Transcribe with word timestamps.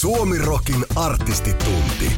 Suomirokin 0.00 0.84
artistitunti. 0.96 2.12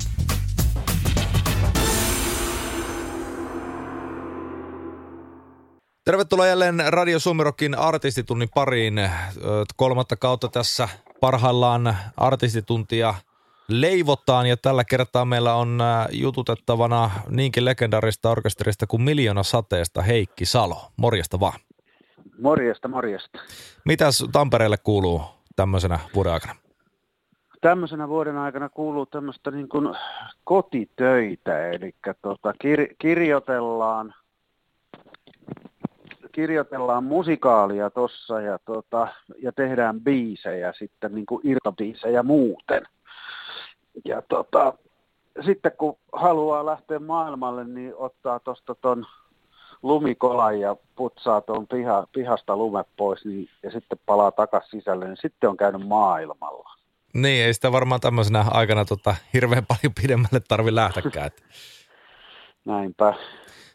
Tervetuloa 6.05 6.47
jälleen 6.47 6.83
Radio 6.89 7.19
Suomirokin 7.19 7.75
artistitunnin 7.79 8.49
pariin. 8.55 9.11
Kolmatta 9.77 10.17
kautta 10.17 10.49
tässä 10.49 10.89
parhaillaan 11.21 11.97
artistituntia 12.17 13.15
leivotaan 13.69 14.47
ja 14.47 14.57
tällä 14.57 14.85
kertaa 14.85 15.25
meillä 15.25 15.55
on 15.55 15.79
jututettavana 16.11 17.11
niinkin 17.29 17.65
legendaarista 17.65 18.31
orkesterista 18.31 18.87
kuin 18.87 19.03
Miljoona 19.03 19.43
sateesta 19.43 20.03
Heikki 20.03 20.47
Salo. 20.47 20.93
Morjesta 20.97 21.41
vaan. 21.41 21.61
Morjesta, 22.39 22.89
morjesta. 22.89 23.39
Mitäs 23.85 24.25
Tampereelle 24.33 24.79
kuuluu 24.79 25.23
tämmöisenä 25.57 25.99
vuoden 26.15 26.33
aikana? 26.33 26.60
Tämmöisenä 27.61 28.09
vuoden 28.09 28.37
aikana 28.39 28.69
kuuluu 28.69 29.07
tämmöistä 29.07 29.51
niin 29.51 29.69
kuin 29.69 29.97
kotitöitä, 30.45 31.69
eli 31.69 31.95
tota, 32.23 32.53
kir- 32.53 32.95
kirjoitellaan, 32.99 34.15
kirjoitellaan 36.33 37.05
musikaalia 37.05 37.91
tossa 37.91 38.41
ja, 38.41 38.59
tota, 38.59 39.09
ja 39.43 39.53
tehdään 39.53 40.01
biisejä 40.01 40.73
sitten 40.79 41.15
niin 41.15 41.27
kuin 41.27 41.47
irtobiisejä 41.47 42.23
muuten. 42.23 42.83
Ja 44.05 44.23
tota, 44.23 44.75
sitten 45.45 45.73
kun 45.79 45.97
haluaa 46.13 46.67
lähteä 46.67 46.99
maailmalle, 46.99 47.65
niin 47.65 47.95
ottaa 47.97 48.41
tuosta 48.41 48.75
ton 48.75 49.07
lumikolan 49.83 50.61
ja 50.61 50.77
putsaa 50.97 51.41
tuon 51.41 51.67
piha, 51.67 52.07
pihasta 52.13 52.57
lumet 52.57 52.87
pois 52.97 53.25
niin, 53.25 53.49
ja 53.63 53.71
sitten 53.71 53.99
palaa 54.07 54.31
takaisin 54.33 54.81
sisälle, 54.81 55.07
niin 55.07 55.17
sitten 55.17 55.51
on 55.51 55.57
käynyt 55.57 55.87
maailmalla. 55.87 56.80
Niin, 57.15 57.45
ei 57.45 57.55
sitä 57.55 57.73
varmaan 57.73 58.01
tämmöisenä 58.01 58.45
aikana 58.51 58.85
tota, 58.85 59.15
hirveän 59.35 59.67
paljon 59.67 59.95
pidemmälle 60.03 60.41
tarvi 60.49 60.75
lähteäkään. 60.75 61.31
Näinpä. 62.65 63.15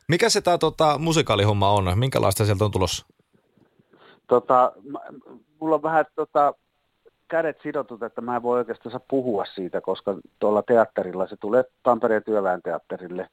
Mikä 0.08 0.30
se 0.30 0.42
tämä 0.42 0.58
tota, 0.58 0.98
musikaalihomma 0.98 1.72
on? 1.72 2.00
Minkälaista 2.00 2.46
sieltä 2.46 2.66
on 2.66 2.72
tulossa? 2.72 3.06
Tota, 4.28 4.72
mulla 5.60 5.76
on 5.76 5.84
vähän 5.84 6.06
tota, 6.16 6.54
kädet 7.28 7.58
sidotut, 7.64 8.04
että 8.04 8.22
mä 8.22 8.36
en 8.36 8.44
voi 8.44 8.58
oikeastaan 8.58 9.02
puhua 9.08 9.46
siitä, 9.46 9.82
koska 9.82 10.16
tuolla 10.40 10.64
teatterilla 10.64 11.28
se 11.28 11.36
tulee 11.38 11.64
Tampereen 11.84 12.24
työväen 12.24 12.62
teatterille. 12.62 13.30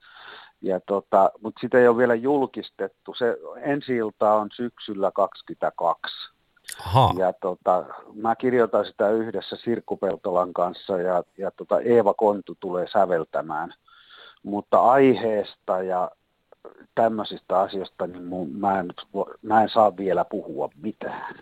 Ja 0.60 0.80
tota, 0.80 1.30
mutta 1.42 1.60
sitä 1.60 1.78
ei 1.78 1.88
ole 1.88 1.96
vielä 1.96 2.14
julkistettu. 2.14 3.14
Se 3.14 3.36
ensi 3.62 3.96
ilta 3.96 4.34
on 4.34 4.48
syksyllä 4.54 5.10
22. 5.14 6.31
Aha. 6.80 7.14
Ja 7.18 7.32
tota, 7.32 7.84
mä 8.14 8.36
kirjoitan 8.36 8.84
sitä 8.84 9.10
yhdessä 9.10 9.56
Sirkku 9.56 9.96
Peltolan 9.96 10.52
kanssa 10.52 10.98
ja, 10.98 11.24
ja 11.38 11.50
tota 11.50 11.80
Eeva 11.80 12.14
Kontu 12.14 12.56
tulee 12.60 12.86
säveltämään. 12.92 13.74
Mutta 14.42 14.80
aiheesta 14.80 15.82
ja 15.82 16.10
tämmöisistä 16.94 17.60
asioista 17.60 18.06
niin 18.06 18.24
mun, 18.24 18.50
mä, 18.50 18.80
en, 18.80 18.88
mä 19.42 19.62
en 19.62 19.68
saa 19.68 19.96
vielä 19.96 20.24
puhua 20.24 20.68
mitään. 20.76 21.34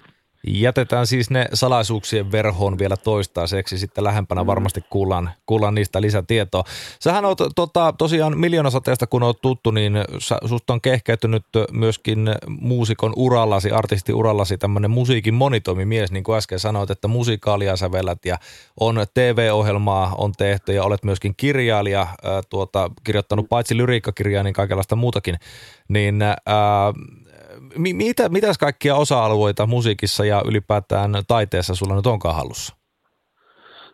Jätetään 0.46 1.06
siis 1.06 1.30
ne 1.30 1.46
salaisuuksien 1.54 2.32
verhoon 2.32 2.78
vielä 2.78 2.96
toistaiseksi, 2.96 3.78
sitten 3.78 4.04
lähempänä 4.04 4.42
mm. 4.42 4.46
varmasti 4.46 4.84
kuullaan, 4.90 5.30
kuullaan 5.46 5.74
niistä 5.74 6.00
lisätietoa. 6.00 6.64
Sähän 7.00 7.24
oot 7.24 7.38
tota, 7.54 7.94
tosiaan 7.98 8.38
miljoonasateesta, 8.38 9.06
kun 9.06 9.22
oot 9.22 9.40
tuttu, 9.42 9.70
niin 9.70 9.92
sä, 10.18 10.38
susta 10.44 10.72
on 10.72 10.80
kehkeytynyt 10.80 11.44
myöskin 11.72 12.28
muusikon 12.48 13.12
urallasi, 13.16 13.70
artisti 13.70 14.12
urallasi 14.12 14.58
tämmöinen 14.58 14.90
musiikin 14.90 15.34
monitoimimies, 15.34 16.12
niin 16.12 16.24
kuin 16.24 16.36
äsken 16.36 16.58
sanoit, 16.58 16.90
että 16.90 17.08
musikaalia 17.08 17.76
sävellät 17.76 18.24
ja 18.24 18.38
on 18.80 18.96
TV-ohjelmaa 19.14 20.14
on 20.18 20.32
tehty 20.32 20.72
ja 20.72 20.84
olet 20.84 21.04
myöskin 21.04 21.34
kirjailija, 21.36 22.00
äh, 22.00 22.16
tuota, 22.50 22.90
kirjoittanut 23.04 23.48
paitsi 23.48 23.76
lyriikkakirjaa, 23.76 24.42
niin 24.42 24.54
kaikenlaista 24.54 24.96
muutakin. 24.96 25.36
Niin 25.88 26.22
äh, 26.22 26.36
mitä, 27.76 28.28
mitäs 28.28 28.58
kaikkia 28.58 28.96
osa-alueita 28.96 29.66
musiikissa 29.66 30.24
ja 30.24 30.42
ylipäätään 30.46 31.12
taiteessa 31.28 31.74
sulla 31.74 31.94
nyt 31.94 32.06
onkaan 32.06 32.34
hallussa? 32.34 32.80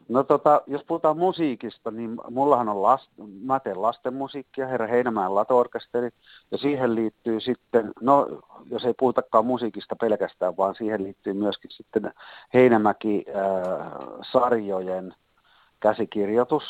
No 0.08 0.22
tota, 0.22 0.62
jos 0.66 0.82
puhutaan 0.86 1.18
musiikista, 1.18 1.90
niin 1.90 2.16
mullahan 2.30 2.68
on 2.68 2.82
last, 2.82 3.10
mä 3.42 3.60
teen 3.60 3.82
lasten 3.82 4.14
musiikkia, 4.14 4.66
Herra 4.66 4.86
Heinämäen 4.86 5.34
lato-orkesteri, 5.34 6.10
ja 6.50 6.58
siihen 6.58 6.94
liittyy 6.94 7.40
sitten, 7.40 7.92
no 8.00 8.28
jos 8.70 8.84
ei 8.84 8.94
puhutakaan 8.98 9.46
musiikista 9.46 9.96
pelkästään, 9.96 10.56
vaan 10.56 10.74
siihen 10.74 11.04
liittyy 11.04 11.32
myöskin 11.32 11.70
sitten 11.70 12.12
Heinämäki-sarjojen 12.54 15.12
äh, 15.12 15.18
käsikirjoitus. 15.80 16.64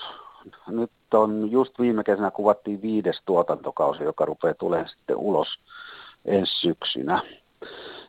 Nyt 0.67 0.91
on 1.15 1.51
just 1.51 1.79
viime 1.79 2.05
kesänä 2.05 2.31
kuvattiin 2.31 2.83
viides 2.83 3.23
tuotantokausi, 3.27 4.03
joka 4.03 4.25
rupeaa 4.25 4.55
tulemaan 4.55 4.89
sitten 4.89 5.17
ulos 5.17 5.49
ensi 6.27 6.53
syksynä. 6.61 7.23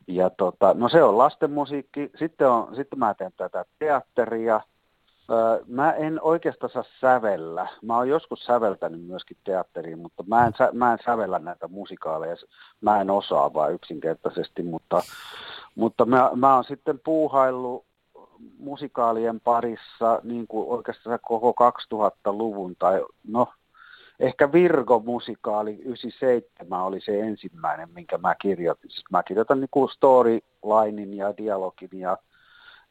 Ja 0.08 0.30
tota, 0.30 0.74
no 0.74 0.90
se 0.90 1.04
on 1.04 1.18
lastenmusiikki. 1.18 2.12
Sitten, 2.20 2.50
on, 2.50 2.76
sitten 2.76 3.00
mä 3.00 3.14
teen 3.14 3.32
tätä 3.38 3.66
teatteria. 3.80 4.62
Öö, 5.32 5.64
mä 5.68 5.92
en 5.92 6.22
oikeastaan 6.22 6.70
saa 6.70 6.84
sävellä. 7.02 7.68
Mä 7.82 7.98
oon 7.98 8.10
joskus 8.10 8.40
säveltänyt 8.40 9.06
myöskin 9.06 9.38
teatteriin, 9.44 10.00
mutta 10.00 10.24
mä 10.28 10.46
en, 10.46 10.54
mä 10.74 10.94
en 10.94 11.00
sävellä 11.06 11.40
näitä 11.40 11.68
musikaaleja. 11.68 12.36
Mä 12.82 13.02
en 13.02 13.10
osaa 13.10 13.54
vaan 13.54 13.74
yksinkertaisesti, 13.74 14.64
mutta, 14.64 15.02
mutta 15.76 16.06
mä, 16.06 16.32
mä 16.36 16.56
oon 16.56 16.64
sitten 16.64 17.00
puuhaillut 17.04 17.88
musikaalien 18.60 19.40
parissa 19.40 20.22
niin 20.24 20.48
kuin 20.48 20.70
oikeastaan 20.70 21.20
koko 21.22 21.72
2000-luvun 21.94 22.76
tai 22.80 23.06
no 23.28 23.48
ehkä 24.20 24.52
Virgo-musikaali 24.52 25.76
97 25.80 26.84
oli 26.84 27.02
se 27.02 27.20
ensimmäinen, 27.20 27.90
minkä 27.94 28.18
mä 28.18 28.36
kirjoitin. 28.42 28.92
Siis 28.92 29.04
mä 29.12 29.24
kirjoitan 29.24 29.60
niin 29.60 29.90
storylinein 29.92 31.14
ja 31.14 31.38
dialogin 31.38 31.90
ja, 32.00 32.18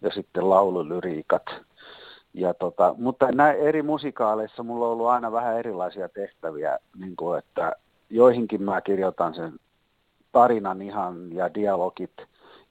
ja 0.01 0.11
sitten 0.11 0.51
laululyriikat. 0.51 1.43
Ja 2.35 2.55
tota, 2.55 2.95
mutta 2.99 3.33
näin 3.33 3.59
eri 3.59 3.83
musikaaleissa 3.83 4.63
mulla 4.63 4.87
on 4.87 4.93
ollut 4.93 5.07
aina 5.07 5.33
vähän 5.33 5.59
erilaisia 5.59 6.09
tehtäviä, 6.09 6.79
niin 6.99 7.17
kuin 7.17 7.39
että 7.39 7.73
joihinkin 8.11 8.63
mä 8.63 8.81
kirjoitan 8.81 9.35
sen 9.35 9.53
tarinan 10.33 10.83
ihan 10.83 11.33
ja 11.33 11.55
dialogit 11.55 12.13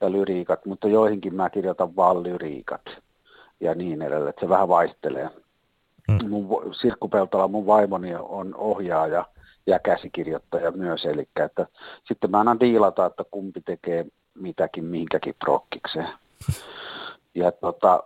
ja 0.01 0.11
lyriikat, 0.11 0.65
mutta 0.65 0.87
joihinkin 0.87 1.35
mä 1.35 1.49
kirjoitan 1.49 1.95
vaan 1.95 2.23
lyriikat 2.23 2.81
ja 3.59 3.75
niin 3.75 4.01
edelleen, 4.01 4.29
että 4.29 4.45
se 4.45 4.49
vähän 4.49 4.67
vaihtelee. 4.67 5.29
Mm. 6.07 6.29
Mun, 6.29 6.75
Sirkku 6.75 7.09
Peltola, 7.09 7.47
mun 7.47 7.65
vaimoni 7.65 8.15
on 8.15 8.55
ohjaaja 8.55 9.25
ja 9.67 9.79
käsikirjoittaja 9.79 10.71
myös, 10.71 11.05
eli 11.05 11.27
että 11.35 11.67
sitten 12.07 12.31
mä 12.31 12.39
annan 12.39 12.59
diilata, 12.59 13.05
että 13.05 13.23
kumpi 13.31 13.61
tekee 13.61 14.05
mitäkin 14.33 14.85
mihinkäkin 14.85 15.35
prokkikseen. 15.39 16.09
Ja 17.35 17.51
tota, 17.51 18.03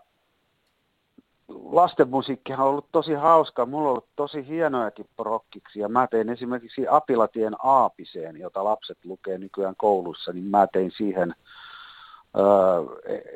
lastenmusiikkihan 1.48 2.66
on 2.66 2.72
ollut 2.72 2.92
tosi 2.92 3.14
hauska. 3.14 3.66
Mulla 3.66 3.84
on 3.84 3.90
ollut 3.90 4.10
tosi 4.16 4.48
hienojakin 4.48 5.06
prokkiksi. 5.18 5.80
Ja 5.80 5.90
mä 5.90 6.08
tein 6.08 6.30
esimerkiksi 6.30 6.88
Apilatien 6.90 7.56
Aapiseen, 7.64 8.38
jota 8.38 8.64
lapset 8.64 8.98
lukee 9.04 9.38
nykyään 9.38 9.76
koulussa, 9.78 10.34
niin 10.34 10.46
mä 10.46 10.68
tein 10.74 10.92
siihen– 10.98 11.36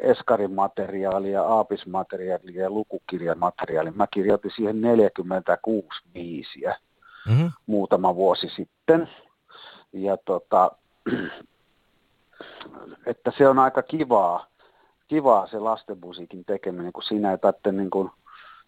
Eskarin 0.01 0.51
materiaalia, 0.51 1.43
aapismateriaalia 1.43 2.63
ja 2.63 2.69
lukukirjamateriaalia. 2.69 3.91
Mä 3.95 4.07
kirjoitin 4.07 4.51
siihen 4.55 4.81
46 4.81 5.87
biisiä 6.13 6.77
mm-hmm. 7.27 7.51
muutama 7.65 8.15
vuosi 8.15 8.49
sitten. 8.49 9.09
Ja 9.93 10.17
tota, 10.17 10.71
että 13.05 13.31
se 13.37 13.47
on 13.47 13.59
aika 13.59 13.81
kivaa, 13.81 14.47
kivaa 15.07 15.47
se 15.47 15.59
lastenmusiikin 15.59 16.45
tekeminen, 16.45 16.93
kun 16.93 17.03
siinä 17.03 17.31
ei 17.31 17.37
tarvitse 17.37 17.71
niin 17.71 17.89
kuin– 17.89 18.11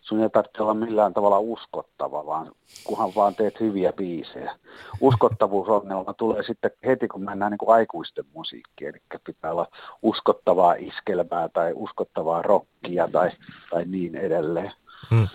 sun 0.07 0.21
ei 0.21 0.29
tarvitse 0.29 0.63
olla 0.63 0.73
millään 0.73 1.13
tavalla 1.13 1.39
uskottava, 1.39 2.25
vaan 2.25 2.51
kunhan 2.83 3.11
vaan 3.15 3.35
teet 3.35 3.59
hyviä 3.59 3.93
biisejä. 3.93 4.55
Uskottavuusongelma 5.01 6.13
tulee 6.13 6.43
sitten 6.43 6.71
heti, 6.85 7.07
kun 7.07 7.23
mennään 7.23 7.51
niin 7.51 7.57
kuin 7.57 7.75
aikuisten 7.75 8.25
musiikkiin, 8.33 8.89
eli 8.89 9.01
pitää 9.23 9.51
olla 9.51 9.67
uskottavaa 10.01 10.73
iskelmää 10.73 11.49
tai 11.49 11.71
uskottavaa 11.75 12.41
rockia 12.41 13.07
tai, 13.11 13.31
tai 13.69 13.85
niin 13.85 14.15
edelleen. 14.15 14.71
Hmm. 15.09 15.27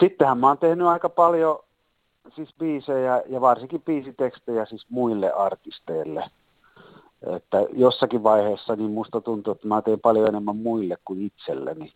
Sittenhän 0.00 0.38
mä 0.38 0.48
oon 0.48 0.58
tehnyt 0.58 0.86
aika 0.86 1.08
paljon 1.08 1.58
siis 2.34 2.54
biisejä 2.58 3.22
ja 3.26 3.40
varsinkin 3.40 3.82
biisitekstejä 3.82 4.64
siis 4.64 4.86
muille 4.90 5.32
artisteille. 5.32 6.24
Että 7.36 7.66
jossakin 7.72 8.22
vaiheessa 8.22 8.76
niin 8.76 8.90
musta 8.90 9.20
tuntuu, 9.20 9.52
että 9.52 9.68
mä 9.68 9.82
teen 9.82 10.00
paljon 10.00 10.28
enemmän 10.28 10.56
muille 10.56 10.96
kuin 11.04 11.22
itselleni. 11.22 11.92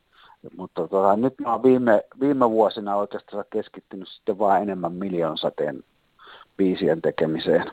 Mutta 0.56 0.88
tota, 0.88 1.16
nyt 1.16 1.34
mä 1.40 1.52
oon 1.52 1.62
viime, 1.62 2.04
viime 2.20 2.50
vuosina 2.50 2.96
oikeastaan 2.96 3.44
keskittynyt 3.52 4.08
sitten 4.08 4.38
vaan 4.38 4.62
enemmän 4.62 4.92
miljoonsateen 4.92 5.84
biisien 6.56 7.02
tekemiseen. 7.02 7.72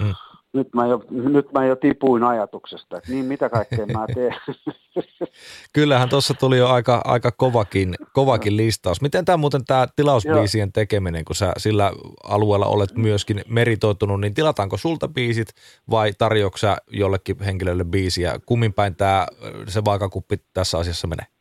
Mm. 0.00 0.14
nyt 0.52 0.74
mä, 0.74 0.86
jo, 0.86 1.04
nyt 1.10 1.52
mä 1.52 1.66
jo 1.66 1.76
tipuin 1.76 2.24
ajatuksesta, 2.24 2.96
että 2.96 3.10
niin 3.10 3.24
mitä 3.24 3.48
kaikkea 3.48 3.86
mä 3.86 4.06
teen. 4.14 4.34
Kyllähän 5.72 6.08
tuossa 6.08 6.34
tuli 6.34 6.58
jo 6.58 6.68
aika, 6.68 7.00
aika 7.04 7.30
kovakin, 7.30 7.94
kovakin 8.12 8.56
listaus. 8.56 9.00
Miten 9.00 9.24
tämä 9.24 9.36
muuten 9.36 9.64
tämä 9.64 9.86
tilausbiisien 9.96 10.72
tekeminen, 10.72 11.24
kun 11.24 11.36
sä 11.36 11.52
sillä 11.56 11.92
alueella 12.24 12.66
olet 12.66 12.94
myöskin 12.96 13.42
meritoitunut, 13.48 14.20
niin 14.20 14.34
tilataanko 14.34 14.76
sulta 14.76 15.08
biisit 15.08 15.48
vai 15.90 16.12
tarjouksa 16.18 16.76
jollekin 16.90 17.36
henkilölle 17.42 17.84
biisiä? 17.84 18.38
Kummin 18.46 18.72
päin 18.72 18.96
tämä, 18.96 19.26
se 19.68 19.84
vaakakuppi 19.84 20.36
tässä 20.54 20.78
asiassa 20.78 21.06
menee? 21.06 21.39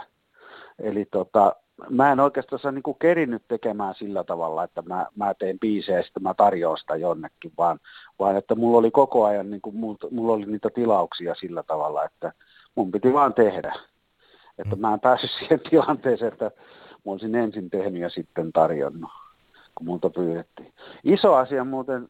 Eli 0.79 1.05
tota, 1.05 1.55
mä 1.89 2.11
en 2.11 2.19
oikeastaan 2.19 2.75
niin 2.75 2.83
kuin 2.83 2.97
kerinyt 2.99 3.43
tekemään 3.47 3.95
sillä 3.95 4.23
tavalla, 4.23 4.63
että 4.63 4.81
mä, 4.81 5.05
mä 5.15 5.33
teen 5.33 5.59
biisejä 5.59 5.97
ja 5.97 6.03
sitten 6.03 6.23
mä 6.23 6.33
tarjoan 6.33 6.77
sitä 6.77 6.95
jonnekin, 6.95 7.51
vaan, 7.57 7.79
vaan 8.19 8.37
että 8.37 8.55
mulla 8.55 8.77
oli 8.77 8.91
koko 8.91 9.25
ajan, 9.25 9.49
niin 9.49 9.61
kuin, 9.61 9.75
mulla, 9.75 9.97
mulla 10.11 10.33
oli 10.33 10.45
niitä 10.45 10.69
tilauksia 10.69 11.35
sillä 11.35 11.63
tavalla, 11.63 12.05
että 12.05 12.33
mun 12.75 12.91
piti 12.91 13.13
vaan 13.13 13.33
tehdä. 13.33 13.73
Että 14.57 14.75
mä 14.75 14.93
en 14.93 14.99
päässyt 14.99 15.31
siihen 15.39 15.59
tilanteeseen, 15.69 16.33
että 16.33 16.51
mä 17.05 17.11
olisin 17.11 17.35
ensin 17.35 17.69
tehnyt 17.69 18.01
ja 18.01 18.09
sitten 18.09 18.51
tarjonnut, 18.51 19.11
kun 19.75 19.87
multa 19.87 20.09
pyydettiin. 20.09 20.73
Iso 21.03 21.35
asia 21.35 21.63
muuten, 21.63 22.09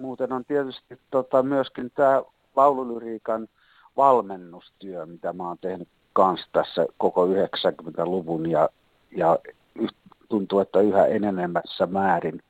muuten 0.00 0.32
on 0.32 0.44
tietysti 0.44 0.98
tota, 1.10 1.42
myöskin 1.42 1.90
tämä 1.94 2.22
laululyriikan 2.56 3.48
valmennustyö, 3.96 5.06
mitä 5.06 5.32
mä 5.32 5.48
oon 5.48 5.58
tehnyt 5.60 5.88
kanssa 6.12 6.46
tässä 6.52 6.86
koko 6.98 7.26
90-luvun 7.26 8.50
ja 8.50 8.68
ja 9.16 9.38
tuntuu, 10.28 10.60
että 10.60 10.80
yhä 10.80 11.06
enenemässä 11.06 11.86
määrin 11.86 12.42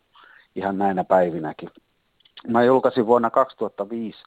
ihan 0.57 0.79
näinä 0.79 1.05
päivinäkin. 1.05 1.71
Mä 2.49 2.65
julkaisin 2.65 3.07
vuonna 3.07 3.31
2005 3.31 4.19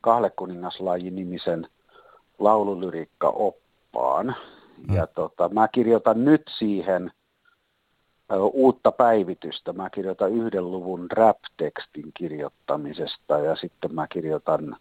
Kahlekuningaslaji 0.00 1.10
nimisen 1.10 1.68
laululyriikka-oppaan. 2.38 4.34
Mm. 4.88 4.96
Ja 4.96 5.06
tota, 5.06 5.48
mä 5.48 5.68
kirjoitan 5.68 6.24
nyt 6.24 6.42
siihen 6.58 7.10
uutta 8.52 8.92
päivitystä. 8.92 9.72
Mä 9.72 9.90
kirjoitan 9.90 10.32
yhden 10.32 10.70
luvun 10.70 11.06
rap-tekstin 11.10 12.12
kirjoittamisesta 12.14 13.38
ja 13.38 13.56
sitten 13.56 13.94
mä 13.94 14.06
kirjoitan 14.06 14.76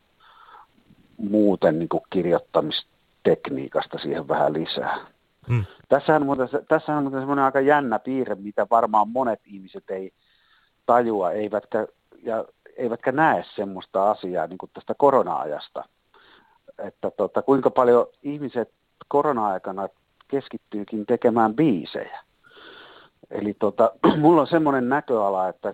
muuten 1.18 1.80
niin 1.80 1.90
kuin 1.90 2.04
kirjoittamistekniikasta 2.10 3.98
siihen 3.98 4.28
vähän 4.28 4.54
lisää. 4.54 4.98
Hmm. 5.50 5.66
Tässähän 5.90 6.22
on 6.22 6.26
muuten, 6.26 6.50
tässähän 6.68 7.06
on 7.08 7.12
semmoinen 7.12 7.46
aika 7.46 7.60
jännä 7.60 8.00
piirre, 8.00 8.36
mitä 8.36 8.68
varmaan 8.72 9.10
monet 9.10 9.40
ihmiset 9.46 9.90
ei 9.90 10.14
tajua, 10.86 11.32
eivätkä, 11.32 11.88
ja 12.24 12.46
eivätkä 12.78 13.12
näe 13.12 13.46
semmoista 13.56 14.12
asiaa 14.12 14.48
niin 14.48 14.58
kuin 14.58 14.70
tästä 14.74 14.94
korona-ajasta. 14.98 15.84
Että 16.80 17.12
tota, 17.12 17.42
kuinka 17.42 17.70
paljon 17.70 18.08
ihmiset 18.24 18.72
korona-aikana 19.08 19.88
keskittyykin 20.28 21.06
tekemään 21.06 21.56
biisejä. 21.56 22.20
Eli 23.32 23.54
tota, 23.54 23.92
mulla 24.22 24.42
on 24.42 24.48
semmoinen 24.48 24.90
näköala, 24.90 25.48
että, 25.48 25.74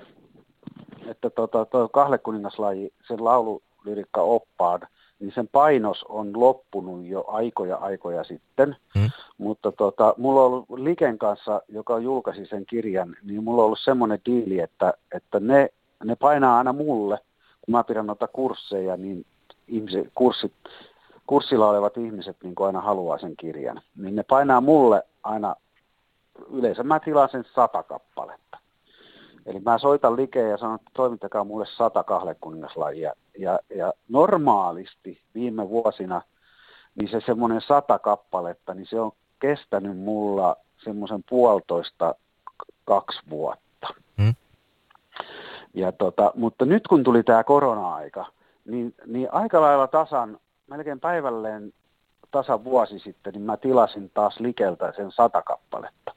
että 1.06 1.30
tota, 1.30 1.66
tuo 1.66 1.90
kahlekuningaslaji, 1.90 2.94
sen 3.08 3.26
laululyrikka 3.26 4.22
oppaan, 4.22 4.80
niin 5.20 5.32
sen 5.36 5.48
painos 5.48 6.04
on 6.10 6.40
loppunut 6.40 7.06
jo 7.06 7.26
aikoja 7.28 7.76
aikoja 7.76 8.24
sitten. 8.24 8.76
Hmm. 9.00 9.10
Mutta 9.38 9.72
tota, 9.72 10.14
mulla 10.18 10.42
on 10.42 10.46
ollut 10.46 10.80
Liken 10.80 11.18
kanssa, 11.18 11.62
joka 11.68 12.00
julkaisi 12.00 12.46
sen 12.46 12.66
kirjan, 12.66 13.16
niin 13.24 13.44
mulla 13.44 13.62
on 13.62 13.66
ollut 13.66 13.80
semmoinen 13.84 14.20
diili, 14.26 14.60
että, 14.60 14.94
että 15.12 15.40
ne, 15.40 15.70
ne 16.04 16.16
painaa 16.16 16.58
aina 16.58 16.74
mulle, 16.74 17.18
kun 17.62 17.72
mä 17.72 17.84
pidän 17.84 18.08
noita 18.08 18.28
kursseja, 18.28 18.98
niin 18.98 19.26
ihmiset, 19.68 20.08
kurssit, 20.16 20.54
kurssilla 21.28 21.70
olevat 21.70 21.98
ihmiset 21.98 22.38
niin 22.44 22.54
aina 22.60 22.82
haluaa 22.82 23.18
sen 23.18 23.38
kirjan. 23.38 23.82
Niin 23.96 24.16
ne 24.16 24.24
painaa 24.24 24.62
mulle 24.62 25.04
aina, 25.24 25.56
yleensä 26.54 26.84
mä 26.84 27.00
tilaan 27.00 27.30
sen 27.30 27.46
sata 27.56 27.84
kappaletta. 27.84 28.47
Eli 29.48 29.60
mä 29.60 29.78
soitan 29.78 30.16
likeen 30.16 30.50
ja 30.50 30.58
sanon, 30.58 30.76
että 30.76 30.92
toimittakaa 30.94 31.44
mulle 31.44 31.66
sata 31.66 32.04
kahlekuningaslajia. 32.04 33.14
Ja, 33.40 33.60
ja 33.76 33.94
normaalisti 34.10 35.22
viime 35.36 35.70
vuosina, 35.70 36.22
niin 36.96 37.10
se 37.10 37.22
semmoinen 37.26 37.62
sata 37.62 38.00
kappaletta, 38.00 38.74
niin 38.74 38.88
se 38.88 39.00
on 39.00 39.12
kestänyt 39.40 39.98
mulla 39.98 40.56
semmoisen 40.84 41.24
puolitoista 41.30 42.16
kaksi 42.86 43.20
vuotta. 43.30 43.88
Hmm. 44.22 44.36
Ja 45.74 45.92
tota, 45.92 46.32
mutta 46.36 46.66
nyt 46.66 46.88
kun 46.88 47.04
tuli 47.04 47.24
tämä 47.24 47.44
korona-aika, 47.44 48.26
niin, 48.66 48.96
niin 49.06 49.34
aika 49.34 49.62
lailla 49.62 49.88
tasan, 49.88 50.40
melkein 50.68 51.00
päivälleen 51.00 51.74
tasan 52.32 52.64
vuosi 52.64 53.00
sitten, 53.00 53.34
niin 53.34 53.42
mä 53.42 53.58
tilasin 53.58 54.12
taas 54.14 54.40
likeltä 54.40 54.94
sen 54.96 55.12
sata 55.12 55.42
kappaletta. 55.42 56.12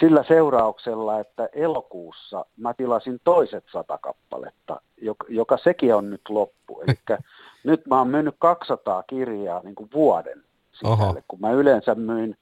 Sillä 0.00 0.24
seurauksella, 0.28 1.20
että 1.20 1.48
elokuussa 1.52 2.46
mä 2.56 2.74
tilasin 2.74 3.20
toiset 3.24 3.64
sata 3.72 3.98
kappaletta, 3.98 4.80
joka, 5.00 5.26
joka 5.28 5.58
sekin 5.58 5.94
on 5.94 6.10
nyt 6.10 6.28
loppu. 6.28 6.80
Eli 6.80 7.18
nyt 7.64 7.86
mä 7.86 7.98
oon 7.98 8.08
myynyt 8.08 8.34
200 8.38 9.02
kirjaa 9.02 9.60
niin 9.64 9.74
kuin 9.74 9.90
vuoden 9.94 10.44
sisälle, 10.72 11.24
kun 11.28 11.40
mä 11.40 11.50
yleensä 11.50 11.94
myin, 11.94 12.36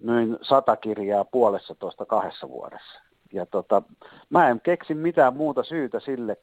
myin 0.00 0.38
sata 0.42 0.76
kirjaa 0.76 1.24
puolessa 1.24 1.74
tuosta 1.74 2.06
kahdessa 2.06 2.48
vuodessa. 2.48 3.00
Ja 3.32 3.46
tota, 3.46 3.82
mä 4.30 4.48
en 4.48 4.60
keksi 4.60 4.94
mitään 4.94 5.36
muuta 5.36 5.62
syytä 5.62 6.00
sille, 6.00 6.36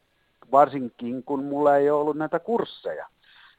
varsinkin 0.51 1.23
kun 1.23 1.43
mulla 1.43 1.75
ei 1.77 1.89
ole 1.89 2.01
ollut 2.01 2.17
näitä 2.17 2.39
kursseja. 2.39 3.07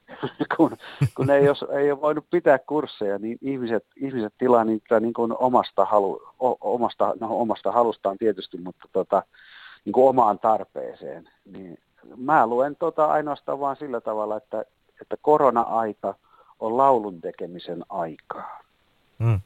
kun, 0.57 0.77
kun 1.15 1.31
ei, 1.31 1.45
jos, 1.45 1.65
ei 1.71 1.93
ole 1.93 2.01
voinut 2.01 2.25
pitää 2.31 2.59
kursseja, 2.59 3.19
niin 3.19 3.39
ihmiset, 3.41 3.85
ihmiset 3.97 4.35
tilaa 4.39 4.65
niitä 4.65 5.01
niin 5.01 5.13
kuin 5.13 5.33
omasta, 5.39 5.85
halu, 5.85 6.23
o, 6.41 6.57
omasta, 6.61 7.15
no, 7.21 7.39
omasta 7.41 7.73
halustaan 7.73 8.19
tietysti, 8.19 8.59
mutta 8.59 8.89
tota, 8.93 9.23
niin 9.85 9.93
kuin 9.93 10.09
omaan 10.09 10.39
tarpeeseen. 10.39 11.29
Niin 11.53 11.79
mä 12.17 12.47
luen 12.47 12.77
tota 12.77 13.05
ainoastaan 13.05 13.61
vain 13.61 13.77
sillä 13.77 14.01
tavalla, 14.01 14.37
että, 14.37 14.65
että 15.03 15.17
korona-aika 15.23 16.15
on 16.61 16.77
laulun 16.77 17.21
tekemisen 17.21 17.85
aikaa. 17.89 18.61
Hmm. 19.25 19.41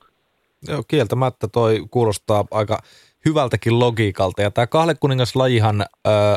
Joo, 0.69 0.83
kieltämättä 0.89 1.49
toi 1.49 1.85
kuulostaa 1.91 2.45
aika 2.51 2.83
hyvältäkin 3.25 3.79
logiikalta. 3.79 4.43
Ja 4.43 4.51
tämä 4.51 4.67
kahlekuningaslajihan... 4.67 5.85
Öö, 6.07 6.37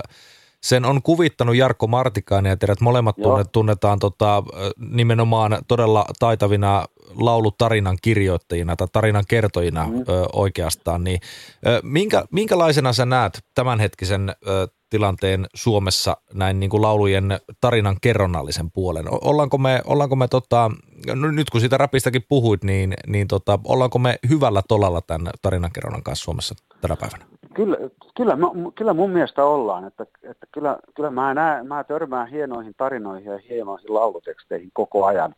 sen 0.65 0.85
on 0.85 1.01
kuvittanut 1.01 1.55
Jarkko 1.55 1.87
Martikainen 1.87 2.49
ja 2.49 2.57
teidät 2.57 2.81
molemmat 2.81 3.17
Joo. 3.17 3.43
tunnetaan 3.43 3.99
tota, 3.99 4.43
nimenomaan 4.77 5.57
todella 5.67 6.05
taitavina 6.19 6.85
laulutarinan 7.19 7.97
kirjoittajina 8.01 8.75
tai 8.75 8.87
tarinan 8.91 9.23
kertojina 9.27 9.87
mm. 9.87 9.99
ö, 9.99 10.03
oikeastaan. 10.33 11.03
Niin, 11.03 11.19
ö, 11.67 11.79
minkä, 11.83 12.25
minkälaisena 12.31 12.93
sä 12.93 13.05
näet 13.05 13.43
tämänhetkisen 13.55 14.35
ö, 14.47 14.67
tilanteen 14.89 15.47
Suomessa 15.55 16.17
näin 16.33 16.59
niin 16.59 16.69
kuin 16.69 16.81
laulujen 16.81 17.39
tarinan 17.61 17.97
kerronnallisen 18.01 18.71
puolen? 18.71 19.05
Ollaanko 19.09 19.57
me, 19.57 19.81
ollaanko 19.85 20.15
me 20.15 20.27
tota, 20.27 20.71
no 21.13 21.31
nyt 21.31 21.49
kun 21.49 21.61
siitä 21.61 21.77
rapistakin 21.77 22.23
puhuit, 22.29 22.63
niin, 22.63 22.93
niin 23.07 23.27
tota, 23.27 23.59
ollaanko 23.63 23.99
me 23.99 24.19
hyvällä 24.29 24.61
tolalla 24.67 25.01
tämän 25.01 25.33
tarinankerronnan 25.41 26.03
kanssa 26.03 26.23
Suomessa 26.23 26.55
tänä 26.81 26.95
päivänä? 26.95 27.25
Kyllä, 27.55 27.77
kyllä, 28.15 28.37
kyllä 28.75 28.93
mun 28.93 29.09
mielestä 29.09 29.45
ollaan, 29.45 29.87
että, 29.87 30.05
että 30.23 30.47
kyllä, 30.51 30.77
kyllä 30.95 31.09
mä, 31.09 31.33
näen, 31.33 31.67
mä 31.67 31.83
törmään 31.83 32.27
hienoihin 32.27 32.73
tarinoihin 32.77 33.31
ja 33.31 33.39
hienoihin 33.49 33.93
lauluteksteihin 33.93 34.69
koko 34.73 35.05
ajan. 35.05 35.35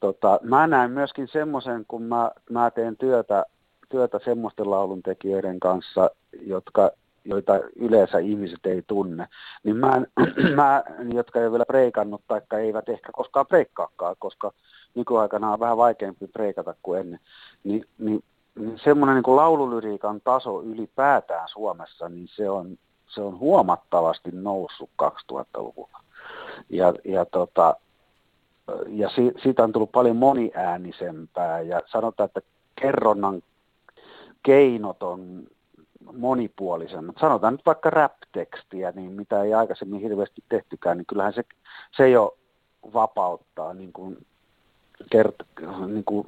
Tota, 0.00 0.40
mä 0.42 0.66
näen 0.66 0.90
myöskin 0.90 1.28
semmoisen, 1.28 1.84
kun 1.88 2.02
mä, 2.02 2.30
mä 2.50 2.70
teen 2.70 2.96
työtä, 2.96 3.44
työtä 3.88 4.18
semmoisten 4.24 4.70
lauluntekijöiden 4.70 5.60
kanssa, 5.60 6.10
jotka, 6.40 6.90
joita 7.24 7.60
yleensä 7.76 8.18
ihmiset 8.18 8.66
ei 8.66 8.82
tunne, 8.86 9.28
niin 9.62 9.76
mä, 9.76 10.02
mä 10.56 10.82
jotka 11.14 11.38
ei 11.38 11.46
ole 11.46 11.52
vielä 11.52 11.66
preikannut 11.66 12.22
tai 12.28 12.40
eivät 12.60 12.88
ehkä 12.88 13.12
koskaan 13.12 13.46
preikkaakaan, 13.46 14.16
koska 14.18 14.52
nykyaikana 14.94 15.52
on 15.52 15.60
vähän 15.60 15.76
vaikeampi 15.76 16.26
preikata 16.26 16.74
kuin 16.82 17.00
ennen, 17.00 17.20
niin, 17.64 17.84
niin 17.98 18.22
semmoinen 18.84 19.22
niin 19.26 19.36
laululyriikan 19.36 20.20
taso 20.20 20.62
ylipäätään 20.62 21.48
Suomessa, 21.48 22.08
niin 22.08 22.28
se 22.28 22.50
on, 22.50 22.78
se 23.06 23.20
on 23.20 23.38
huomattavasti 23.38 24.30
noussut 24.32 24.90
2000-luvulla. 25.02 26.00
Ja, 26.70 26.94
ja 27.04 27.24
tota, 27.24 27.76
ja 28.88 29.08
si, 29.08 29.32
siitä 29.42 29.64
on 29.64 29.72
tullut 29.72 29.92
paljon 29.92 30.16
moniäänisempää 30.16 31.60
ja 31.60 31.82
sanotaan, 31.86 32.26
että 32.26 32.40
kerronnan 32.80 33.42
keinot 34.42 35.02
on 35.02 35.46
monipuolisemmat. 36.12 37.16
Sanotaan 37.20 37.54
nyt 37.54 37.66
vaikka 37.66 37.90
rap-tekstiä, 37.90 38.92
niin 38.94 39.12
mitä 39.12 39.42
ei 39.42 39.54
aikaisemmin 39.54 40.00
hirveästi 40.00 40.44
tehtykään, 40.48 40.96
niin 40.96 41.06
kyllähän 41.06 41.32
se, 41.32 41.44
se 41.96 42.10
jo 42.10 42.36
vapauttaa 42.94 43.74
niin 43.74 43.92
kuin 43.92 44.26
kert, 45.10 45.34
niin 45.86 46.04
kuin 46.04 46.26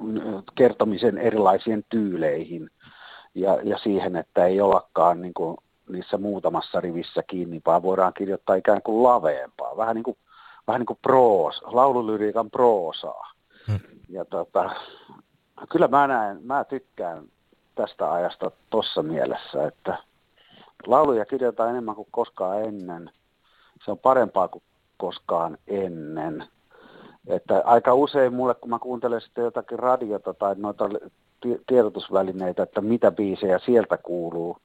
kertomisen 0.55 1.17
erilaisiin 1.17 1.85
tyyleihin 1.89 2.69
ja, 3.35 3.59
ja 3.63 3.77
siihen, 3.77 4.15
että 4.15 4.45
ei 4.45 4.61
ollakaan 4.61 5.21
niin 5.21 5.33
kuin 5.33 5.57
niissä 5.89 6.17
muutamassa 6.17 6.81
rivissä 6.81 7.23
kiinni, 7.23 7.61
vaan 7.65 7.83
voidaan 7.83 8.13
kirjoittaa 8.13 8.55
ikään 8.55 8.81
kuin 8.81 9.03
laveempaa, 9.03 9.77
vähän 9.77 9.95
niin 9.95 10.03
kuin, 10.03 10.17
vähän 10.67 10.79
niin 10.79 10.87
kuin 10.87 10.99
proos, 11.01 11.61
laululyriikan 11.65 12.51
proosaa. 12.51 13.31
Hmm. 13.67 13.79
Ja 14.09 14.25
tota, 14.25 14.69
kyllä 15.69 15.87
mä 15.87 16.07
näen, 16.07 16.39
mä 16.43 16.63
tykkään 16.63 17.23
tästä 17.75 18.11
ajasta 18.11 18.51
tuossa 18.69 19.03
mielessä, 19.03 19.67
että 19.67 19.97
lauluja 20.87 21.25
kirjoitetaan 21.25 21.69
enemmän 21.69 21.95
kuin 21.95 22.07
koskaan 22.11 22.63
ennen. 22.63 23.11
Se 23.85 23.91
on 23.91 23.99
parempaa 23.99 24.47
kuin 24.47 24.63
koskaan 24.97 25.57
ennen. 25.67 26.47
Että 27.27 27.61
aika 27.65 27.93
usein 27.93 28.33
mulle, 28.33 28.55
kun 28.55 28.69
mä 28.69 28.79
kuuntelen 28.79 29.21
sitten 29.21 29.43
jotakin 29.43 29.79
radiota 29.79 30.33
tai 30.33 30.55
noita 30.57 30.89
tiedotusvälineitä, 31.67 32.63
että 32.63 32.81
mitä 32.81 33.11
biisejä 33.11 33.59
sieltä 33.59 33.97
kuuluu, 33.97 34.57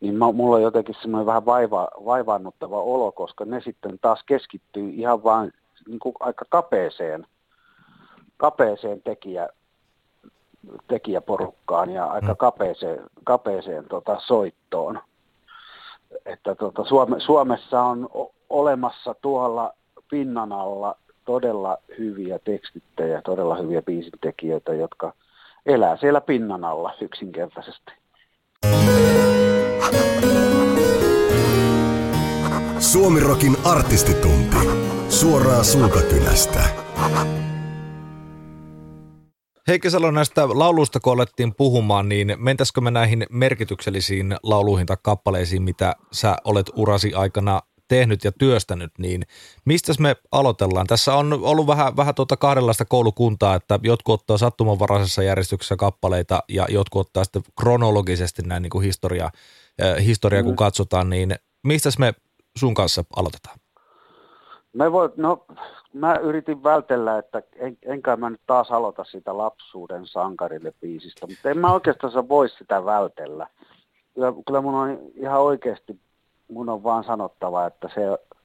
niin 0.00 0.14
mä, 0.14 0.32
mulla 0.32 0.56
on 0.56 0.62
jotenkin 0.62 0.94
semmoinen 1.02 1.26
vähän 1.26 1.46
vaiva, 1.46 1.88
vaivaannuttava 2.04 2.82
olo, 2.82 3.12
koska 3.12 3.44
ne 3.44 3.60
sitten 3.60 3.98
taas 4.00 4.22
keskittyy 4.26 4.90
ihan 4.90 5.24
vain 5.24 5.52
niin 5.86 5.98
kuin 5.98 6.14
aika 6.20 6.44
kapeeseen, 6.48 7.26
kapeeseen 8.36 9.02
tekijä, 9.02 9.48
tekijäporukkaan 10.88 11.90
ja 11.90 12.06
aika 12.06 12.32
mm. 12.32 12.36
kapeeseen, 12.36 13.00
kapeeseen 13.24 13.84
tota, 13.84 14.16
soittoon. 14.20 15.00
Että 16.24 16.54
tota, 16.54 16.84
Suome, 16.84 17.20
Suomessa 17.20 17.82
on 17.82 18.08
olemassa 18.50 19.14
tuolla 19.22 19.74
pinnan 20.10 20.52
alla 20.52 20.96
todella 21.24 21.78
hyviä 21.98 22.38
tekstittäjä, 22.38 23.22
todella 23.22 23.56
hyviä 23.56 23.82
biisintekijöitä, 23.82 24.74
jotka 24.74 25.12
elää 25.66 25.96
siellä 25.96 26.20
pinnan 26.20 26.64
alla 26.64 26.94
yksinkertaisesti. 27.00 27.92
Suomirokin 32.78 33.56
artistitunti. 33.64 34.56
Suoraan 35.08 35.64
suukakynästä. 35.64 36.60
Heikki 39.68 39.90
Salo, 39.90 40.10
näistä 40.10 40.48
lauluista 40.48 41.00
kun 41.00 41.12
alettiin 41.12 41.54
puhumaan, 41.54 42.08
niin 42.08 42.34
mentäisikö 42.36 42.80
me 42.80 42.90
näihin 42.90 43.26
merkityksellisiin 43.30 44.36
lauluihin 44.42 44.86
tai 44.86 44.96
kappaleisiin, 45.02 45.62
mitä 45.62 45.96
sä 46.12 46.36
olet 46.44 46.66
urasi 46.76 47.14
aikana 47.14 47.60
tehnyt 47.92 48.24
ja 48.24 48.32
työstänyt, 48.32 48.92
niin 48.98 49.22
mistä 49.64 49.92
me 49.98 50.16
aloitellaan? 50.32 50.86
Tässä 50.86 51.14
on 51.14 51.32
ollut 51.32 51.66
vähän, 51.66 51.96
vähän 51.96 52.14
tuota 52.14 52.36
kahdenlaista 52.36 52.84
koulukuntaa, 52.84 53.54
että 53.54 53.78
jotkut 53.82 54.20
ottaa 54.20 54.38
sattumanvaraisessa 54.38 55.22
järjestyksessä 55.22 55.76
kappaleita 55.76 56.42
ja 56.48 56.66
jotkut 56.70 57.06
ottaa 57.06 57.24
sitten 57.24 57.42
kronologisesti 57.60 58.42
näin 58.42 58.62
niin 58.62 58.70
kuin 58.70 58.84
historia, 58.84 59.30
äh, 59.82 60.04
historia 60.04 60.42
kun 60.42 60.52
mm. 60.52 60.56
katsotaan, 60.56 61.10
niin 61.10 61.34
mistä 61.62 61.90
me 61.98 62.14
sun 62.58 62.74
kanssa 62.74 63.04
aloitetaan? 63.16 63.58
Mä, 64.72 64.92
voi, 64.92 65.12
no, 65.16 65.46
mä 65.92 66.14
yritin 66.14 66.62
vältellä, 66.62 67.18
että 67.18 67.42
en, 67.56 67.78
enkä 67.82 68.16
mä 68.16 68.30
nyt 68.30 68.40
taas 68.46 68.70
aloita 68.70 69.04
sitä 69.04 69.38
lapsuuden 69.38 70.06
sankarille 70.06 70.72
biisistä, 70.80 71.26
mutta 71.26 71.50
en 71.50 71.58
mä 71.58 71.72
oikeastaan 71.72 72.28
voi 72.28 72.48
sitä 72.48 72.84
vältellä. 72.84 73.46
Kyllä, 74.14 74.32
kyllä 74.46 74.60
mun 74.60 74.74
on 74.74 74.98
ihan 75.14 75.40
oikeasti 75.40 76.00
mun 76.52 76.68
on 76.68 76.82
vaan 76.82 77.04
sanottava, 77.04 77.66
että 77.66 77.88
se, 77.94 78.00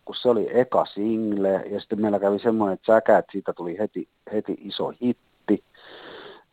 kun 0.06 0.16
se 0.16 0.30
oli 0.30 0.60
eka 0.60 0.86
single, 0.86 1.66
ja 1.72 1.80
sitten 1.80 2.02
meillä 2.02 2.20
kävi 2.20 2.40
semmoinen 2.40 2.80
säkä, 2.86 3.18
että 3.18 3.32
siitä 3.32 3.54
tuli 3.54 3.78
heti, 3.80 4.08
heti 4.34 4.58
iso 4.62 4.94
hitti. 5.02 5.64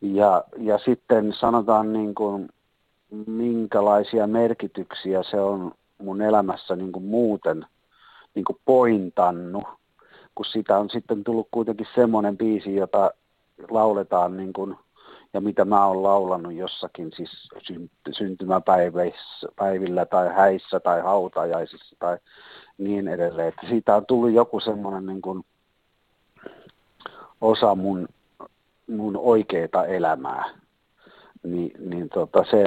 Ja, 0.00 0.44
ja 0.58 0.78
sitten 0.78 1.32
sanotaan 1.32 1.92
niin 1.92 2.14
kuin, 2.14 2.48
minkälaisia 3.26 4.26
merkityksiä 4.26 5.22
se 5.22 5.40
on 5.40 5.72
mun 5.98 6.22
elämässä 6.22 6.76
niin 6.76 6.92
kuin 6.92 7.04
muuten 7.04 7.66
niin 8.34 8.44
kuin 8.44 8.58
pointannut, 8.64 9.64
kun 10.34 10.44
sitä 10.44 10.78
on 10.78 10.90
sitten 10.90 11.24
tullut 11.24 11.48
kuitenkin 11.50 11.86
semmoinen 11.94 12.36
biisi, 12.36 12.74
jota 12.74 13.10
lauletaan 13.70 14.36
niin 14.36 14.52
kuin 14.52 14.76
ja 15.34 15.40
mitä 15.40 15.64
mä 15.64 15.86
oon 15.86 16.02
laulanut 16.02 16.52
jossakin 16.52 17.12
siis 17.16 17.48
syntymäpäivillä 18.12 20.06
tai 20.10 20.28
häissä 20.34 20.80
tai 20.80 21.00
hautajaisissa 21.00 21.96
tai 21.98 22.18
niin 22.78 23.08
edelleen. 23.08 23.48
Että 23.48 23.66
siitä 23.68 23.96
on 23.96 24.06
tullut 24.06 24.32
joku 24.32 24.60
semmoinen 24.60 25.06
niin 25.06 25.22
kuin 25.22 25.44
osa 27.40 27.74
mun, 27.74 28.08
mun 28.86 29.16
oikeita 29.16 29.86
elämää. 29.86 30.44
Ni, 31.42 31.70
niin 31.78 32.08
tota 32.08 32.44
se, 32.50 32.66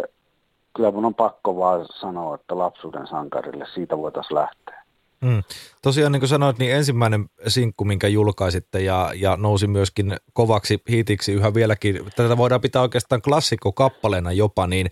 kyllä 0.75 0.91
mun 0.91 1.05
on 1.05 1.15
pakko 1.15 1.57
vaan 1.57 1.85
sanoa, 1.99 2.35
että 2.35 2.57
lapsuuden 2.57 3.07
sankarille 3.07 3.65
siitä 3.73 3.97
voitaisiin 3.97 4.35
lähteä. 4.35 4.76
Mm. 5.21 5.43
Tosiaan 5.81 6.11
niin 6.11 6.21
kuin 6.21 6.29
sanoit, 6.29 6.59
niin 6.59 6.75
ensimmäinen 6.75 7.29
sinkku, 7.47 7.85
minkä 7.85 8.07
julkaisitte 8.07 8.79
ja, 8.79 9.11
ja 9.15 9.37
nousi 9.37 9.67
myöskin 9.67 10.17
kovaksi 10.33 10.81
hiitiksi 10.89 11.33
yhä 11.33 11.53
vieläkin, 11.53 11.99
tätä 12.15 12.37
voidaan 12.37 12.61
pitää 12.61 12.81
oikeastaan 12.81 13.21
klassikkokappaleena 13.21 14.31
jopa, 14.31 14.67
niin 14.67 14.89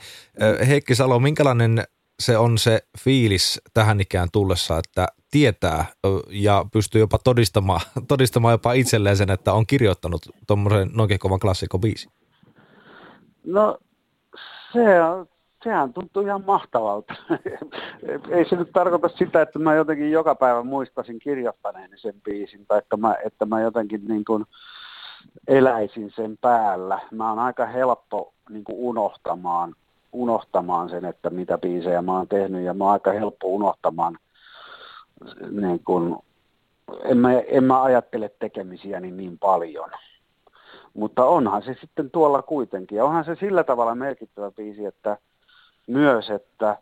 Heikki 0.68 0.96
Salo, 0.96 1.20
minkälainen 1.20 1.84
se 2.20 2.38
on 2.38 2.58
se 2.58 2.82
fiilis 3.00 3.62
tähän 3.74 4.02
ikään 4.02 4.28
tullessa, 4.32 4.78
että 4.78 5.08
tietää 5.32 5.86
ja 6.30 6.66
pystyy 6.74 7.02
jopa 7.02 7.18
todistamaan, 7.18 7.82
todistamaan 8.08 8.52
jopa 8.52 8.74
itselleen 8.74 9.18
sen, 9.18 9.32
että 9.32 9.54
on 9.54 9.68
kirjoittanut 9.68 10.22
tuommoisen 10.48 10.90
noinkin 10.94 11.20
kovan 11.20 11.40
klassikkobiisin? 11.40 12.12
No 13.46 13.78
se 14.74 15.02
on, 15.02 15.28
sehän 15.66 15.94
tuntuu 15.94 16.24
ihan 16.24 16.44
mahtavalta. 16.48 17.14
Ei 18.30 18.50
se 18.50 18.56
nyt 18.56 18.70
tarkoita 18.74 19.10
sitä, 19.10 19.42
että 19.42 19.60
mä 19.60 19.76
jotenkin 19.76 20.12
joka 20.12 20.36
päivä 20.36 20.64
muistasin 20.64 21.20
kirjoittaneeni 21.20 21.98
sen 21.98 22.14
biisin, 22.24 22.66
tai 22.66 22.78
että 22.78 22.98
mä, 22.98 23.16
että 23.26 23.46
mä 23.46 23.62
jotenkin 23.62 24.06
niin 24.08 24.26
kuin 24.26 24.46
eläisin 25.48 26.12
sen 26.16 26.38
päällä. 26.42 27.00
Mä 27.12 27.30
oon 27.30 27.40
aika 27.40 27.66
helppo 27.66 28.34
niin 28.50 28.64
kuin 28.64 28.78
unohtamaan, 28.78 29.76
unohtamaan 30.14 30.90
sen, 30.90 31.06
että 31.06 31.30
mitä 31.30 31.58
biisejä 31.58 32.02
mä 32.02 32.18
oon 32.18 32.28
tehnyt, 32.28 32.64
ja 32.64 32.74
mä 32.74 32.84
oon 32.84 32.94
aika 32.94 33.12
helppo 33.12 33.48
unohtamaan 33.48 34.18
niin 35.52 35.82
kuin, 35.86 36.16
en 37.04 37.18
mä, 37.18 37.40
en 37.40 37.64
mä 37.64 37.84
ajattele 37.84 38.32
tekemisiäni 38.40 39.12
niin 39.12 39.38
paljon. 39.40 39.90
Mutta 40.94 41.26
onhan 41.26 41.64
se 41.64 41.76
sitten 41.82 42.12
tuolla 42.12 42.42
kuitenkin. 42.42 42.96
Ja 42.96 43.06
onhan 43.06 43.26
se 43.26 43.36
sillä 43.36 43.64
tavalla 43.64 43.96
merkittävä 43.96 44.52
biisi, 44.52 44.86
että 44.86 45.18
myös, 45.88 46.30
että 46.30 46.78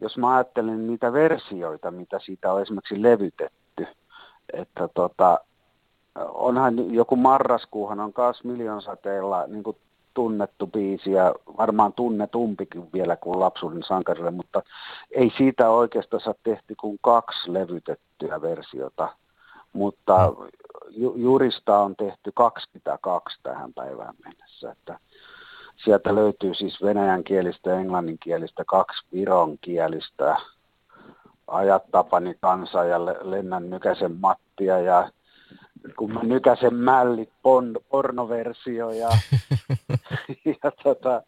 jos 0.00 0.18
mä 0.18 0.34
ajattelen 0.34 0.86
niitä 0.86 1.12
versioita, 1.12 1.90
mitä 1.90 2.18
siitä 2.18 2.52
on 2.52 2.62
esimerkiksi 2.62 3.02
levytetty, 3.02 3.86
että 4.52 4.88
tota, 4.94 5.40
onhan 6.34 6.94
joku 6.94 7.16
marraskuuhan 7.16 8.00
on 8.00 8.12
myös 8.16 8.44
miljoonsateella 8.44 9.46
niin 9.46 9.62
kuin 9.62 9.76
tunnettu 10.14 10.66
biisi 10.66 11.12
ja 11.12 11.34
varmaan 11.58 11.92
tunnetumpikin 11.92 12.92
vielä 12.92 13.16
kuin 13.16 13.40
lapsuuden 13.40 13.82
sankarille, 13.82 14.30
mutta 14.30 14.62
ei 15.10 15.32
siitä 15.36 15.70
oikeastaan 15.70 16.20
saa 16.20 16.34
tehty 16.42 16.74
kuin 16.80 16.98
kaksi 17.00 17.52
levytettyä 17.52 18.42
versiota, 18.42 19.08
mutta 19.72 20.32
ju- 20.90 21.14
jurista 21.16 21.78
on 21.78 21.96
tehty 21.96 22.32
22 22.34 23.38
tähän 23.42 23.74
päivään 23.74 24.14
mennessä, 24.24 24.70
että 24.70 24.98
sieltä 25.84 26.14
löytyy 26.14 26.54
siis 26.54 26.82
venäjänkielistä 26.82 27.70
ja 27.70 27.76
englanninkielistä, 27.80 28.64
kaksi 28.64 29.04
vironkielistä, 29.12 30.36
Ajat 31.46 31.82
Tapani 31.90 32.36
kansa 32.40 32.84
ja 32.84 33.04
Lennän 33.04 33.70
Nykäsen 33.70 34.16
Mattia 34.20 34.78
ja 34.78 35.10
kun 35.96 36.12
mä 36.12 36.20
nykäsen 36.22 36.74
mällit 36.74 37.30
pon, 37.42 37.76
pornoversio 37.88 38.90
ja, 38.90 39.08
ja 40.62 40.72
tota, 40.82 41.22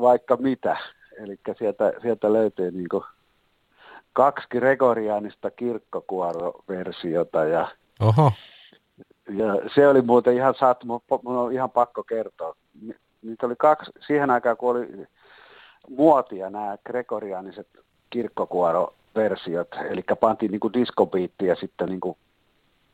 vaikka 0.00 0.36
mitä. 0.36 0.76
Eli 1.18 1.38
sieltä, 1.58 1.92
sieltä 2.02 2.32
löytyy 2.32 2.70
niin 2.70 2.88
kaksi 4.12 4.46
gregoriaanista 4.50 5.50
kirkkokuoroversiota 5.50 7.44
ja, 7.44 7.68
Oho. 8.00 8.32
ja 9.28 9.54
se 9.74 9.88
oli 9.88 10.02
muuten 10.02 10.34
ihan 10.34 10.54
saattu, 10.58 10.86
mun 10.86 11.02
on 11.36 11.52
ihan 11.52 11.70
pakko 11.70 12.02
kertoa 12.02 12.56
niitä 13.22 13.46
oli 13.46 13.56
kaksi, 13.58 13.90
siihen 14.06 14.30
aikaan 14.30 14.56
kun 14.56 14.70
oli 14.70 15.06
muotia 15.88 16.50
nämä 16.50 16.78
gregoriaaniset 16.86 17.68
kirkkokuoroversiot, 18.10 19.68
eli 19.90 20.04
pantiin 20.20 20.50
niin 20.50 20.72
diskobiitti 20.72 21.46
ja 21.46 21.56
sitten 21.56 21.88
niin 21.88 22.16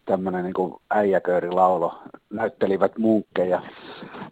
tämmöinen 0.05 0.45
niin 0.45 0.75
äijäköörilaulo, 0.91 2.03
näyttelivät 2.31 2.99
munkkeja. 2.99 3.63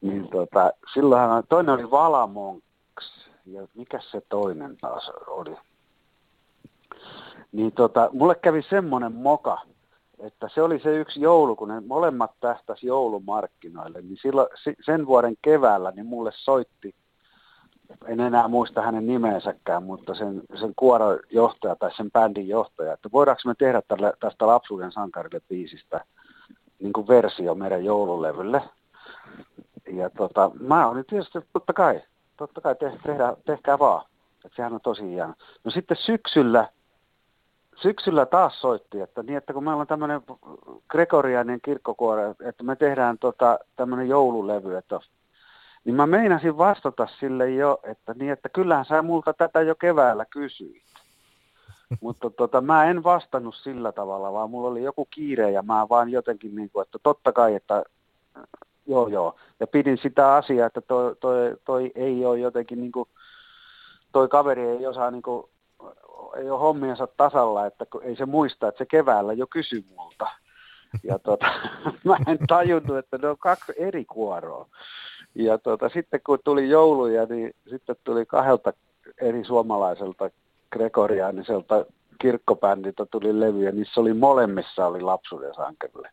Niin 0.00 0.28
tota, 0.28 0.72
silloinhan 0.94 1.44
toinen 1.48 1.74
oli 1.74 1.90
Valamonks 1.90 3.30
ja 3.46 3.66
mikä 3.74 4.00
se 4.10 4.22
toinen 4.28 4.76
taas 4.80 5.10
oli? 5.26 5.56
Niin 7.52 7.72
tota, 7.72 8.10
mulle 8.12 8.34
kävi 8.34 8.62
semmoinen 8.62 9.12
moka, 9.12 9.58
että 10.20 10.48
se 10.54 10.62
oli 10.62 10.78
se 10.78 10.96
yksi 10.96 11.20
joulu, 11.20 11.56
kun 11.56 11.68
ne 11.68 11.80
molemmat 11.80 12.30
tähtäisi 12.40 12.86
joulumarkkinoille, 12.86 14.02
niin 14.02 14.18
silloin, 14.22 14.48
sen 14.84 15.06
vuoden 15.06 15.34
keväällä 15.42 15.90
niin 15.90 16.06
mulle 16.06 16.30
soitti, 16.34 16.94
en 18.06 18.20
enää 18.20 18.48
muista 18.48 18.82
hänen 18.82 19.06
nimeensäkään, 19.06 19.82
mutta 19.82 20.14
sen, 20.14 20.42
sen 20.60 20.72
kuorojohtaja 20.76 21.76
tai 21.76 21.94
sen 21.96 22.10
bändin 22.10 22.48
johtaja, 22.48 22.92
että 22.92 23.08
voidaanko 23.12 23.42
me 23.46 23.54
tehdä 23.58 23.82
tälle, 23.88 24.12
tästä 24.20 24.46
lapsuuden 24.46 24.92
sankarille 24.92 25.40
biisistä 25.48 26.04
niin 26.80 26.92
kuin 26.92 27.08
versio 27.08 27.54
meidän 27.54 27.84
joululevylle. 27.84 28.62
Ja 29.92 30.10
tota, 30.10 30.50
mä 30.60 30.88
olin 30.88 31.04
tietysti, 31.04 31.38
totta 31.52 31.72
kai, 31.72 32.02
totta 32.36 32.60
kai 32.60 32.74
te, 32.74 32.92
tehdä, 33.06 33.36
tehkää 33.46 33.78
vaan. 33.78 34.04
Että 34.44 34.56
sehän 34.56 34.72
on 34.72 34.80
tosi 34.80 35.02
hieno. 35.02 35.34
No 35.64 35.70
sitten 35.70 35.96
syksyllä 35.96 36.68
syksyllä 37.82 38.26
taas 38.26 38.60
soitti, 38.60 39.00
että 39.00 39.22
niin, 39.22 39.36
että 39.36 39.52
kun 39.52 39.64
meillä 39.64 39.80
on 39.80 39.86
tämmöinen 39.86 40.20
gregoriainen 40.88 41.60
kirkkokuore, 41.64 42.34
että 42.44 42.64
me 42.64 42.76
tehdään 42.76 43.18
tota, 43.18 43.58
tämmöinen 43.76 44.08
joululevy, 44.08 44.76
että 44.76 45.00
niin 45.84 45.94
mä 45.94 46.06
meinasin 46.06 46.58
vastata 46.58 47.08
sille 47.20 47.50
jo, 47.50 47.80
että 47.82 48.14
niin, 48.14 48.32
että 48.32 48.48
kyllähän 48.48 48.84
sä 48.84 49.02
multa 49.02 49.34
tätä 49.34 49.60
jo 49.60 49.74
keväällä 49.74 50.24
kysyit. 50.24 50.82
Mutta 52.02 52.30
tota, 52.30 52.60
mä 52.60 52.84
en 52.84 53.04
vastannut 53.04 53.54
sillä 53.54 53.92
tavalla, 53.92 54.32
vaan 54.32 54.50
mulla 54.50 54.68
oli 54.68 54.82
joku 54.82 55.08
kiire 55.10 55.50
ja 55.50 55.62
mä 55.62 55.86
vaan 55.90 56.10
jotenkin 56.10 56.54
niin 56.54 56.70
kuin, 56.70 56.82
että 56.82 56.98
totta 57.02 57.32
kai, 57.32 57.54
että 57.54 57.84
joo 58.86 59.08
joo. 59.08 59.36
Ja 59.60 59.66
pidin 59.66 59.98
sitä 59.98 60.34
asiaa, 60.34 60.66
että 60.66 60.80
toi, 60.80 61.16
toi, 61.20 61.56
toi 61.64 61.92
ei 61.94 62.26
ole 62.26 62.38
jotenkin 62.38 62.80
niin 62.80 62.92
kuin, 62.92 63.08
toi 64.12 64.28
kaveri 64.28 64.68
ei 64.68 64.86
osaa 64.86 65.10
niin 65.10 65.22
kuin 65.22 65.50
ei 66.36 66.50
ole 66.50 66.60
hommiensa 66.60 67.08
tasalla, 67.16 67.66
että 67.66 67.86
ei 68.02 68.16
se 68.16 68.26
muista, 68.26 68.68
että 68.68 68.78
se 68.78 68.86
keväällä 68.86 69.32
jo 69.32 69.46
kysyi 69.46 69.84
multa. 69.96 70.26
Ja 71.02 71.18
tota, 71.28 71.46
mä 72.04 72.16
en 72.26 72.38
tajunnut, 72.48 72.98
että 72.98 73.18
ne 73.18 73.28
on 73.28 73.38
kaksi 73.38 73.72
eri 73.76 74.04
kuoroa. 74.04 74.66
Ja 75.34 75.58
tota, 75.58 75.88
sitten 75.88 76.20
kun 76.26 76.38
tuli 76.44 76.68
jouluja, 76.68 77.26
niin 77.26 77.54
sitten 77.70 77.96
tuli 78.04 78.26
kahdelta 78.26 78.72
eri 79.20 79.44
suomalaiselta 79.44 80.30
gregoriaaniselta 80.72 81.84
kirkkobändiltä 82.20 83.06
tuli 83.06 83.40
levyjä, 83.40 83.72
niissä 83.72 84.00
oli 84.00 84.14
molemmissa 84.14 84.86
oli 84.86 85.00
lapsuuden 85.00 85.54
sankerille. 85.54 86.10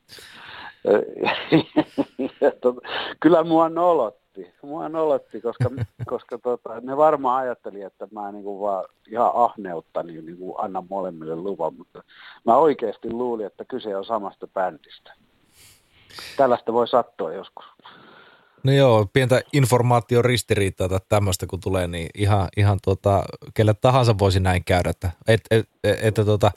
tota, 2.61 2.81
kyllä 3.19 3.43
mua 3.43 3.69
nolotti 3.69 4.26
nolotti. 4.37 4.67
Mua 4.67 4.89
nolotti, 4.89 5.41
koska, 5.41 5.69
koska 6.11 6.37
tota, 6.37 6.81
ne 6.81 6.97
varmaan 6.97 7.43
ajatteli, 7.43 7.81
että 7.81 8.07
mä 8.11 8.31
niinku 8.31 8.61
vaan 8.61 8.85
ihan 9.11 9.31
ahneutta 9.33 10.03
niin 10.03 10.25
niinku 10.25 10.55
annan 10.57 10.85
molemmille 10.89 11.35
luvan, 11.35 11.73
mutta 11.77 12.03
mä 12.45 12.57
oikeasti 12.57 13.09
luulin, 13.11 13.45
että 13.45 13.65
kyse 13.65 13.95
on 13.95 14.05
samasta 14.05 14.47
bändistä. 14.47 15.13
Tällaista 16.37 16.73
voi 16.73 16.87
sattua 16.87 17.33
joskus. 17.33 17.65
No 18.63 18.73
joo, 18.73 19.05
pientä 19.13 19.41
informaatioristiriitaa 19.53 20.89
tai 20.89 20.99
tämmöistä 21.09 21.45
kun 21.47 21.59
tulee, 21.59 21.87
niin 21.87 22.09
ihan, 22.15 22.47
ihan 22.57 22.79
tota, 22.85 23.23
kelle 23.53 23.73
tahansa 23.73 24.15
voisi 24.19 24.39
näin 24.39 24.63
käydä. 24.63 24.89
Että, 24.89 25.11
et, 25.27 25.41
et, 25.51 25.69
et, 25.83 25.99
että 26.01 26.25
tota, 26.25 26.51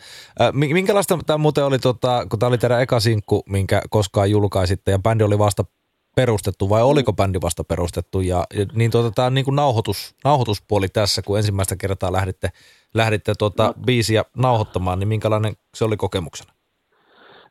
minkälaista 0.52 1.18
tämä 1.26 1.38
muuten 1.38 1.64
oli, 1.64 1.78
tota, 1.78 2.26
kun 2.30 2.38
tämä 2.38 2.48
oli 2.48 2.58
teidän 2.58 2.82
eka 2.82 3.00
sinkku, 3.00 3.42
minkä 3.48 3.82
koskaan 3.90 4.30
julkaisitte, 4.30 4.90
ja 4.90 4.98
bändi 4.98 5.24
oli 5.24 5.38
vasta 5.38 5.64
perustettu 6.16 6.68
vai 6.70 6.82
oliko 6.82 7.12
bändi 7.12 7.38
vasta 7.42 7.64
perustettu 7.64 8.20
ja, 8.20 8.44
ja 8.54 8.66
niin 8.74 8.90
tuota, 8.90 9.10
tämä 9.10 9.30
niin 9.30 9.44
kuin 9.44 9.56
nauhoitus, 9.56 10.14
nauhoituspuoli 10.24 10.88
tässä, 10.88 11.22
kun 11.22 11.36
ensimmäistä 11.36 11.76
kertaa 11.76 12.12
lähditte, 12.12 12.48
lähditte 12.94 13.32
tuota 13.38 13.66
no. 13.66 13.74
biisiä 13.86 14.24
nauhoittamaan, 14.36 14.98
niin 14.98 15.08
minkälainen 15.08 15.52
se 15.74 15.84
oli 15.84 15.96
kokemuksena? 15.96 16.52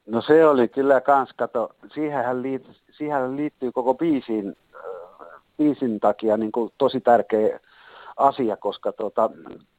No 0.06 0.22
se 0.22 0.48
oli 0.48 0.68
kyllä 0.68 1.02
kans, 1.02 1.30
kato, 1.38 1.70
siihenhän, 1.94 2.42
liit, 2.42 2.68
siihenhän 2.92 3.38
liittyy 3.38 3.72
koko 3.72 3.94
biisin, 3.94 4.56
biisin 5.58 6.00
takia 6.00 6.38
niin 6.38 6.52
kuin 6.52 6.74
tosi 6.78 7.02
tärkeä 7.02 7.60
asia, 8.18 8.58
koska 8.58 8.92
tuota, 8.92 9.30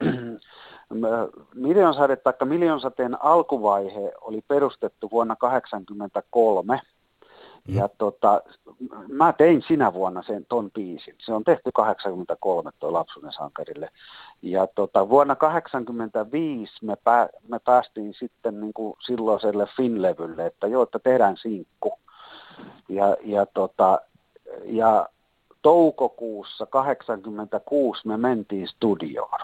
Miljonsade 1.55 2.17
tai 2.17 2.35
Miljonsateen 2.45 3.23
alkuvaihe 3.23 4.13
oli 4.21 4.41
perustettu 4.49 5.09
vuonna 5.11 5.37
1983 5.41 6.81
Mm. 7.69 7.77
Ja 7.77 7.89
tota, 7.99 8.43
mä 9.09 9.33
tein 9.33 9.63
sinä 9.69 9.93
vuonna 9.93 10.23
sen 10.23 10.47
ton 10.49 10.71
biisin. 10.71 11.15
Se 11.19 11.33
on 11.33 11.45
tehty 11.45 11.71
83 11.75 12.71
tuo 12.79 12.93
Lapsuuden 12.93 13.33
sankarille. 13.33 13.89
Ja 14.43 14.67
tota, 14.67 15.09
vuonna 15.09 15.35
85 15.35 16.73
me, 16.83 16.97
pää, 16.97 17.29
me 17.49 17.59
päästiin 17.59 18.15
sitten 18.15 18.61
niin 18.61 18.73
kuin 18.73 18.97
silloiselle 19.07 19.67
Finlevylle, 19.77 20.47
että 20.47 20.67
joo, 20.67 20.83
että 20.83 20.99
tehdään 20.99 21.37
sinkku. 21.37 21.93
Ja, 22.89 23.17
ja, 23.25 23.47
tota, 23.47 24.01
ja 24.65 25.09
toukokuussa 25.63 26.67
86 26.67 28.09
me 28.09 28.17
mentiin 28.17 28.69
studioon, 28.69 29.39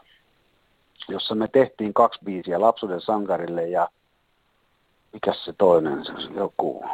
jossa 1.09 1.35
me 1.35 1.48
tehtiin 1.48 1.94
kaksi 1.94 2.20
biisiä 2.24 2.61
Lapsuuden 2.61 3.00
sankarille 3.00 3.68
ja 3.68 3.88
mikä 5.12 5.33
se 5.44 5.52
toinen, 5.52 6.05
se 6.05 6.12
joku, 6.35 6.85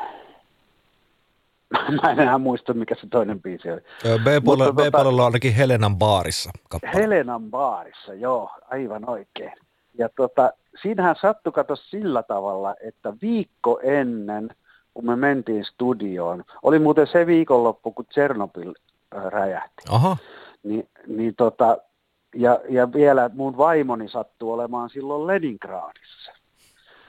Mä 2.02 2.10
en 2.10 2.20
enää 2.20 2.38
muista, 2.38 2.74
mikä 2.74 2.94
se 2.94 3.06
toinen 3.06 3.42
biisi 3.42 3.70
oli. 3.70 3.80
B-puolella, 4.18 4.72
B-puolella 4.72 4.92
tota, 4.92 5.08
on 5.08 5.24
ainakin 5.24 5.54
Helenan 5.54 5.96
baarissa. 5.96 6.50
Kappale. 6.68 6.94
Helenan 6.94 7.50
baarissa, 7.50 8.14
joo, 8.14 8.50
aivan 8.70 9.10
oikein. 9.10 9.52
Ja 9.98 10.08
tota, 10.16 10.52
siinähän 10.82 11.16
sattui 11.20 11.52
kato 11.52 11.76
sillä 11.76 12.22
tavalla, 12.22 12.74
että 12.80 13.12
viikko 13.22 13.80
ennen, 13.82 14.50
kun 14.94 15.06
me 15.06 15.16
mentiin 15.16 15.64
studioon, 15.64 16.44
oli 16.62 16.78
muuten 16.78 17.06
se 17.06 17.26
viikonloppu, 17.26 17.92
kun 17.92 18.06
Tsernobyl 18.06 18.74
äh, 19.16 19.24
räjähti. 19.24 19.82
Aha. 19.90 20.16
Ni, 20.62 20.88
niin 21.06 21.34
tota, 21.36 21.78
ja, 22.34 22.60
ja 22.68 22.92
vielä 22.92 23.30
mun 23.34 23.56
vaimoni 23.56 24.08
sattuu 24.08 24.52
olemaan 24.52 24.90
silloin 24.90 25.26
Leningradissa. 25.26 26.32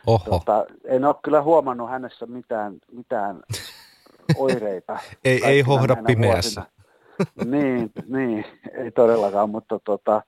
Oho. 0.07 0.25
Tota, 0.29 0.65
en 0.85 1.05
ole 1.05 1.15
kyllä 1.23 1.41
huomannut 1.41 1.89
hänessä 1.89 2.25
mitään, 2.25 2.73
mitään 2.91 3.39
oireita. 4.37 4.99
ei, 5.25 5.45
ei 5.45 5.61
hohda 5.61 5.95
pimeässä. 6.07 6.63
niin, 7.45 7.91
niin, 8.07 8.45
ei 8.77 8.91
todellakaan, 8.91 9.49
mutta 9.49 9.79
tota, 9.79 10.21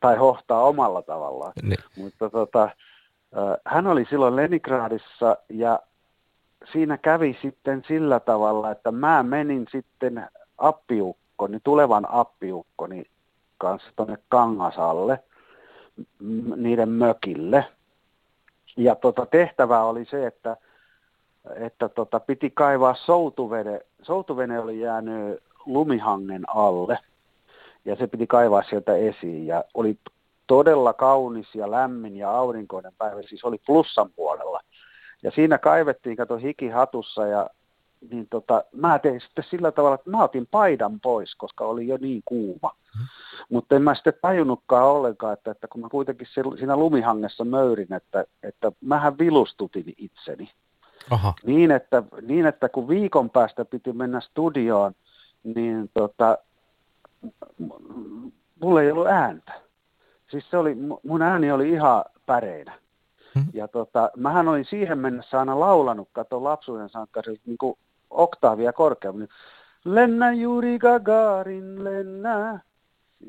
tai 0.00 0.16
hohtaa 0.16 0.64
omalla 0.64 1.02
tavallaan. 1.02 1.52
Niin. 1.62 1.78
Mutta 1.96 2.30
tota, 2.30 2.70
hän 3.64 3.86
oli 3.86 4.06
silloin 4.10 4.36
Leningradissa 4.36 5.36
ja 5.48 5.80
siinä 6.72 6.98
kävi 6.98 7.38
sitten 7.42 7.82
sillä 7.88 8.20
tavalla, 8.20 8.70
että 8.70 8.92
mä 8.92 9.22
menin 9.22 9.66
sitten 9.72 10.28
appiukkoni, 10.58 11.58
tulevan 11.64 12.06
appiukkoni 12.10 13.04
kanssa 13.58 13.90
tuonne 13.96 14.18
Kangasalle, 14.28 15.20
niiden 16.56 16.88
mökille. 16.88 17.64
Ja 18.76 18.94
tota, 18.94 19.26
tehtävä 19.26 19.82
oli 19.82 20.04
se, 20.04 20.26
että 20.26 20.56
että 21.56 21.88
tota, 21.88 22.20
piti 22.20 22.50
kaivaa 22.50 22.94
soutuvene. 22.94 23.80
Soutuvene 24.02 24.60
oli 24.60 24.80
jäänyt 24.80 25.42
lumihangen 25.66 26.42
alle 26.48 26.98
ja 27.84 27.96
se 27.96 28.06
piti 28.06 28.26
kaivaa 28.26 28.62
sieltä 28.62 28.96
esiin 28.96 29.46
ja 29.46 29.64
oli 29.74 29.98
todella 30.46 30.92
kaunis 30.92 31.54
ja 31.54 31.70
lämmin 31.70 32.16
ja 32.16 32.30
aurinkoinen 32.30 32.92
päivä, 32.98 33.22
siis 33.22 33.44
oli 33.44 33.60
plussan 33.66 34.10
puolella. 34.16 34.60
Ja 35.22 35.30
siinä 35.30 35.58
kaivettiin, 35.58 36.16
kato 36.16 36.36
hiki 36.36 36.68
hatussa 36.68 37.26
ja 37.26 37.50
niin 38.10 38.26
tota, 38.30 38.64
mä 38.72 38.98
tein 38.98 39.20
sitten 39.20 39.44
sillä 39.50 39.72
tavalla, 39.72 39.94
että 39.94 40.10
mä 40.10 40.24
otin 40.24 40.46
paidan 40.50 41.00
pois, 41.00 41.34
koska 41.34 41.64
oli 41.64 41.86
jo 41.86 41.98
niin 42.00 42.22
kuuma. 42.24 42.70
Hmm. 42.98 43.06
Mutta 43.48 43.76
en 43.76 43.82
mä 43.82 43.94
sitten 43.94 44.14
tajunnutkaan 44.22 44.86
ollenkaan, 44.86 45.32
että, 45.32 45.50
että 45.50 45.68
kun 45.68 45.80
mä 45.80 45.88
kuitenkin 45.88 46.26
siinä 46.58 46.76
lumihangessa 46.76 47.44
möyrin, 47.44 47.92
että, 47.92 48.24
että 48.42 48.72
mähän 48.80 49.18
vilustutin 49.18 49.94
itseni. 49.98 50.50
Aha. 51.10 51.34
Niin, 51.46 51.70
että, 51.70 52.02
niin, 52.22 52.46
että 52.46 52.68
kun 52.68 52.88
viikon 52.88 53.30
päästä 53.30 53.64
piti 53.64 53.92
mennä 53.92 54.20
studioon, 54.20 54.94
niin 55.44 55.90
tota, 55.94 56.38
mulla 58.60 58.82
ei 58.82 58.90
ollut 58.90 59.06
ääntä. 59.06 59.52
Siis 60.30 60.50
se 60.50 60.56
oli, 60.56 60.76
mun 61.02 61.22
ääni 61.22 61.52
oli 61.52 61.70
ihan 61.70 62.04
päreinä. 62.26 62.78
Hmm. 63.34 63.46
Ja 63.52 63.68
tota, 63.68 64.10
mähän 64.16 64.48
olin 64.48 64.64
siihen 64.64 64.98
mennessä 64.98 65.38
aina 65.38 65.60
laulanut, 65.60 66.08
kato 66.12 66.44
lapsuuden 66.44 66.88
sankkarilta, 66.88 67.42
niin 67.46 67.58
kuin 67.58 67.78
oktaavia 68.10 68.72
korkeammin. 68.72 69.28
Lennä 69.84 70.32
juuri 70.32 70.78
Gagarin, 70.78 71.84
lennä. 71.84 72.60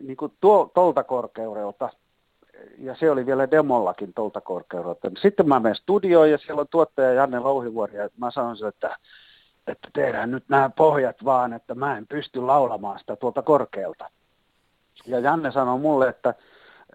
Niin 0.03 0.17
kuin 0.17 0.33
tuo, 0.41 0.71
tolta 0.73 1.03
korkeudelta 1.03 1.89
ja 2.77 2.95
se 2.95 3.11
oli 3.11 3.25
vielä 3.25 3.51
demollakin 3.51 4.13
tuolta 4.13 4.41
korkeudelta. 4.41 5.11
Sitten 5.21 5.47
mä 5.47 5.59
menen 5.59 5.75
studioon 5.75 6.31
ja 6.31 6.37
siellä 6.37 6.61
on 6.61 6.67
tuottaja 6.71 7.13
Janne 7.13 7.39
Louhivuori 7.39 7.97
ja 7.97 8.09
mä 8.17 8.31
sanon 8.31 8.57
sille, 8.57 8.69
että, 8.69 8.97
että 9.67 9.89
tehdään 9.93 10.31
nyt 10.31 10.43
nämä 10.49 10.69
pohjat 10.69 11.25
vaan, 11.25 11.53
että 11.53 11.75
mä 11.75 11.97
en 11.97 12.07
pysty 12.07 12.41
laulamaan 12.41 12.99
sitä 12.99 13.15
tuolta 13.15 13.41
korkealta. 13.41 14.09
Ja 15.05 15.19
Janne 15.19 15.51
sanoi 15.51 15.79
mulle, 15.79 16.09
että, 16.09 16.33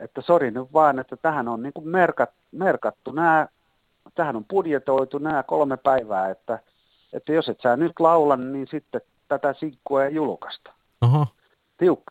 että 0.01 0.21
sori 0.21 0.51
nyt 0.51 0.73
vaan, 0.73 0.99
että 0.99 1.17
tähän 1.17 1.49
on 1.49 1.63
niin 1.63 1.73
kuin 1.73 1.89
merkat, 1.89 2.31
merkattu 2.53 3.13
nämä, 3.13 3.49
tähän 4.15 4.37
on 4.37 4.45
budjetoitu 4.45 5.19
nämä 5.19 5.43
kolme 5.43 5.77
päivää, 5.77 6.31
että, 6.31 6.59
että 7.13 7.33
jos 7.33 7.49
et 7.49 7.61
sä 7.63 7.77
nyt 7.77 8.01
laula, 8.01 8.37
niin 8.37 8.67
sitten 8.71 9.01
tätä 9.29 9.55
sinkkua 9.55 10.05
ei 10.05 10.15
julkaista. 10.15 10.73
Aha. 11.01 11.27
Tiuk, 11.27 11.37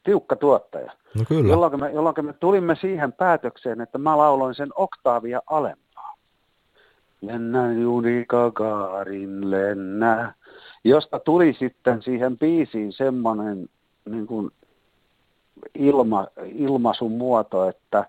tiukka 0.04 0.36
tuottaja. 0.36 0.92
No 1.16 1.24
kyllä. 1.28 1.50
Jolloin 1.50 1.80
me, 1.80 1.92
jolloin 1.92 2.26
me 2.26 2.34
tulimme 2.34 2.76
siihen 2.76 3.14
päätökseen, 3.14 3.82
että 3.82 3.98
mä 3.98 4.18
lauloin 4.18 4.56
sen 4.56 4.70
oktaavia 4.76 5.42
alempaa. 5.48 6.16
Lennä 7.22 7.74
juuri 7.74 8.26
Gagarin 8.30 9.52
lennä, 9.52 10.34
josta 10.84 11.20
tuli 11.20 11.56
sitten 11.60 12.02
siihen 12.02 12.38
biisiin 12.38 12.94
semmoinen 12.94 13.70
niin 14.10 14.28
kuin 14.28 14.52
ilma, 15.76 16.28
ilmaisun 16.46 17.12
muoto, 17.12 17.70
että 17.70 18.06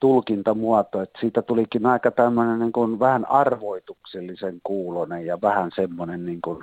tulkintamuoto, 0.00 1.02
että 1.02 1.18
siitä 1.20 1.42
tulikin 1.42 1.86
aika 1.86 2.10
tämmöinen 2.10 2.58
niin 2.58 2.72
kuin 2.72 2.98
vähän 2.98 3.30
arvoituksellisen 3.30 4.60
kuulonen 4.64 5.26
ja 5.26 5.40
vähän 5.40 5.70
semmoinen 5.74 6.26
niin 6.26 6.40
kuin 6.42 6.62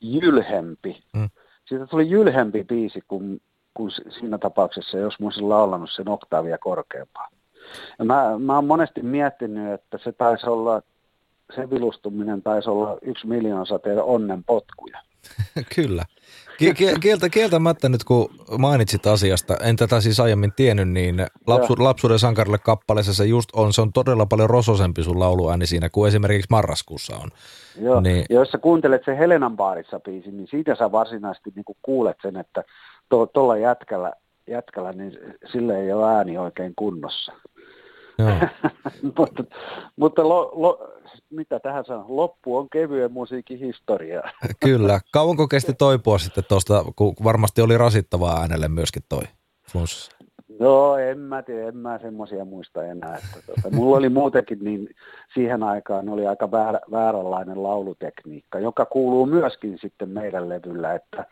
jylhempi. 0.00 1.02
Mm. 1.12 1.30
Siitä 1.68 1.86
tuli 1.86 2.10
jylhempi 2.10 2.64
biisi 2.64 3.00
kuin, 3.08 3.40
kuin 3.74 3.90
siinä 3.90 4.38
tapauksessa, 4.38 4.98
jos 4.98 5.20
mä 5.20 5.26
olisin 5.26 5.48
laulanut 5.48 5.90
sen 5.90 6.08
oktaavia 6.08 6.58
korkeampaa. 6.58 7.28
Ja 7.98 8.04
mä, 8.04 8.38
mä 8.38 8.54
oon 8.54 8.66
monesti 8.66 9.02
miettinyt, 9.02 9.72
että 9.72 9.98
se 10.04 10.12
taisi 10.12 10.46
olla, 10.46 10.82
se 11.56 11.70
vilustuminen 11.70 12.42
taisi 12.42 12.70
olla 12.70 12.98
yksi 13.02 13.26
miljoona 13.26 13.78
teidän 13.78 14.04
onnen 14.04 14.44
potkuja. 14.44 15.00
Kyllä. 15.76 16.04
Kieltä, 17.00 17.28
kieltämättä 17.28 17.88
nyt 17.88 18.04
kun 18.04 18.30
mainitsit 18.58 19.06
asiasta, 19.06 19.56
en 19.62 19.76
tätä 19.76 20.00
siis 20.00 20.20
aiemmin 20.20 20.52
tiennyt, 20.56 20.88
niin 20.88 21.26
lapsu, 21.46 21.74
lapsuuden 21.78 22.18
sankarille 22.18 22.58
kappaleessa 22.58 23.14
se 23.14 23.24
just 23.24 23.48
on, 23.52 23.72
se 23.72 23.82
on 23.82 23.92
todella 23.92 24.26
paljon 24.26 24.50
rososempi 24.50 25.02
sun 25.02 25.20
lauluääni 25.20 25.66
siinä 25.66 25.88
kuin 25.88 26.08
esimerkiksi 26.08 26.46
marraskuussa 26.50 27.16
on. 27.16 27.30
Joo, 27.80 28.00
niin. 28.00 28.24
ja 28.30 28.36
jos 28.36 28.48
sä 28.48 28.58
kuuntelet 28.58 29.02
se 29.04 29.18
Helenan 29.18 29.56
baarissa 29.56 30.00
biisin, 30.00 30.36
niin 30.36 30.48
siitä 30.50 30.74
sä 30.74 30.92
varsinaisesti 30.92 31.52
niin 31.54 31.76
kuulet 31.82 32.16
sen, 32.22 32.36
että 32.36 32.64
tuolla 33.08 33.26
to, 33.26 33.54
jätkällä, 33.54 34.12
jätkällä, 34.46 34.92
niin 34.92 35.18
sille 35.52 35.80
ei 35.80 35.92
ole 35.92 36.14
ääni 36.14 36.38
oikein 36.38 36.72
kunnossa. 36.76 37.32
mutta 39.18 39.44
mutta 39.96 40.28
lo, 40.28 40.52
lo, 40.54 40.92
mitä 41.30 41.60
tähän 41.60 41.84
sanon, 41.84 42.16
loppu 42.16 42.56
on 42.56 42.70
kevyen 42.70 43.12
musiikin 43.12 43.58
historia. 43.58 44.22
Kyllä. 44.64 45.00
Kauanko 45.12 45.48
kesti 45.48 45.74
toipua 45.74 46.18
sitten 46.18 46.44
tuosta, 46.48 46.84
kun 46.96 47.14
varmasti 47.24 47.62
oli 47.62 47.78
rasittavaa 47.78 48.40
äänelle 48.40 48.68
myöskin 48.68 49.02
toi 49.08 49.22
flunssa? 49.72 50.18
No 50.58 50.96
en 50.96 51.18
mä 51.18 51.42
tiedä, 51.42 51.68
en 51.68 51.76
mä 51.76 51.98
semmoisia 51.98 52.44
muista 52.44 52.84
enää. 52.84 53.16
Että 53.16 53.46
tuota, 53.46 53.76
mulla 53.76 53.96
oli 53.96 54.08
muutenkin 54.08 54.58
niin 54.60 54.88
siihen 55.34 55.62
aikaan 55.62 56.08
oli 56.08 56.26
aika 56.26 56.50
väär, 56.50 56.78
vääränlainen 56.90 57.62
laulutekniikka, 57.62 58.58
joka 58.58 58.86
kuuluu 58.86 59.26
myöskin 59.26 59.78
sitten 59.80 60.08
meidän 60.08 60.48
levyllä, 60.48 60.94
että, 60.94 61.24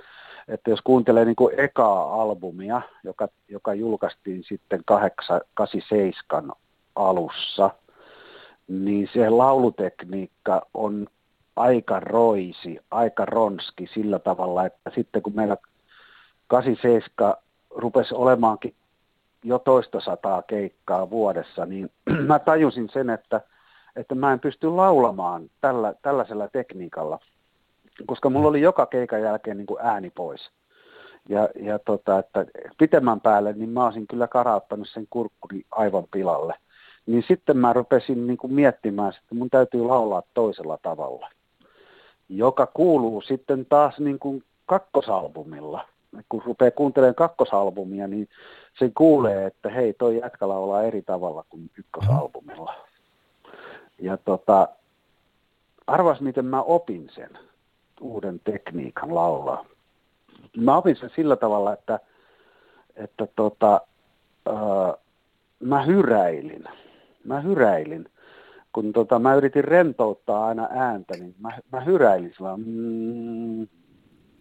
että 0.49 0.70
jos 0.70 0.81
kuuntelee 0.85 1.25
niin 1.25 1.37
kuin 1.37 1.61
ekaa 1.61 2.22
albumia, 2.22 2.83
joka, 3.05 3.29
joka 3.49 3.75
julkaistiin 3.75 4.44
sitten 4.49 4.81
87 5.55 6.53
alussa, 6.97 7.71
niin 8.69 9.09
se 9.13 9.31
laulutekniikka 9.31 10.63
on 10.75 11.07
aika 11.57 12.01
roisi, 12.01 12.79
aika 12.91 13.25
ronski 13.25 13.87
sillä 13.95 14.19
tavalla, 14.19 14.67
että 14.67 14.91
sitten 14.95 15.23
kun 15.23 15.37
meillä 15.37 15.57
87 16.47 17.35
rupesi 17.71 18.15
olemaankin 18.15 18.75
jo 19.45 19.59
toista 19.59 20.01
sataa 20.01 20.43
keikkaa 20.43 21.11
vuodessa, 21.11 21.67
niin 21.67 21.91
mä 22.29 22.39
tajusin 22.39 22.89
sen, 22.93 23.11
että, 23.11 23.41
että 23.97 24.15
mä 24.15 24.33
en 24.33 24.41
pysty 24.41 24.69
laulamaan 24.69 25.51
tällä, 25.61 25.95
tällaisella 26.03 26.49
tekniikalla, 26.49 27.19
koska 28.07 28.31
mulla 28.31 28.49
oli 28.49 28.61
joka 28.61 28.87
keikan 28.87 29.23
jälkeen 29.23 29.57
niin 29.57 29.67
kuin 29.67 29.81
ääni 29.83 30.11
pois. 30.11 30.51
Ja, 31.29 31.49
ja 31.55 31.79
tota, 31.79 32.19
että 32.19 32.47
pitemmän 32.79 33.21
päälle, 33.21 33.53
niin 33.53 33.71
mä 33.71 33.85
olisin 33.85 34.07
kyllä 34.07 34.29
karauttanut 34.29 34.89
sen 34.89 35.07
kurkkuni 35.11 35.65
aivan 35.71 36.05
pilalle 36.11 36.55
niin 37.07 37.25
sitten 37.29 37.57
mä 37.57 37.73
rupesin 37.73 38.27
niin 38.27 38.37
kuin 38.37 38.53
miettimään, 38.53 39.09
että 39.09 39.35
mun 39.35 39.51
täytyy 39.51 39.85
laulaa 39.85 40.23
toisella 40.35 40.79
tavalla, 40.83 41.31
joka 42.29 42.66
kuuluu 42.66 43.21
sitten 43.21 43.66
taas 43.66 43.99
niin 43.99 44.19
kuin 44.19 44.45
kakkosalbumilla. 44.66 45.88
Kun 46.29 46.42
rupeaa 46.47 46.71
kuuntelemaan 46.71 47.14
kakkosalbumia, 47.14 48.07
niin 48.07 48.29
se 48.79 48.90
kuulee, 48.95 49.47
että 49.47 49.69
hei, 49.69 49.92
toi 49.92 50.16
jätkä 50.16 50.49
laulaa 50.49 50.83
eri 50.83 51.03
tavalla 51.03 51.45
kuin 51.49 51.71
ykkösalbumilla. 51.79 52.75
Ja 53.99 54.16
tota, 54.16 54.69
arvas, 55.87 56.21
miten 56.21 56.45
mä 56.45 56.62
opin 56.62 57.11
sen 57.14 57.38
uuden 58.01 58.40
tekniikan 58.45 59.14
laulaa. 59.14 59.64
Mä 60.57 60.77
opin 60.77 60.97
sen 60.97 61.11
sillä 61.16 61.37
tavalla, 61.37 61.73
että, 61.73 62.01
että 62.97 63.29
tota, 63.37 63.81
ää, 64.47 64.95
mä 65.61 65.83
hyräilin 65.83 66.64
mä 67.27 67.41
hyräilin. 67.41 68.09
Kun 68.73 68.93
tota, 68.93 69.19
mä 69.19 69.35
yritin 69.35 69.65
rentouttaa 69.65 70.47
aina 70.47 70.69
ääntä, 70.71 71.15
niin 71.15 71.35
mä, 71.41 71.59
mä 71.73 71.81
hyräilin 71.81 72.33
sillä 72.37 72.57
mm, 72.57 73.69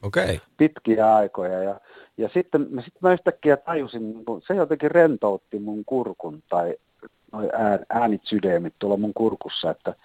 okay. 0.04 0.40
pitkiä 0.58 1.16
aikoja. 1.16 1.64
Ja, 1.64 1.80
ja 2.18 2.30
sitten, 2.34 2.68
mä, 2.70 2.82
sitten 2.82 3.00
mä 3.02 3.14
yhtäkkiä 3.14 3.58
tajusin, 3.58 4.14
niin 4.14 4.26
kun 4.26 4.42
se 4.48 4.54
jotenkin 4.54 4.92
rentoutti 4.92 5.60
mun 5.60 5.86
kurkun 5.86 6.44
tai 6.50 6.76
noi 7.32 7.50
ään, 7.54 7.80
äänit 7.90 8.22
sydämit 8.26 8.74
tuolla 8.80 8.98
mun 8.98 9.14
kurkussa, 9.14 9.72
että 9.72 9.96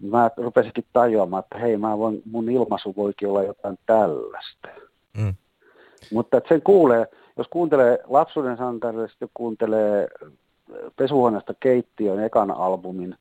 mä 0.00 0.30
rupesinkin 0.36 0.84
tajuamaan, 0.92 1.42
että 1.42 1.58
hei, 1.58 1.76
mä 1.76 1.98
voin, 1.98 2.22
mun 2.30 2.50
ilmaisu 2.50 2.94
voikin 2.96 3.28
olla 3.28 3.42
jotain 3.42 3.78
tällaista. 3.86 4.68
Mm. 5.18 5.34
Mutta 6.12 6.36
että 6.36 6.48
sen 6.48 6.62
kuulee, 6.62 7.06
jos 7.36 7.46
kuuntelee 7.48 7.98
lapsuuden 8.04 8.56
sankarille, 8.56 9.08
sitten 9.08 9.28
kuuntelee 9.34 10.08
pesuhuoneesta 10.96 11.54
keittiön 11.60 12.24
ekan 12.24 12.50
albumin 12.50 13.16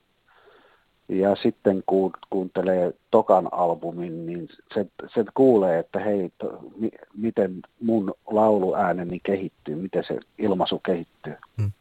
ja 1.10 1.36
sitten 1.36 1.84
kun 1.86 2.12
kuuntelee 2.30 2.94
tokan 3.12 3.50
albumin, 3.52 4.26
niin 4.26 4.50
se, 4.74 4.86
se 5.14 5.26
kuulee, 5.34 5.80
että 5.80 6.00
hei, 6.00 6.32
to, 6.38 6.60
mi, 6.78 6.92
miten 7.18 7.62
mun 7.82 8.14
lauluääneni 8.28 9.20
kehittyy, 9.24 9.76
miten 9.76 10.04
se 10.08 10.20
ilmaisu 10.38 10.80
kehittyy. 10.80 11.36
Hmm. 11.58 11.72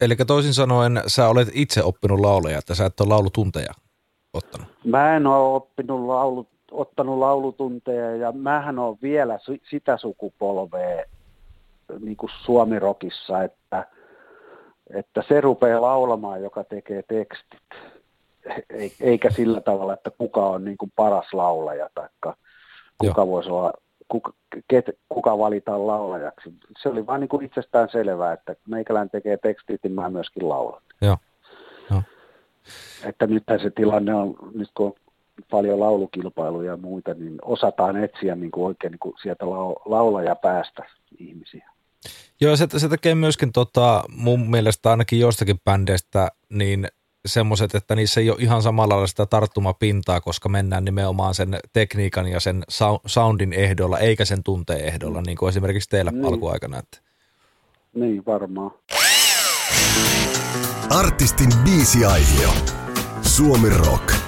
Eli 0.00 0.16
toisin 0.26 0.54
sanoen 0.54 1.02
sä 1.06 1.28
olet 1.28 1.48
itse 1.52 1.82
oppinut 1.82 2.20
lauleja, 2.20 2.58
että 2.58 2.74
sä 2.74 2.86
et 2.86 3.00
ole 3.00 3.08
laulutunteja 3.08 3.72
ottanut. 4.34 4.68
Mä 4.84 5.16
en 5.16 5.26
ole 5.26 5.54
oppinut 5.54 6.06
laulu, 6.06 6.46
ottanut 6.70 7.18
laulutunteja 7.18 8.16
ja 8.16 8.32
mähän 8.32 8.78
on 8.78 8.98
vielä 9.02 9.38
sitä 9.70 9.96
sukupolvea 9.96 11.04
niin 12.00 12.16
kuin 12.16 12.30
Suomirokissa, 12.44 13.42
että 13.42 13.86
että 14.94 15.22
se 15.28 15.40
rupeaa 15.40 15.80
laulamaan, 15.80 16.42
joka 16.42 16.64
tekee 16.64 17.02
tekstit, 17.02 17.60
eikä 19.00 19.30
sillä 19.30 19.60
tavalla, 19.60 19.94
että 19.94 20.10
kuka 20.10 20.46
on 20.46 20.64
niin 20.64 20.78
kuin 20.78 20.92
paras 20.96 21.34
laulaja 21.34 21.90
tai 21.94 22.08
kuka 22.98 23.20
Joo. 23.20 23.26
voisi 23.26 23.50
olla, 23.50 23.72
kuka, 24.08 24.32
ket, 24.68 24.98
kuka 25.08 25.38
valitaan 25.38 25.86
laulajaksi. 25.86 26.54
Se 26.82 26.88
oli 26.88 27.06
vain 27.06 27.20
niin 27.20 27.28
kuin 27.28 27.46
itsestään 27.46 27.88
selvää, 27.92 28.32
että 28.32 28.56
meikälän 28.68 29.10
tekee 29.10 29.36
tekstit, 29.36 29.80
niin 29.82 29.92
mä 29.92 30.10
myöskin 30.10 30.48
laulan. 30.48 30.82
Joo. 31.00 31.16
Joo. 31.90 32.02
Että 33.04 33.26
nyt 33.26 33.44
se 33.62 33.70
tilanne 33.70 34.14
on, 34.14 34.34
nyt 34.54 34.70
kun 34.74 34.86
on 34.86 34.92
paljon 35.50 35.80
laulukilpailuja 35.80 36.70
ja 36.70 36.76
muita, 36.76 37.14
niin 37.14 37.38
osataan 37.42 37.96
etsiä 37.96 38.36
niin 38.36 38.50
kuin 38.50 38.66
oikein 38.66 38.90
niin 38.90 38.98
kuin 38.98 39.14
sieltä 39.22 39.46
laulaja 39.84 40.36
päästä 40.36 40.84
ihmisiä. 41.18 41.70
Joo, 42.40 42.56
se, 42.56 42.66
se 42.76 42.88
tekee 42.88 43.14
myöskin 43.14 43.52
tota, 43.52 44.04
mun 44.08 44.50
mielestä 44.50 44.90
ainakin 44.90 45.20
jostakin 45.20 45.60
bändeistä 45.64 46.28
niin 46.48 46.88
semmoiset, 47.26 47.74
että 47.74 47.94
niissä 47.94 48.20
ei 48.20 48.30
ole 48.30 48.38
ihan 48.40 48.62
samalla 48.62 48.94
lailla 48.94 49.06
sitä 49.06 49.26
tarttumapintaa, 49.26 50.20
koska 50.20 50.48
mennään 50.48 50.84
nimenomaan 50.84 51.34
sen 51.34 51.58
tekniikan 51.72 52.26
ja 52.26 52.40
sen 52.40 52.64
soundin 53.06 53.52
ehdolla, 53.52 53.98
eikä 53.98 54.24
sen 54.24 54.42
tunteen 54.42 54.84
ehdolla, 54.84 55.22
niin 55.22 55.36
kuin 55.36 55.48
esimerkiksi 55.48 55.88
teillä 55.88 56.10
niin. 56.10 56.24
alkuaikana. 56.24 56.78
Että. 56.78 56.98
Niin, 57.94 58.22
varmaan. 58.26 58.70
Artistin 60.90 61.50
biisiaihio. 61.64 62.50
Suomi 63.22 63.68
Rock. 63.70 64.25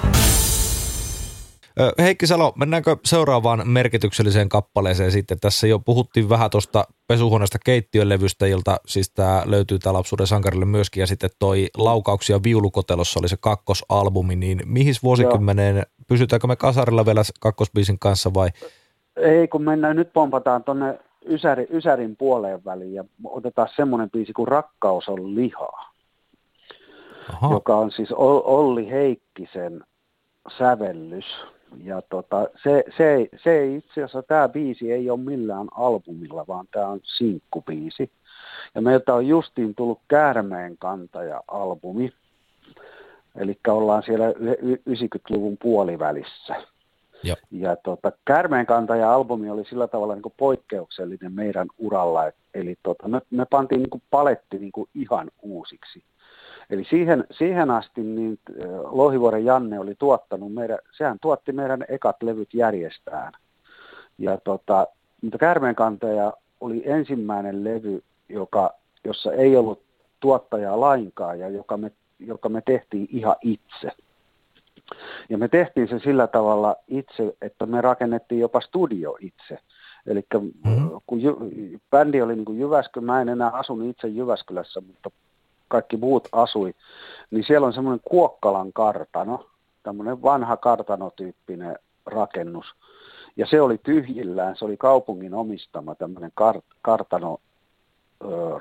Heikki 1.98 2.26
Salo, 2.26 2.52
mennäänkö 2.56 2.96
seuraavaan 3.04 3.68
merkitykselliseen 3.68 4.48
kappaleeseen 4.48 5.12
sitten? 5.12 5.40
Tässä 5.40 5.66
jo 5.66 5.78
puhuttiin 5.78 6.28
vähän 6.28 6.50
tuosta 6.50 6.84
pesuhuoneesta 7.08 7.58
keittiölevystä, 7.64 8.46
jolta 8.46 8.76
siis 8.86 9.10
tämä 9.10 9.42
löytyy 9.46 9.78
tää 9.78 9.92
lapsuuden 9.92 10.26
sankarille 10.26 10.64
myöskin, 10.64 11.00
ja 11.00 11.06
sitten 11.06 11.30
toi 11.38 11.66
Laukauksia 11.76 12.42
viulukotelossa 12.42 13.20
oli 13.20 13.28
se 13.28 13.36
kakkosalbumi, 13.40 14.36
niin 14.36 14.60
mihin 14.64 14.94
vuosikymmeneen, 15.02 15.76
Joo. 15.76 15.84
pysytäänkö 16.08 16.46
me 16.46 16.56
kasarilla 16.56 17.06
vielä 17.06 17.22
kakkosbiisin 17.40 17.98
kanssa 17.98 18.34
vai? 18.34 18.48
Ei, 19.16 19.48
kun 19.48 19.62
mennään, 19.62 19.96
nyt 19.96 20.12
pompataan 20.12 20.64
tuonne 20.64 20.98
Ysäri, 21.26 21.66
Ysärin 21.70 22.16
puoleen 22.16 22.64
väliin 22.64 22.94
ja 22.94 23.04
otetaan 23.24 23.68
semmoinen 23.76 24.10
biisi 24.10 24.32
kuin 24.32 24.48
Rakkaus 24.48 25.08
on 25.08 25.34
lihaa, 25.34 25.92
Aha. 27.32 27.54
joka 27.54 27.76
on 27.76 27.90
siis 27.90 28.12
Olli 28.12 28.90
Heikkisen 28.90 29.84
sävellys. 30.58 31.24
Ja 31.84 32.02
tota, 32.02 32.48
se, 32.62 32.84
se, 32.96 33.28
se 33.44 33.74
itse 33.74 33.90
asiassa, 33.92 34.22
tämä 34.22 34.48
biisi 34.48 34.92
ei 34.92 35.10
ole 35.10 35.20
millään 35.20 35.66
albumilla, 35.74 36.44
vaan 36.48 36.66
tämä 36.70 36.88
on 36.88 37.00
sinkkubiisi. 37.02 38.10
Ja 38.74 38.80
meiltä 38.80 39.14
on 39.14 39.26
justiin 39.26 39.74
tullut 39.74 40.00
Käärmeen 40.08 40.76
kantaja-albumi, 40.78 42.12
eli 43.36 43.58
ollaan 43.68 44.02
siellä 44.02 44.30
90-luvun 44.30 45.56
puolivälissä. 45.62 46.54
Jo. 47.22 47.34
Ja 47.50 47.76
tota, 47.76 48.12
Kärmeen 48.24 48.66
kantaja-albumi 48.66 49.50
oli 49.50 49.64
sillä 49.64 49.88
tavalla 49.88 50.14
niin 50.14 50.22
kuin 50.22 50.34
poikkeuksellinen 50.36 51.32
meidän 51.32 51.68
uralla, 51.78 52.22
eli 52.54 52.76
tota, 52.82 53.08
me, 53.08 53.20
me 53.30 53.46
pantiin 53.50 53.82
niin 53.82 53.90
kuin 53.90 54.02
paletti 54.10 54.58
niin 54.58 54.72
ihan 54.94 55.30
uusiksi. 55.42 56.02
Eli 56.70 56.84
siihen, 56.84 57.24
siihen 57.30 57.70
asti 57.70 58.02
niin 58.02 58.38
Lohivuoren 58.84 59.44
Janne 59.44 59.80
oli 59.80 59.94
tuottanut 59.98 60.54
meidän, 60.54 60.78
sehän 60.96 61.18
tuotti 61.20 61.52
meidän 61.52 61.84
ekat 61.88 62.22
levyt 62.22 62.54
järjestään. 62.54 63.32
Ja 64.18 64.38
tota, 64.44 64.86
mutta 65.22 65.38
Kärmeen 65.38 65.74
kantaja 65.74 66.32
oli 66.60 66.82
ensimmäinen 66.84 67.64
levy, 67.64 68.02
joka, 68.28 68.74
jossa 69.04 69.32
ei 69.32 69.56
ollut 69.56 69.82
tuottajaa 70.20 70.80
lainkaan 70.80 71.40
ja 71.40 71.48
joka 71.48 71.76
me, 71.76 71.92
joka 72.18 72.48
me 72.48 72.62
tehtiin 72.66 73.08
ihan 73.10 73.36
itse. 73.40 73.90
Ja 75.28 75.38
me 75.38 75.48
tehtiin 75.48 75.88
se 75.88 75.98
sillä 75.98 76.26
tavalla 76.26 76.76
itse, 76.88 77.36
että 77.42 77.66
me 77.66 77.80
rakennettiin 77.80 78.40
jopa 78.40 78.60
studio 78.60 79.16
itse. 79.20 79.58
Eli 80.06 80.26
mm-hmm. 80.40 80.90
kun 81.06 81.20
Jy- 81.20 81.78
bändi 81.90 82.22
oli 82.22 82.34
niin 82.34 82.44
kuin 82.44 82.58
Jyväskylä, 82.58 83.06
mä 83.06 83.20
en 83.20 83.28
enää 83.28 83.50
asunut 83.50 83.88
itse 83.88 84.08
Jyväskylässä, 84.08 84.80
mutta 84.80 85.10
kaikki 85.68 85.96
muut 85.96 86.28
asui, 86.32 86.74
niin 87.30 87.44
siellä 87.44 87.66
on 87.66 87.72
semmoinen 87.72 88.00
Kuokkalan 88.04 88.72
kartano, 88.72 89.46
tämmöinen 89.82 90.22
vanha 90.22 90.56
kartanotyyppinen 90.56 91.78
rakennus. 92.06 92.66
Ja 93.36 93.46
se 93.46 93.60
oli 93.60 93.78
tyhjillään, 93.78 94.56
se 94.56 94.64
oli 94.64 94.76
kaupungin 94.76 95.34
omistama 95.34 95.94
tämmöinen 95.94 96.32
kart- 96.40 96.76
kartano 96.82 97.38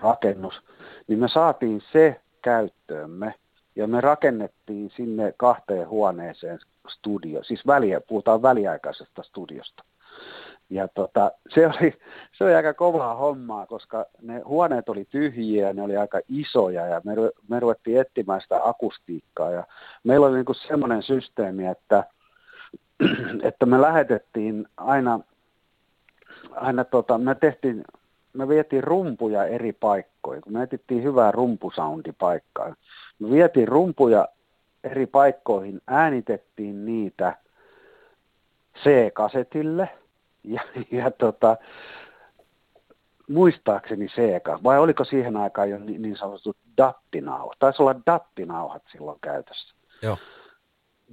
rakennus, 0.02 0.62
niin 1.08 1.20
me 1.20 1.28
saatiin 1.28 1.82
se 1.92 2.22
käyttöömme 2.42 3.34
ja 3.76 3.88
me 3.88 4.02
rakennettiin 4.02 4.92
sinne 4.96 5.34
kahteen 5.38 5.90
huoneeseen 5.90 6.60
studio, 6.88 7.44
siis 7.44 7.68
väliä, 7.68 8.02
puhutaan 8.02 8.42
väliaikaisesta 8.42 9.24
studiosta. 9.24 9.84
Ja 10.70 10.88
tota, 10.88 11.32
se, 11.50 11.68
oli, 11.68 11.94
se 12.32 12.44
oli 12.44 12.56
aika 12.56 12.74
kovaa 12.74 13.16
hommaa, 13.16 13.66
koska 13.66 14.06
ne 14.22 14.42
huoneet 14.46 14.90
oli 14.90 15.06
tyhjiä, 15.06 15.74
ne 15.74 15.82
oli 15.82 15.98
aika 15.98 16.20
isoja 16.30 16.86
ja 16.88 17.02
me, 17.04 17.14
me 17.48 17.60
ruvettiin 17.60 18.00
etsimään 18.00 18.42
sitä 18.42 18.60
akustiikkaa. 18.64 19.52
Ja 19.52 19.64
meillä 20.04 20.28
oli 20.28 20.36
niinku 20.36 20.54
semmoinen 20.54 21.04
systeemi, 21.04 21.68
että, 21.68 22.04
että 23.50 23.66
me 23.66 23.82
lähetettiin 23.82 24.68
aina, 24.78 25.20
aina 26.52 26.84
tota, 26.84 27.18
me 27.18 27.36
tehtiin, 27.36 27.84
me 28.34 28.48
vietiin 28.48 28.84
rumpuja 28.84 29.46
eri 29.46 29.74
paikkoihin, 29.74 30.42
kun 30.42 30.54
me 30.54 30.64
etittiin 30.64 31.04
hyvää 31.04 31.32
rumpusoundipaikkaa. 31.32 32.76
Me 33.20 33.32
vietiin 33.32 33.68
rumpuja 33.68 34.28
eri 34.84 35.06
paikkoihin, 35.06 35.82
äänitettiin 35.88 36.86
niitä 36.86 37.36
C-kasetille 38.84 39.90
ja, 40.54 40.62
ja 40.92 41.12
tota, 41.12 41.58
muistaakseni 43.30 44.10
Sega, 44.16 44.60
vai 44.64 44.80
oliko 44.80 45.04
siihen 45.04 45.38
aikaan 45.38 45.70
jo 45.70 45.80
niin, 45.80 46.02
niin 46.02 46.18
sanottu 46.18 46.56
dattinauha? 46.78 47.54
Taisi 47.60 47.82
olla 47.82 47.96
dattinauhat 48.06 48.84
silloin 48.92 49.20
käytössä. 49.22 49.76
Joo. 50.02 50.18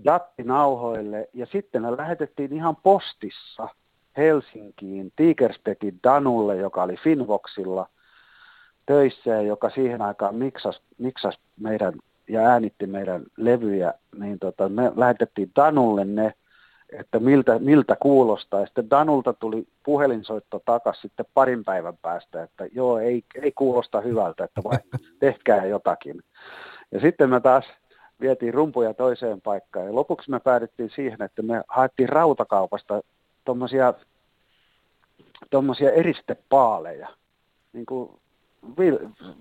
Dattinauhoille, 0.04 1.28
ja 1.32 1.46
sitten 1.46 1.82
ne 1.82 1.96
lähetettiin 1.96 2.52
ihan 2.52 2.76
postissa 2.76 3.68
Helsinkiin 4.16 5.12
Tigerstedtin 5.16 6.00
Danulle, 6.04 6.56
joka 6.56 6.82
oli 6.82 6.96
Finvoxilla 6.96 7.88
töissä 8.86 9.30
ja 9.30 9.42
joka 9.42 9.70
siihen 9.70 10.02
aikaan 10.02 10.34
miksas, 10.34 10.82
miksas 10.98 11.38
meidän 11.60 11.94
ja 12.28 12.40
äänitti 12.40 12.86
meidän 12.86 13.24
levyjä, 13.36 13.94
niin 14.18 14.38
tota, 14.38 14.68
me 14.68 14.92
lähetettiin 14.96 15.50
Danulle 15.56 16.04
ne, 16.04 16.34
että 16.92 17.20
miltä, 17.20 17.58
miltä 17.58 17.96
kuulostaa. 18.00 18.60
Ja 18.60 18.66
sitten 18.66 18.90
Danulta 18.90 19.32
tuli 19.32 19.66
puhelinsoitto 19.82 20.62
takaisin 20.64 21.02
sitten 21.02 21.26
parin 21.34 21.64
päivän 21.64 21.96
päästä, 22.02 22.42
että 22.42 22.66
joo, 22.72 22.98
ei, 22.98 23.24
ei 23.42 23.52
kuulosta 23.52 24.00
hyvältä, 24.00 24.44
että 24.44 24.64
vai 24.64 24.78
tehkää 25.20 25.64
jotakin. 25.64 26.22
Ja 26.92 27.00
sitten 27.00 27.30
me 27.30 27.40
taas 27.40 27.64
vietiin 28.20 28.54
rumpuja 28.54 28.94
toiseen 28.94 29.40
paikkaan. 29.40 29.86
Ja 29.86 29.94
lopuksi 29.94 30.30
me 30.30 30.40
päädyttiin 30.40 30.90
siihen, 30.90 31.22
että 31.22 31.42
me 31.42 31.62
haettiin 31.68 32.08
rautakaupasta 32.08 33.00
tuommoisia 33.44 33.94
tommosia 35.50 35.92
eristepaaleja, 35.92 37.08
niin 37.72 37.86
kuin 37.86 38.10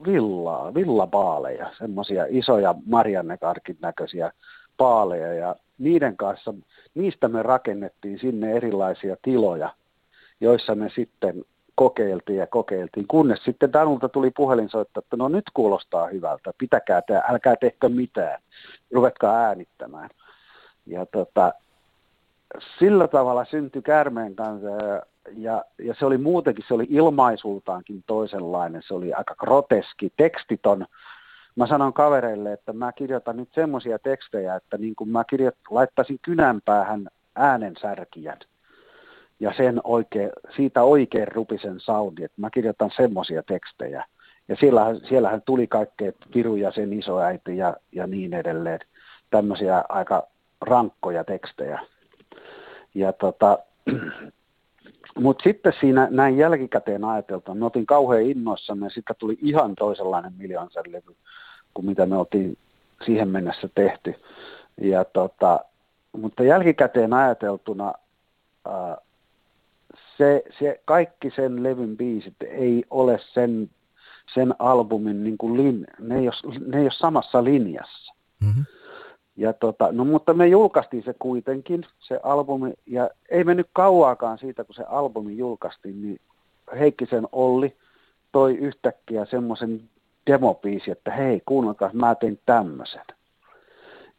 villaa, 0.05 0.73
villapaaleja, 0.73 1.71
semmoisia 1.77 2.25
isoja 2.29 2.75
Mariannekarkin 2.85 3.77
näköisiä 3.81 4.31
paaleja 4.77 5.33
ja 5.33 5.55
niiden 5.77 6.17
kanssa, 6.17 6.53
niistä 6.95 7.27
me 7.27 7.43
rakennettiin 7.43 8.19
sinne 8.19 8.51
erilaisia 8.51 9.15
tiloja, 9.21 9.69
joissa 10.41 10.75
me 10.75 10.89
sitten 10.95 11.45
kokeiltiin 11.75 12.39
ja 12.39 12.47
kokeiltiin, 12.47 13.07
kunnes 13.07 13.43
sitten 13.43 13.73
Danulta 13.73 14.09
tuli 14.09 14.31
puhelinsoitto, 14.31 14.99
että 14.99 15.17
no 15.17 15.27
nyt 15.27 15.45
kuulostaa 15.53 16.07
hyvältä, 16.07 16.53
pitäkää 16.57 17.01
tämä, 17.01 17.23
älkää 17.29 17.55
tehkö 17.55 17.89
mitään, 17.89 18.41
ruvetkaa 18.91 19.35
äänittämään. 19.35 20.09
Ja 20.85 21.05
tota, 21.05 21.53
sillä 22.79 23.07
tavalla 23.07 23.45
syntyi 23.45 23.81
Kärmeen 23.81 24.35
kanssa 24.35 24.67
ja, 24.67 25.01
ja, 25.37 25.65
ja 25.79 25.95
se 25.99 26.05
oli 26.05 26.17
muutenkin, 26.17 26.65
se 26.67 26.73
oli 26.73 26.87
ilmaisultaankin 26.89 28.03
toisenlainen, 28.07 28.81
se 28.87 28.93
oli 28.93 29.13
aika 29.13 29.35
groteski, 29.35 30.13
tekstit 30.17 30.65
on, 30.65 30.85
mä 31.55 31.67
sanon 31.67 31.93
kavereille, 31.93 32.53
että 32.53 32.73
mä 32.73 32.91
kirjoitan 32.91 33.37
nyt 33.37 33.49
semmoisia 33.53 33.99
tekstejä, 33.99 34.55
että 34.55 34.77
niin 34.77 34.95
kuin 34.95 35.09
mä 35.09 35.23
kirjoit, 35.23 35.55
laittaisin 35.69 36.19
kynänpäähän 36.21 37.07
äänensärkijän 37.35 38.39
ja 39.39 39.53
sen 39.57 39.81
oikein, 39.83 40.29
siitä 40.55 40.83
oikein 40.83 41.27
rupisen 41.27 41.79
soundi, 41.79 42.23
että 42.23 42.41
mä 42.41 42.49
kirjoitan 42.49 42.91
semmoisia 42.95 43.43
tekstejä. 43.43 44.05
Ja 44.47 44.55
siellähän, 44.55 45.01
siellähän 45.09 45.41
tuli 45.41 45.67
kaikkea 45.67 46.11
Piru 46.33 46.55
ja 46.55 46.71
sen 46.71 46.93
isoäiti 46.93 47.57
ja, 47.57 47.75
ja 47.91 48.07
niin 48.07 48.33
edelleen. 48.33 48.79
Tämmöisiä 49.29 49.83
aika 49.89 50.27
rankkoja 50.61 51.23
tekstejä. 51.23 51.79
Ja 52.95 53.13
tota, 53.13 53.59
mutta 55.19 55.43
sitten 55.43 55.73
siinä 55.79 56.07
näin 56.11 56.37
jälkikäteen 56.37 57.03
ajateltuna, 57.03 57.55
me 57.55 57.65
oltiin 57.65 57.85
kauhean 57.85 58.23
innoissamme 58.23 58.85
ja 58.85 58.89
sitten 58.89 59.15
tuli 59.19 59.37
ihan 59.41 59.75
toisenlainen 59.75 60.33
miljoonsen 60.37 60.83
levy 60.87 61.15
kuin 61.73 61.85
mitä 61.85 62.05
me 62.05 62.17
oltiin 62.17 62.57
siihen 63.05 63.27
mennessä 63.27 63.69
tehty. 63.75 64.15
Ja 64.81 65.05
tota, 65.05 65.59
mutta 66.17 66.43
jälkikäteen 66.43 67.13
ajateltuna 67.13 67.93
ää, 68.65 68.97
se, 70.17 70.43
se, 70.59 70.81
kaikki 70.85 71.31
sen 71.35 71.63
levyn 71.63 71.97
biisit 71.97 72.35
ei 72.41 72.83
ole 72.89 73.19
sen, 73.33 73.69
sen 74.33 74.55
albumin, 74.59 75.23
niin 75.23 75.37
kuin 75.37 75.57
lin, 75.57 75.87
ne, 75.99 76.15
ei 76.19 76.27
ole, 76.27 76.59
ne 76.67 76.77
ei 76.77 76.83
ole 76.83 76.91
samassa 76.91 77.43
linjassa. 77.43 78.13
Mm-hmm. 78.39 78.65
Ja 79.37 79.53
tota, 79.53 79.89
no 79.91 80.05
mutta 80.05 80.33
me 80.33 80.47
julkaistiin 80.47 81.03
se 81.03 81.15
kuitenkin, 81.19 81.85
se 81.99 82.19
albumi, 82.23 82.73
ja 82.85 83.09
ei 83.29 83.43
mennyt 83.43 83.67
kauaakaan 83.73 84.37
siitä, 84.37 84.63
kun 84.63 84.75
se 84.75 84.83
albumi 84.83 85.37
julkaistiin, 85.37 86.01
niin 86.01 86.19
Heikkisen 86.79 87.27
Olli 87.31 87.75
toi 88.31 88.55
yhtäkkiä 88.55 89.25
semmoisen 89.25 89.81
demopiisi, 90.27 90.91
että 90.91 91.11
hei, 91.11 91.41
kuunnelkaa, 91.45 91.89
mä 91.93 92.15
tein 92.15 92.39
tämmöisen. 92.45 93.05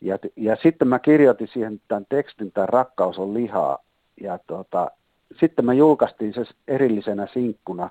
Ja, 0.00 0.18
ja 0.36 0.56
sitten 0.62 0.88
mä 0.88 0.98
kirjoitin 0.98 1.48
siihen 1.52 1.80
tämän 1.88 2.06
tekstin, 2.08 2.52
tämä 2.52 2.66
rakkaus 2.66 3.18
on 3.18 3.34
lihaa, 3.34 3.78
ja 4.20 4.38
tota, 4.46 4.90
sitten 5.40 5.66
me 5.66 5.74
julkaistiin 5.74 6.34
se 6.34 6.44
erillisenä 6.68 7.28
sinkkuna, 7.32 7.90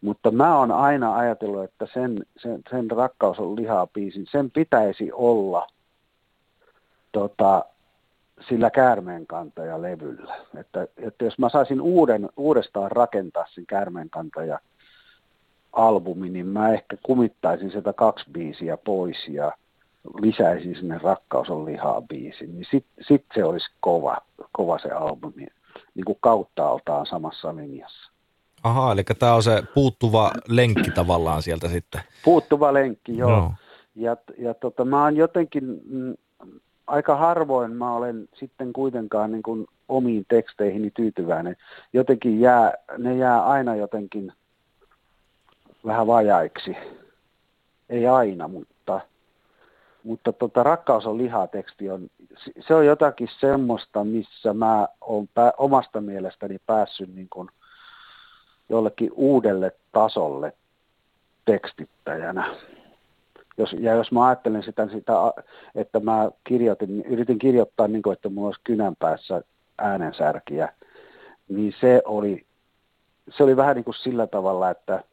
mutta 0.00 0.30
mä 0.30 0.58
oon 0.58 0.72
aina 0.72 1.16
ajatellut, 1.16 1.64
että 1.64 1.86
sen, 1.94 2.26
sen, 2.36 2.62
sen 2.70 2.90
rakkaus 2.90 3.38
on 3.38 3.56
lihaa 3.56 3.86
biisin, 3.86 4.26
sen 4.30 4.50
pitäisi 4.50 5.10
olla– 5.12 5.66
tota, 7.12 7.64
sillä 8.48 8.70
levyllä. 9.82 10.36
Että, 10.56 10.86
että 10.96 11.24
jos 11.24 11.38
mä 11.38 11.48
saisin 11.48 11.80
uuden, 11.80 12.28
uudestaan 12.36 12.90
rakentaa 12.90 13.44
sen 13.54 13.66
käärmeenkantaja 13.66 14.58
albumi, 15.72 16.28
niin 16.28 16.46
mä 16.46 16.72
ehkä 16.72 16.96
kumittaisin 17.02 17.70
sitä 17.70 17.92
kaksi 17.92 18.24
biisiä 18.32 18.76
pois 18.76 19.28
ja 19.28 19.52
lisäisin 20.22 20.74
sinne 20.74 20.98
Rakkaus 20.98 21.50
on 21.50 21.64
lihaa 21.64 22.02
biisin, 22.02 22.54
niin 22.54 22.66
sitten 22.70 23.04
sit 23.08 23.24
se 23.34 23.44
olisi 23.44 23.70
kova, 23.80 24.16
kova 24.52 24.78
se 24.78 24.90
albumi, 24.90 25.46
niin 25.94 26.04
kuin 26.04 26.18
kauttaaltaan 26.20 27.06
samassa 27.06 27.56
linjassa. 27.56 28.10
Aha, 28.62 28.92
eli 28.92 29.02
tämä 29.18 29.34
on 29.34 29.42
se 29.42 29.62
puuttuva 29.74 30.30
lenkki 30.48 30.90
tavallaan 30.90 31.42
sieltä 31.42 31.68
sitten. 31.68 32.00
Puuttuva 32.24 32.74
lenkki, 32.74 33.16
joo. 33.16 33.30
No. 33.30 33.52
Ja, 33.94 34.16
ja 34.38 34.54
tota, 34.54 34.84
mä 34.84 35.04
oon 35.04 35.16
jotenkin, 35.16 35.64
mm, 35.84 36.14
aika 36.90 37.16
harvoin 37.16 37.72
mä 37.72 37.94
olen 37.94 38.28
sitten 38.34 38.72
kuitenkaan 38.72 39.32
niin 39.32 39.42
kuin 39.42 39.66
omiin 39.88 40.24
teksteihini 40.28 40.90
tyytyväinen. 40.90 41.56
Jotenkin 41.92 42.40
jää, 42.40 42.74
ne 42.98 43.16
jää 43.16 43.46
aina 43.46 43.76
jotenkin 43.76 44.32
vähän 45.86 46.06
vajaiksi. 46.06 46.76
Ei 47.88 48.06
aina, 48.06 48.48
mutta, 48.48 49.00
mutta 50.04 50.32
tota, 50.32 50.62
rakkaus 50.62 51.06
on 51.06 51.18
lihateksti 51.18 51.90
on, 51.90 52.10
se 52.60 52.74
on 52.74 52.86
jotakin 52.86 53.28
semmoista, 53.40 54.04
missä 54.04 54.54
mä 54.54 54.88
oon 55.00 55.28
pää, 55.34 55.52
omasta 55.58 56.00
mielestäni 56.00 56.58
päässyt 56.66 57.14
niin 57.14 57.28
kuin 57.30 57.48
jollekin 58.68 59.10
uudelle 59.14 59.72
tasolle 59.92 60.52
tekstittäjänä. 61.44 62.56
Jos, 63.60 63.76
ja 63.80 63.94
jos 63.94 64.12
mä 64.12 64.26
ajattelen 64.26 64.62
sitä, 64.62 64.88
sitä, 64.88 65.12
että 65.74 66.00
mä 66.00 66.30
kirjoitin, 66.44 67.02
yritin 67.02 67.38
kirjoittaa 67.38 67.88
niin 67.88 68.02
kuin, 68.02 68.12
että 68.12 68.28
mulla 68.28 68.48
olisi 68.48 68.60
kynän 68.64 68.96
päässä 68.96 69.42
äänensärkiä, 69.78 70.72
niin 71.48 71.74
se 71.80 72.02
oli, 72.04 72.46
se 73.36 73.42
oli 73.42 73.56
vähän 73.56 73.76
niin 73.76 73.84
kuin 73.84 73.94
sillä 73.94 74.26
tavalla, 74.26 74.70
että, 74.70 75.04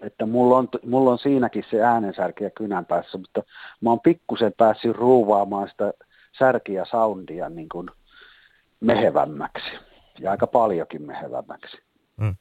että 0.00 0.26
mulla, 0.26 0.58
on, 0.58 0.68
mulla 0.86 1.10
on 1.10 1.18
siinäkin 1.18 1.64
se 1.70 1.82
äänensärkiä 1.82 2.50
kynän 2.50 2.86
päässä, 2.86 3.18
mutta 3.18 3.42
mä 3.80 3.90
oon 3.90 4.00
pikkusen 4.00 4.52
päässyt 4.56 4.96
ruuvaamaan 4.96 5.68
sitä 5.68 5.92
särkiä 6.38 6.84
soundia 6.84 7.48
niin 7.48 7.68
kuin 7.68 7.90
mehevämmäksi 8.80 9.70
ja 10.20 10.30
aika 10.30 10.46
paljonkin 10.46 11.02
mehevämmäksi. 11.02 11.76
Hmm. 12.20 12.36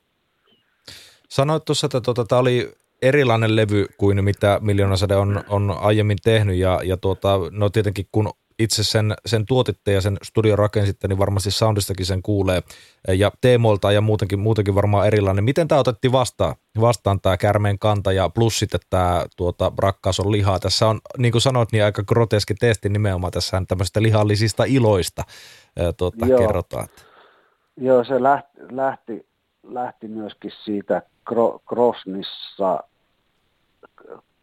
Sanoit 1.30 1.66
tuossa, 1.66 1.88
että 1.88 2.02
tuota, 2.02 2.26
tämä 2.26 2.40
oli 2.40 2.74
erilainen 3.02 3.56
levy 3.56 3.86
kuin 3.98 4.24
mitä 4.24 4.60
Miljoonasade 4.62 5.16
on, 5.16 5.44
on 5.50 5.76
aiemmin 5.80 6.18
tehnyt 6.24 6.58
ja, 6.58 6.80
ja 6.84 6.98
tuota, 6.98 7.40
no 7.52 7.70
tietenkin 7.70 8.06
kun 8.12 8.30
itse 8.60 8.84
sen, 8.84 9.14
sen 9.26 9.46
tuotitte 9.46 9.92
ja 9.92 10.02
sen 10.02 10.18
studion 10.24 10.58
rakensitte, 10.58 11.08
niin 11.08 11.18
varmasti 11.18 11.52
soundistakin 11.52 12.06
sen 12.06 12.22
kuulee 12.22 12.62
ja 13.08 13.32
teemoilta 13.42 13.92
ja 13.92 14.02
muutenkin, 14.02 14.40
muutenkin 14.40 14.76
varmaan 14.76 15.08
erilainen. 15.08 15.44
Miten 15.44 15.68
tämä 15.68 15.80
otettiin 15.80 16.12
vastaan, 16.12 16.56
vastaan 16.82 17.22
tämä 17.22 17.38
kärmeen 17.38 17.80
kanta 17.80 18.12
ja 18.12 18.30
plus 18.30 18.60
sitten 18.60 18.80
tämä 18.90 19.26
tuota, 19.36 19.72
rakkaus 19.78 20.20
on 20.20 20.32
lihaa. 20.32 20.60
Tässä 20.60 20.88
on, 20.88 21.00
niin 21.18 21.32
kuin 21.32 21.42
sanoit, 21.42 21.72
niin 21.72 21.84
aika 21.84 22.04
groteski 22.04 22.54
testi 22.54 22.90
nimenomaan 22.90 23.34
tässä 23.34 23.62
tämmöistä 23.68 24.02
lihallisista 24.02 24.64
iloista 24.68 25.24
tuota, 25.98 26.26
Joo. 26.26 26.40
kerrotaan. 26.40 26.88
Joo, 27.78 28.04
se 28.04 28.24
lähti, 28.24 28.58
lähti, 28.72 29.26
lähti 29.64 30.08
myöskin 30.08 30.52
siitä 30.64 31.02
Krosnissa 31.66 32.84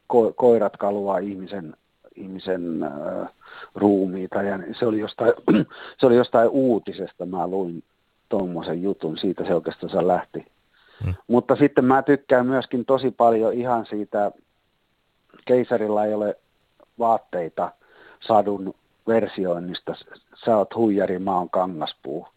ko, 0.07 0.33
koirat 0.37 0.77
kaluaa 0.77 1.19
ihmisen, 1.19 1.77
ihmisen 2.15 2.83
äh, 2.83 3.29
ruumiita 3.75 4.43
ja 4.43 4.59
se 4.79 4.87
oli, 4.87 4.99
jostain, 4.99 5.33
se 5.99 6.07
oli 6.07 6.17
jostain 6.17 6.49
uutisesta, 6.49 7.27
mä 7.27 7.47
luin 7.47 7.85
tuommoisen 8.29 8.83
jutun, 8.83 9.19
siitä 9.19 9.45
se 9.45 9.55
oikeastaan 9.55 10.09
lähti. 10.09 10.47
Hmm. 11.05 11.15
Mutta 11.27 11.57
sitten 11.57 11.85
mä 11.85 12.03
tykkään 12.03 12.47
myöskin 12.47 12.85
tosi 12.85 13.11
paljon 13.11 13.53
ihan 13.53 13.87
siitä, 13.87 14.33
keisarilla 15.45 16.05
ei 16.05 16.15
ole 16.15 16.37
vaatteita 16.99 17.73
sadun 18.21 18.75
versioinnista, 19.07 19.95
sä 20.45 20.57
oot 20.57 20.75
huijari, 20.75 21.19
mä 21.19 21.37
oon 21.37 21.51
kangaspuu. 21.51 22.29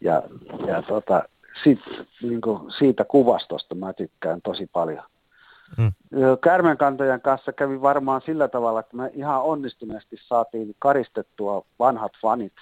Ja, 0.00 0.22
ja 0.66 0.82
tota, 0.82 1.22
sit, 1.64 1.80
niin 2.22 2.40
kuin 2.40 2.70
siitä 2.78 3.04
kuvastosta 3.04 3.74
mä 3.74 3.92
tykkään 3.92 4.42
tosi 4.42 4.70
paljon. 4.72 5.04
Mm. 5.76 5.92
Kärmenkantajan 6.40 7.20
kanssa 7.20 7.52
kävi 7.52 7.82
varmaan 7.82 8.20
sillä 8.26 8.48
tavalla, 8.48 8.80
että 8.80 8.96
me 8.96 9.10
ihan 9.14 9.42
onnistuneesti 9.42 10.16
saatiin 10.26 10.76
karistettua 10.78 11.64
vanhat 11.78 12.12
fanit, 12.22 12.52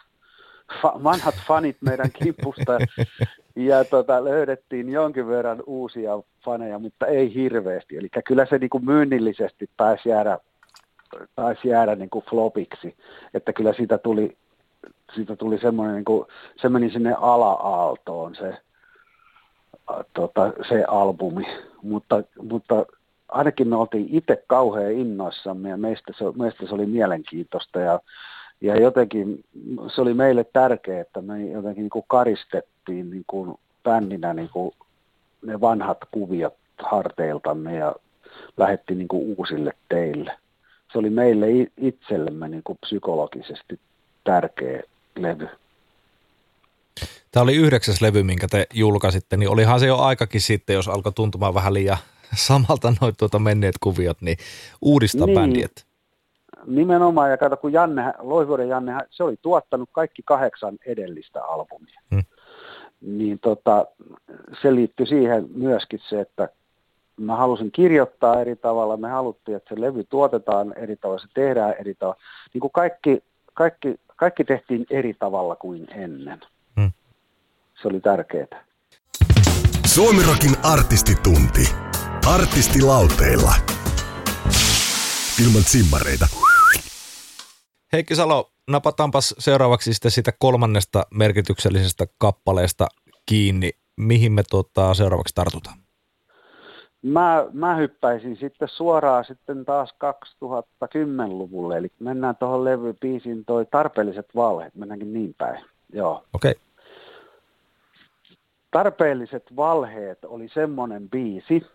fa, 0.83 0.92
vanhat 1.05 1.35
fanit 1.46 1.77
meidän 1.81 2.11
kimpusta 2.12 2.79
ja 3.57 3.85
tota, 3.85 4.24
löydettiin 4.24 4.88
jonkin 4.88 5.29
verran 5.29 5.62
uusia 5.66 6.12
faneja, 6.44 6.79
mutta 6.79 7.07
ei 7.07 7.35
hirveästi. 7.35 7.96
Eli 7.96 8.09
kyllä 8.24 8.46
se 8.46 8.59
niin 8.59 8.70
kuin 8.70 8.85
myynnillisesti 8.85 9.70
pääsi 9.77 10.09
jäädä, 10.09 10.38
pääsi 11.35 11.68
jäädä 11.68 11.94
niin 11.94 12.11
kuin 12.11 12.24
flopiksi, 12.24 12.96
että 13.35 13.53
kyllä 13.53 13.72
siitä 13.72 13.98
tuli, 13.98 14.37
siitä 15.14 15.37
tuli 15.37 15.59
semmoinen, 15.59 15.94
niin 15.94 16.05
kuin, 16.05 16.27
se 16.57 16.68
meni 16.68 16.90
sinne 16.90 17.14
ala-aaltoon 17.20 18.35
se, 18.35 18.59
tota, 20.14 20.53
se 20.68 20.85
albumi, 20.85 21.46
mutta, 21.83 22.22
mutta 22.42 22.87
ainakin 23.29 23.68
me 23.68 23.77
oltiin 23.77 24.09
itse 24.11 24.44
kauhean 24.46 24.92
innoissamme 24.92 25.68
ja 25.68 25.77
meistä 25.77 26.12
se, 26.18 26.24
meistä 26.37 26.66
se 26.66 26.74
oli 26.74 26.87
mielenkiintoista 26.87 27.81
ja, 27.81 28.01
ja 28.61 28.81
jotenkin 28.81 29.44
se 29.94 30.01
oli 30.01 30.14
meille 30.14 30.44
tärkeää, 30.44 31.01
että 31.01 31.22
me 31.22 31.46
jotenkin 31.46 31.83
niin 31.83 31.90
kuin 31.90 32.05
karistettiin 32.09 33.11
niin 33.11 33.24
kuin 33.27 33.55
bändinä 33.85 34.35
niin 34.35 34.51
kuin 34.53 34.74
ne 35.42 35.61
vanhat 35.61 35.98
kuviot 36.11 36.55
harteiltamme 36.79 37.77
ja 37.77 37.94
lähetti 38.57 38.94
niin 38.94 39.09
kuin 39.09 39.37
uusille 39.38 39.72
teille. 39.88 40.33
Se 40.92 40.98
oli 40.98 41.11
meille 41.11 41.46
itsellemme 41.77 42.48
niin 42.48 42.62
kuin 42.62 42.79
psykologisesti 42.81 43.81
tärkeä 44.24 44.83
levy. 45.16 45.48
Tämä 47.32 47.44
oli 47.44 47.56
yhdeksäs 47.56 48.00
levy, 48.00 48.22
minkä 48.22 48.48
te 48.50 48.66
julkaisitte, 48.74 49.36
niin 49.36 49.48
olihan 49.48 49.80
se 49.80 49.86
jo 49.86 49.96
aikakin 49.96 50.40
sitten, 50.40 50.74
jos 50.74 50.88
alkoi 50.88 51.12
tuntumaan 51.12 51.54
vähän 51.54 51.74
liian 51.74 51.98
samalta 52.46 52.92
noin 53.00 53.14
tuota 53.18 53.38
menneet 53.38 53.74
kuviot, 53.80 54.20
niin 54.20 54.36
uudistaa 54.82 55.26
niin. 55.26 55.38
bändiet. 55.38 55.88
Nimenomaan, 56.66 57.30
ja 57.30 57.36
kato 57.36 57.56
kun 57.56 57.72
Janne, 57.72 58.12
Loivuoden 58.18 58.68
Janne, 58.68 58.92
se 59.10 59.22
oli 59.22 59.36
tuottanut 59.42 59.88
kaikki 59.92 60.22
kahdeksan 60.24 60.78
edellistä 60.86 61.44
albumia. 61.44 62.00
Hmm. 62.14 62.24
Niin 63.00 63.38
tota, 63.38 63.86
se 64.62 64.74
liittyi 64.74 65.06
siihen 65.06 65.46
myöskin 65.54 66.00
se, 66.08 66.20
että 66.20 66.48
mä 67.16 67.36
halusin 67.36 67.72
kirjoittaa 67.72 68.40
eri 68.40 68.56
tavalla, 68.56 68.96
me 68.96 69.08
haluttiin, 69.08 69.56
että 69.56 69.74
se 69.74 69.80
levy 69.80 70.04
tuotetaan 70.04 70.74
eri 70.76 70.96
tavalla, 70.96 71.22
se 71.22 71.28
tehdään 71.34 71.74
eri 71.80 71.94
tavalla. 71.94 72.20
Niin 72.54 72.60
kuin 72.60 72.72
kaikki, 72.72 73.22
kaikki, 73.54 74.00
kaikki 74.16 74.44
tehtiin 74.44 74.86
eri 74.90 75.14
tavalla 75.14 75.56
kuin 75.56 75.86
ennen. 75.90 76.40
Se 77.82 77.88
oli 77.88 78.00
tärkeää. 78.00 78.64
Suomirokin 79.86 80.56
artistitunti. 80.62 81.74
Artistilauteilla. 82.34 83.52
Ilman 85.42 85.62
simmareita. 85.62 86.26
Heikki 87.92 88.14
Salo, 88.14 88.50
napataanpas 88.70 89.34
seuraavaksi 89.38 89.94
sitten 89.94 90.10
siitä 90.10 90.32
kolmannesta 90.38 91.06
merkityksellisestä 91.14 92.06
kappaleesta 92.18 92.86
kiinni. 93.26 93.70
Mihin 93.96 94.32
me 94.32 94.42
tuota, 94.50 94.94
seuraavaksi 94.94 95.34
tartutaan? 95.34 95.78
Mä, 97.02 97.46
mä 97.52 97.76
hyppäisin 97.76 98.36
sitten 98.36 98.68
suoraan 98.68 99.24
sitten 99.24 99.64
taas 99.64 99.94
2010-luvulle, 100.84 101.76
eli 101.76 101.92
mennään 102.00 102.36
tuohon 102.36 102.64
levypiisiin 102.64 103.44
toi 103.44 103.66
tarpeelliset 103.66 104.26
valheet, 104.34 104.74
mennäänkin 104.74 105.12
niin 105.12 105.34
päin. 105.38 105.64
Joo. 105.92 106.24
Okei. 106.32 106.50
Okay. 106.50 106.67
Tarpeelliset 108.78 109.56
valheet 109.56 110.24
oli 110.24 110.48
semmoinen 110.48 111.10
biisi, 111.10 111.66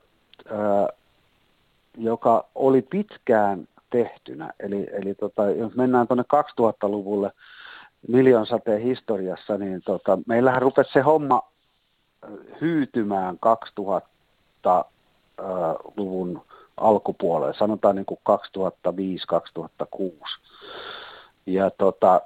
joka 1.97 2.45
oli 2.55 2.81
pitkään 2.81 3.67
tehtynä. 3.89 4.53
Eli, 4.59 4.87
eli 4.91 5.15
tota, 5.15 5.49
jos 5.49 5.75
mennään 5.75 6.07
tuonne 6.07 6.23
2000-luvulle 6.61 7.31
miljonsateen 8.07 8.81
historiassa, 8.81 9.57
niin 9.57 9.81
tota, 9.85 10.19
meillähän 10.27 10.61
rupesi 10.61 10.91
se 10.93 11.01
homma 11.01 11.51
hyytymään 12.61 13.39
2000-luvun 14.65 16.41
alkupuolelle, 16.77 17.53
sanotaan 17.53 17.95
niin 17.95 18.05
kuin 18.05 18.19
2005-2006. 19.93 20.03
Ja 21.45 21.69
tota, 21.69 22.21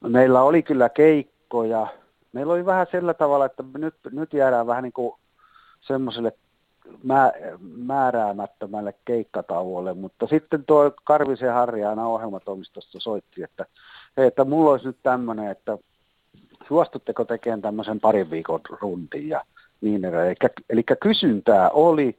meillä 0.00 0.42
oli 0.42 0.62
kyllä 0.62 0.88
keikkoja. 0.88 1.86
Meillä 2.34 2.52
oli 2.52 2.66
vähän 2.66 2.86
sillä 2.90 3.14
tavalla, 3.14 3.46
että 3.46 3.64
nyt, 3.78 3.94
nyt 4.12 4.32
jäädään 4.32 4.66
vähän 4.66 4.82
niin 4.82 4.92
kuin 4.92 5.14
semmoiselle 5.80 6.32
määräämättömälle 7.60 8.94
keikkatauolle, 9.04 9.94
mutta 9.94 10.26
sitten 10.26 10.64
tuo 10.64 10.92
Karvisen 11.04 11.52
Harri 11.52 11.84
aina 11.84 12.06
ohjelmatoimistosta 12.06 13.00
soitti, 13.00 13.42
että 13.42 13.66
hei, 14.16 14.26
että 14.26 14.44
mulla 14.44 14.70
olisi 14.70 14.86
nyt 14.86 14.96
tämmöinen, 15.02 15.50
että 15.50 15.78
suostutteko 16.68 17.24
tekemään 17.24 17.62
tämmöisen 17.62 18.00
parin 18.00 18.30
viikon 18.30 18.60
rundin 18.80 19.28
ja 19.28 19.44
niin 19.80 20.04
edelleen. 20.04 20.36
Eli, 20.40 20.50
eli 20.70 20.82
kysyntää 21.00 21.70
oli, 21.70 22.18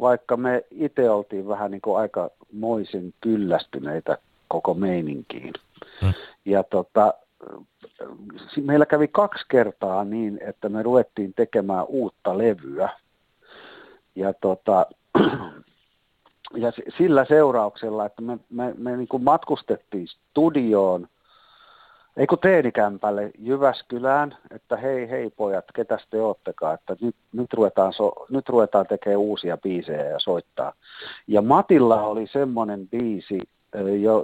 vaikka 0.00 0.36
me 0.36 0.64
itse 0.70 1.10
oltiin 1.10 1.48
vähän 1.48 1.70
niin 1.70 1.80
kuin 1.80 1.98
aika 1.98 2.30
kyllästyneitä 3.20 4.18
koko 4.48 4.74
meininkiin. 4.74 5.52
Hmm. 6.00 6.12
Ja 6.44 6.62
tota, 6.62 7.14
meillä 8.62 8.86
kävi 8.86 9.08
kaksi 9.08 9.44
kertaa 9.48 10.04
niin, 10.04 10.38
että 10.42 10.68
me 10.68 10.82
ruvettiin 10.82 11.34
tekemään 11.34 11.84
uutta 11.88 12.38
levyä. 12.38 12.88
Ja, 14.16 14.32
tota, 14.32 14.86
ja 16.62 16.72
sillä 16.98 17.24
seurauksella, 17.24 18.06
että 18.06 18.22
me, 18.22 18.38
me, 18.50 18.74
me 18.78 18.96
niin 18.96 19.08
kuin 19.08 19.24
matkustettiin 19.24 20.08
studioon, 20.08 21.08
ei 22.16 22.26
kun 22.26 22.38
teenikämpälle 22.38 23.30
Jyväskylään, 23.38 24.36
että 24.50 24.76
hei 24.76 25.10
hei 25.10 25.30
pojat, 25.30 25.64
ketäs 25.74 26.06
te 26.10 26.22
oottekaan, 26.22 26.74
että 26.74 26.96
nyt, 27.00 27.16
nyt, 27.32 27.52
ruvetaan, 27.52 27.92
so, 27.92 28.12
nyt 28.30 28.48
ruvetaan 28.48 28.86
tekemään 28.86 29.18
uusia 29.18 29.56
biisejä 29.56 30.04
ja 30.04 30.18
soittaa. 30.18 30.72
Ja 31.26 31.42
Matilla 31.42 32.02
oli 32.02 32.26
semmoinen 32.26 32.88
biisi, 32.88 33.38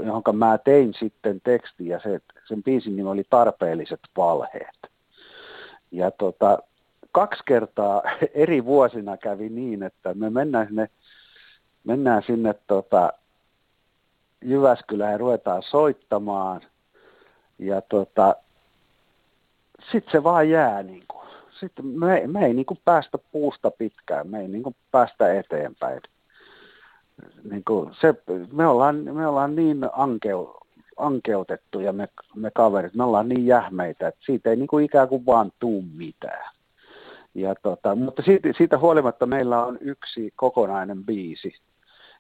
johon 0.07 0.23
mä 0.33 0.59
tein 0.59 0.95
sitten 0.95 1.41
teksti 1.45 1.89
ja 1.89 2.01
se, 2.01 2.21
sen 2.49 2.63
biisin 2.63 2.97
nimi 2.97 3.09
oli 3.09 3.25
Tarpeelliset 3.31 4.01
valheet. 4.17 4.77
Ja 5.93 6.11
tota, 6.11 6.59
kaksi 7.13 7.43
kertaa 7.45 8.03
eri 8.35 8.65
vuosina 8.65 9.17
kävi 9.17 9.49
niin, 9.49 9.83
että 9.83 10.15
me 10.15 10.31
mennään 10.31 10.67
sinne, 10.67 10.89
mennään 11.85 12.23
sinne 12.23 12.55
tota, 12.67 13.13
Jyväskylään 14.45 15.13
ja 15.13 15.19
ruvetaan 15.19 15.63
soittamaan. 15.63 16.61
Ja 17.59 17.81
tota, 17.81 18.37
sitten 19.93 20.13
se 20.13 20.25
vaan 20.25 20.51
jää 20.51 20.83
niin 20.83 21.05
kuin. 21.09 21.27
Sitten 21.61 21.87
me, 21.87 22.23
me 22.27 22.47
ei 22.47 22.55
niin 22.55 22.67
kuin 22.67 22.81
päästä 22.85 23.19
puusta 23.33 23.71
pitkään, 23.71 24.29
me 24.29 24.41
ei 24.41 24.49
niin 24.49 24.63
kuin 24.63 24.77
päästä 24.91 25.35
eteenpäin 25.35 26.01
niin 27.51 27.63
kuin 27.65 27.95
se, 28.01 28.15
me, 28.53 28.67
ollaan, 28.67 28.97
me 28.97 29.27
ollaan 29.27 29.57
niin 29.57 29.79
ankeu, 29.93 30.57
ankeutettuja 30.97 31.93
me, 31.93 32.09
me 32.35 32.51
kaverit, 32.51 32.95
me 32.95 33.05
ollaan 33.05 33.29
niin 33.29 33.47
jähmeitä, 33.47 34.09
että 34.09 34.21
siitä 34.27 34.51
ei 34.51 34.57
niin 34.57 34.67
kuin 34.67 34.85
ikään 34.85 35.09
kuin 35.09 35.27
vaan 35.27 35.53
tuu 35.59 35.85
mitään. 35.95 36.55
Ja 37.35 37.55
tota, 37.63 37.95
mutta 37.95 38.23
siitä, 38.23 38.49
siitä 38.57 38.79
huolimatta 38.79 39.27
meillä 39.27 39.65
on 39.65 39.79
yksi 39.81 40.33
kokonainen 40.37 41.05
biisi, 41.05 41.55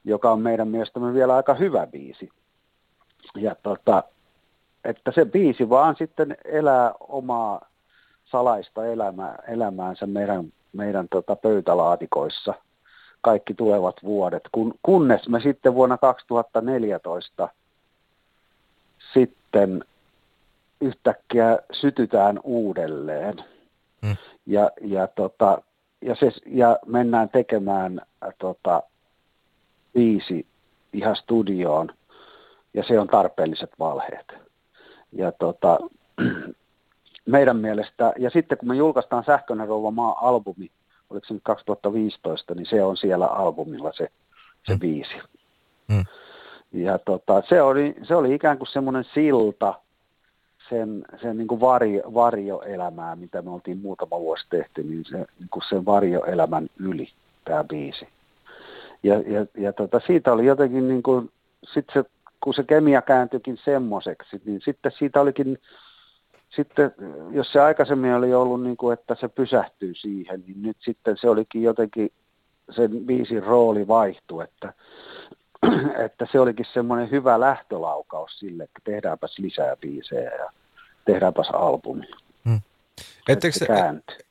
joka 0.05 0.33
on 0.33 0.41
meidän 0.41 0.69
mielestämme 0.69 1.15
vielä 1.15 1.37
aika 1.37 1.55
hyvä 1.55 1.87
biisi. 1.87 2.29
Ja 3.35 3.55
tota, 3.63 4.03
että 4.85 5.13
se 5.13 5.25
biisi 5.25 5.69
vaan 5.69 5.97
sitten 5.99 6.37
elää 6.45 6.93
omaa 7.01 7.69
salaista 8.25 8.87
elämää, 8.87 9.39
elämäänsä 9.49 10.07
meidän, 10.07 10.53
meidän 10.73 11.07
tota 11.11 11.37
pöytälaatikoissa– 11.37 12.55
kaikki 13.27 13.55
tulevat 13.55 13.97
vuodet, 14.05 14.43
kun, 14.53 14.75
kunnes 14.83 15.29
me 15.29 15.41
sitten 15.41 15.75
vuonna 15.75 15.99
2014 15.99 17.49
sitten 19.15 19.85
yhtäkkiä 20.81 21.59
sytytään 21.73 22.41
uudelleen. 22.43 23.45
Hmm. 24.07 24.17
Ja, 24.47 24.71
ja, 24.81 25.07
tota, 25.07 25.63
ja, 26.03 26.15
se, 26.15 26.31
ja 26.47 26.79
mennään 26.87 27.29
tekemään 27.29 28.01
äh, 28.25 28.35
tota, 28.39 28.83
viisi 29.95 30.47
ihan 30.93 31.17
studioon, 31.17 31.89
ja 32.75 32.85
se 32.85 33.01
on 33.01 33.07
tarpeelliset 33.07 33.71
valheet. 33.79 34.33
Ja 35.13 35.33
tota, 35.33 35.79
meidän 37.35 37.57
mielestä, 37.57 38.13
ja 38.19 38.31
sitten 38.31 38.59
kun 38.59 38.69
me 38.69 38.75
julkaistaan 38.77 39.25
Sähköinen 39.25 39.69
rouva 39.69 39.91
maa-albumi, 39.91 40.71
oliko 41.11 41.27
se 41.27 41.35
nyt 41.35 41.43
2015, 41.43 42.55
niin 42.55 42.67
se 42.67 42.83
on 42.83 42.97
siellä 42.97 43.27
albumilla 43.27 43.93
se, 43.93 44.09
se 44.67 44.73
mm. 44.73 44.81
biisi. 44.81 45.15
Mm. 45.89 46.05
Ja 46.73 46.99
tota, 46.99 47.43
se, 47.49 47.63
oli, 47.63 47.95
se 48.03 48.15
oli 48.15 48.35
ikään 48.35 48.59
kuin 48.59 48.69
semmoinen 48.69 49.05
silta 49.15 49.75
sen, 50.69 51.05
sen 51.23 51.37
niin 51.37 51.49
kuin 51.49 51.61
varjo, 51.61 52.03
varjoelämää, 52.15 53.17
mitä 53.17 53.43
me 53.43 53.51
oltiin 53.51 53.79
muutama 53.79 54.21
vuosi 54.21 54.47
tehty, 54.51 54.83
niin, 54.83 55.05
se, 55.05 55.17
niin 55.17 55.49
kuin 55.51 55.63
sen 55.69 55.85
varjoelämän 55.85 56.69
yli 56.79 57.09
tämä 57.45 57.65
biisi. 57.65 58.09
Ja, 59.03 59.15
ja, 59.15 59.47
ja 59.59 59.73
tota, 59.73 60.01
siitä 60.07 60.33
oli 60.33 60.47
jotenkin, 60.47 60.89
niin 60.89 61.03
kuin, 61.03 61.31
sit 61.73 61.85
se, 61.93 62.05
kun 62.41 62.55
se 62.55 62.63
kemia 62.63 63.03
kääntyikin 63.03 63.59
semmoiseksi, 63.65 64.43
niin 64.45 64.61
sitten 64.65 64.93
siitä 64.99 65.21
olikin 65.21 65.59
sitten 66.49 66.95
jos 67.31 67.53
se 67.53 67.61
aikaisemmin 67.61 68.15
oli 68.15 68.35
ollut 68.35 68.63
niin 68.63 68.77
kuin, 68.77 68.93
että 68.93 69.17
se 69.21 69.29
pysähtyy 69.29 69.95
siihen, 69.95 70.45
niin 70.47 70.63
nyt 70.63 70.77
sitten 70.81 71.17
se 71.17 71.29
olikin 71.29 71.63
jotenkin, 71.63 72.13
sen 72.71 72.91
biisin 73.07 73.43
rooli 73.43 73.89
vaihtui, 73.89 74.45
että, 74.45 74.73
että 76.05 76.27
se 76.33 76.41
olikin 76.41 76.67
semmoinen 76.73 77.11
hyvä 77.11 77.41
lähtölaukaus 77.41 78.39
sille, 78.39 78.65
että 78.65 78.81
tehdäänpäs 78.85 79.39
lisää 79.39 79.77
biisejä 79.77 80.31
ja 80.35 80.51
tehdäänpäs 81.05 81.51
albumi. 81.51 82.07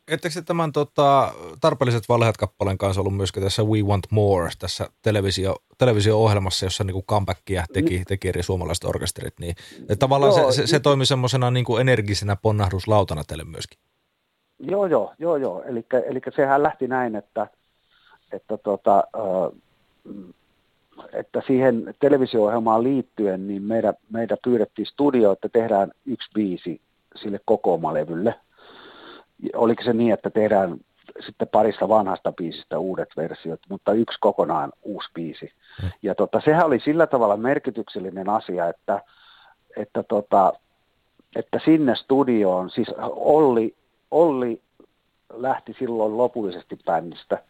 Ettekö 0.08 0.34
se 0.34 0.42
tämän 0.42 0.72
tota, 0.72 1.34
tarpeelliset 1.62 2.10
valheet 2.10 2.38
kappaleen 2.38 2.78
kanssa 2.78 3.02
ollut 3.02 3.18
myöskin 3.18 3.44
tässä 3.44 3.64
We 3.64 3.82
Want 3.82 4.06
More, 4.12 4.50
tässä 4.60 4.90
televisio, 5.02 5.56
televisio-ohjelmassa, 5.78 6.66
jossa 6.66 6.84
niin 6.84 7.04
comebackia 7.04 7.66
teki, 7.74 8.04
teki 8.08 8.28
eri 8.28 8.44
suomalaiset 8.44 8.84
orkesterit, 8.84 9.34
niin 9.40 9.56
että 9.82 9.96
tavallaan 9.96 10.42
joo, 10.42 10.52
se, 10.52 10.62
se, 10.62 10.68
se 10.68 10.80
toimi 10.80 11.06
semmoisena 11.06 11.52
niin 11.52 11.66
kuin 11.66 11.82
energisenä 11.82 12.36
ponnahduslautana 12.36 13.24
teille 13.24 13.44
myöskin. 13.44 13.80
Joo, 14.60 14.86
joo, 14.86 15.14
joo, 15.20 15.38
joo. 15.38 15.64
Eli, 15.64 15.86
eli 16.10 16.22
sehän 16.36 16.64
lähti 16.64 16.88
näin, 16.88 17.16
että, 17.16 17.48
että, 18.32 18.58
tota, 18.58 19.04
että 21.14 21.42
siihen 21.48 21.96
televisio-ohjelmaan 22.00 22.84
liittyen, 22.84 23.48
niin 23.48 23.64
meidän, 23.64 23.94
meidän 24.10 24.38
pyydettiin 24.44 24.86
studio, 24.86 25.32
että 25.32 25.50
tehdään 25.50 25.92
yksi 26.06 26.30
biisi 26.34 26.82
sille 27.16 27.40
kokoomalevylle– 27.46 28.36
oliko 29.56 29.84
se 29.84 29.94
niin, 29.94 30.14
että 30.14 30.30
tehdään 30.30 30.78
sitten 31.26 31.48
parista 31.48 31.90
vanhasta 31.90 32.32
biisistä 32.32 32.80
uudet 32.80 33.10
versiot, 33.18 33.60
mutta 33.70 33.94
yksi 33.94 34.18
kokonaan 34.20 34.72
uusi 34.84 35.10
biisi. 35.14 35.52
Hmm. 35.82 35.90
Ja 36.04 36.16
tota, 36.16 36.42
sehän 36.46 36.66
oli 36.66 36.80
sillä 36.80 37.08
tavalla 37.08 37.38
merkityksellinen 37.38 38.30
asia, 38.30 38.70
että, 38.70 39.02
että, 39.78 40.04
tota, 40.04 40.54
että 41.36 41.60
sinne 41.66 41.96
studioon, 41.96 42.70
siis 42.70 42.88
Olli, 43.10 43.76
Olli 44.12 44.62
lähti 45.34 45.76
silloin 45.80 46.18
lopullisesti 46.18 46.78
bändistä. 46.86 47.44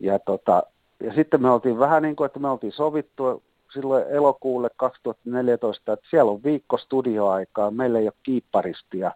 Ja, 0.00 0.18
tota, 0.18 0.62
ja 1.00 1.14
sitten 1.14 1.42
me 1.42 1.50
oltiin 1.50 1.78
vähän 1.78 2.02
niin 2.02 2.16
kuin, 2.16 2.26
että 2.26 2.38
me 2.38 2.48
oltiin 2.48 2.72
sovittu 2.72 3.42
silloin 3.74 4.04
elokuulle 4.08 4.70
2014, 4.76 5.92
että 5.92 6.06
siellä 6.10 6.32
on 6.32 6.42
viikko 6.44 6.78
studioaikaa, 6.78 7.70
meillä 7.70 7.98
ei 7.98 8.06
ole 8.06 8.12
kiipparistia. 8.22 9.12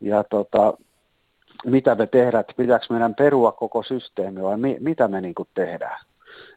Ja 0.00 0.24
tota, 0.24 0.74
mitä 1.64 1.94
me 1.94 2.06
tehdään, 2.06 2.40
että 2.40 2.54
pitääkö 2.56 2.86
meidän 2.90 3.14
perua 3.14 3.52
koko 3.52 3.82
systeemi 3.82 4.42
vai 4.42 4.56
mi, 4.56 4.76
mitä 4.80 5.08
me 5.08 5.20
niin 5.20 5.34
tehdään. 5.54 5.98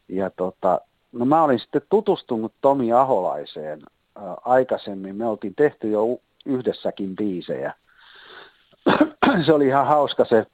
Ja 0.08 0.30
tota, 0.30 0.80
no 1.12 1.24
mä 1.24 1.42
olin 1.42 1.58
sitten 1.58 1.82
tutustunut 1.88 2.52
Tomi 2.60 2.92
Aholaiseen 2.92 3.80
ää, 4.16 4.36
aikaisemmin. 4.44 5.16
Me 5.16 5.26
oltiin 5.26 5.54
tehty 5.54 5.90
jo 5.90 6.18
yhdessäkin 6.46 7.16
biisejä. 7.16 7.74
se 9.46 9.52
oli 9.52 9.66
ihan 9.66 9.86
hauska 9.86 10.24
se. 10.24 10.46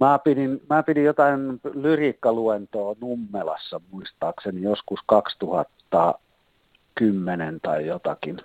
Mä 0.00 0.18
pidin, 0.24 0.60
mä 0.70 0.82
pidin 0.82 1.04
jotain 1.04 1.60
lyriikkaluentoa 1.74 2.96
Nummelassa 3.00 3.80
muistaakseni 3.90 4.62
joskus 4.62 5.00
2010 5.06 7.58
tai 7.62 7.86
jotakin. 7.86 8.40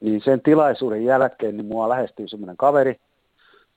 Niin 0.00 0.22
sen 0.24 0.40
tilaisuuden 0.40 1.04
jälkeen 1.04 1.56
niin 1.56 1.66
mua 1.66 1.88
lähestyi 1.88 2.28
semmoinen 2.28 2.56
kaveri, 2.56 3.00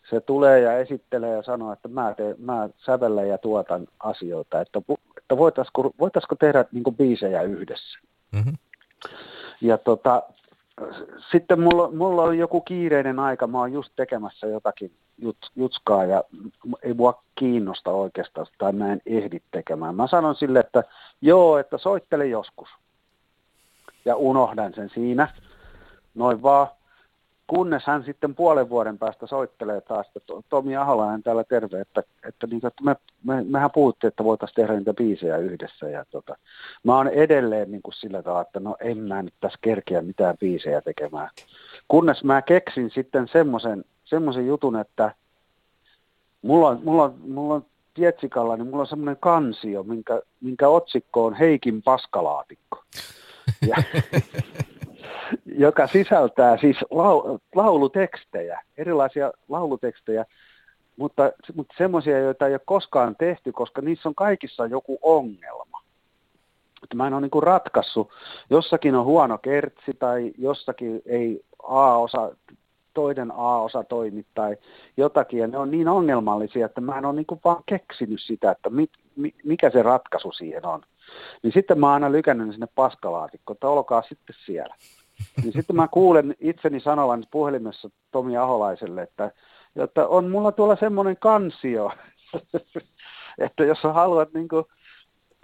se 0.09 0.21
tulee 0.21 0.59
ja 0.59 0.77
esittelee 0.77 1.35
ja 1.35 1.43
sanoo, 1.43 1.73
että 1.73 1.87
mä, 1.87 2.13
teen, 2.13 2.35
mä 2.39 2.69
sävellen 2.77 3.29
ja 3.29 3.37
tuotan 3.37 3.87
asioita, 3.99 4.61
että, 4.61 4.81
että 5.17 5.37
voitaisiko, 5.37 5.91
voitaisiko 5.99 6.35
tehdä 6.35 6.65
niin 6.71 6.83
kuin 6.83 6.95
biisejä 6.95 7.41
yhdessä. 7.41 7.99
Mm-hmm. 8.31 8.57
Ja 9.61 9.77
tota, 9.77 10.23
sitten 11.31 11.59
mulla, 11.59 11.91
mulla 11.91 12.23
oli 12.23 12.37
joku 12.37 12.61
kiireinen 12.61 13.19
aika, 13.19 13.47
mä 13.47 13.57
oon 13.57 13.73
just 13.73 13.91
tekemässä 13.95 14.47
jotakin 14.47 14.91
jut, 15.17 15.37
jutskaa 15.55 16.05
ja 16.05 16.23
ei 16.83 16.93
mua 16.93 17.23
kiinnosta 17.35 17.91
oikeastaan 17.91 18.47
tai 18.57 18.73
mä 18.73 18.93
en 18.93 19.01
ehdi 19.05 19.39
tekemään. 19.51 19.95
Mä 19.95 20.07
sanon 20.07 20.35
sille, 20.35 20.59
että 20.59 20.83
joo, 21.21 21.57
että 21.57 21.77
soittele 21.77 22.27
joskus. 22.27 22.69
Ja 24.05 24.15
unohdan 24.15 24.73
sen 24.73 24.89
siinä, 24.93 25.27
noin 26.15 26.41
vaan. 26.41 26.67
Kunnes 27.47 27.83
hän 27.85 28.03
sitten 28.03 28.35
puolen 28.35 28.69
vuoden 28.69 28.97
päästä 28.97 29.27
soittelee 29.27 29.81
taas, 29.81 30.07
että 30.15 30.33
Tomi 30.49 30.77
Aholainen 30.77 31.23
täällä 31.23 31.43
terve, 31.43 31.81
että, 31.81 32.03
että, 32.27 32.47
niin, 32.47 32.67
että 32.67 32.83
me, 32.83 32.95
me, 33.23 33.43
mehän 33.43 33.71
puhuttiin, 33.73 34.07
että 34.07 34.23
voitaisiin 34.23 34.55
tehdä 34.55 34.73
niitä 34.73 34.93
biisejä 34.93 35.37
yhdessä. 35.37 35.89
Ja 35.89 36.05
tota, 36.05 36.37
mä 36.83 36.95
oon 36.95 37.07
edelleen 37.07 37.71
niin 37.71 37.81
kuin 37.81 37.93
sillä 37.93 38.23
tavalla, 38.23 38.41
että 38.41 38.59
no 38.59 38.75
en 38.79 38.97
mä 38.97 39.23
nyt 39.23 39.33
tässä 39.39 39.59
kerkeä 39.61 40.01
mitään 40.01 40.37
biisejä 40.37 40.81
tekemään. 40.81 41.29
Kunnes 41.87 42.23
mä 42.23 42.41
keksin 42.41 42.89
sitten 42.89 43.27
semmoisen 43.31 43.83
semmoisen 44.09 44.47
jutun, 44.47 44.79
että 44.79 45.11
mulla 46.41 46.69
on, 46.69 46.81
mulla 46.83 47.03
on, 47.03 47.15
mulla 47.27 47.53
on 47.53 47.65
Pietsikalla, 47.93 48.57
niin 48.57 48.67
mulla 48.67 48.81
on 48.81 48.87
semmoinen 48.87 49.17
kansio, 49.19 49.83
minkä, 49.83 50.21
minkä 50.41 50.67
otsikko 50.67 51.25
on 51.25 51.33
Heikin 51.33 51.81
paskalaatikko. 51.81 52.83
Ja, 53.67 53.75
joka 55.45 55.87
sisältää 55.87 56.57
siis 56.57 56.77
lau, 56.91 57.39
laulutekstejä, 57.55 58.61
erilaisia 58.77 59.31
laulutekstejä, 59.49 60.25
mutta, 60.97 61.31
mutta 61.55 61.75
semmoisia, 61.77 62.19
joita 62.19 62.47
ei 62.47 62.53
ole 62.53 62.61
koskaan 62.65 63.15
tehty, 63.15 63.51
koska 63.51 63.81
niissä 63.81 64.09
on 64.09 64.15
kaikissa 64.15 64.65
joku 64.65 64.99
ongelma. 65.01 65.81
Että 66.83 66.95
mä 66.95 67.07
en 67.07 67.13
ole 67.13 67.21
niin 67.21 67.43
ratkaissut, 67.43 68.11
jossakin 68.49 68.95
on 68.95 69.05
huono 69.05 69.37
kertsi 69.37 69.93
tai 69.99 70.33
jossakin 70.37 71.01
ei 71.05 71.41
A-osa, 71.63 72.31
toinen 72.93 73.31
A-osa 73.35 73.83
toimi 73.83 74.25
tai 74.33 74.57
jotakin, 74.97 75.39
ja 75.39 75.47
ne 75.47 75.57
on 75.57 75.71
niin 75.71 75.87
ongelmallisia, 75.87 76.65
että 76.65 76.81
mä 76.81 76.97
en 76.97 77.05
ole 77.05 77.15
niin 77.15 77.39
vaan 77.43 77.63
keksinyt 77.65 78.21
sitä, 78.21 78.51
että 78.51 78.69
mit, 78.69 78.89
mikä 79.43 79.69
se 79.69 79.83
ratkaisu 79.83 80.31
siihen 80.31 80.65
on. 80.65 80.81
Niin 81.43 81.53
sitten 81.53 81.79
mä 81.79 81.85
oon 81.85 81.93
aina 81.93 82.11
lykännyt 82.11 82.51
sinne 82.51 82.67
paskalaatikkoon, 82.75 83.55
että 83.55 83.67
olkaa 83.67 84.01
sitten 84.01 84.35
siellä. 84.45 84.75
Niin 85.43 85.53
sitten 85.53 85.75
mä 85.75 85.87
kuulen 85.87 86.35
itseni 86.39 86.79
sanovan 86.79 87.23
puhelimessa 87.31 87.89
Tomi 88.11 88.37
Aholaiselle, 88.37 89.01
että, 89.01 89.31
että 89.75 90.07
on 90.07 90.29
mulla 90.29 90.51
tuolla 90.51 90.75
semmoinen 90.75 91.17
kansio, 91.19 91.91
että 93.45 93.63
jos 93.63 93.81
sä 93.81 93.93
haluat 93.93 94.33
niin 94.33 94.47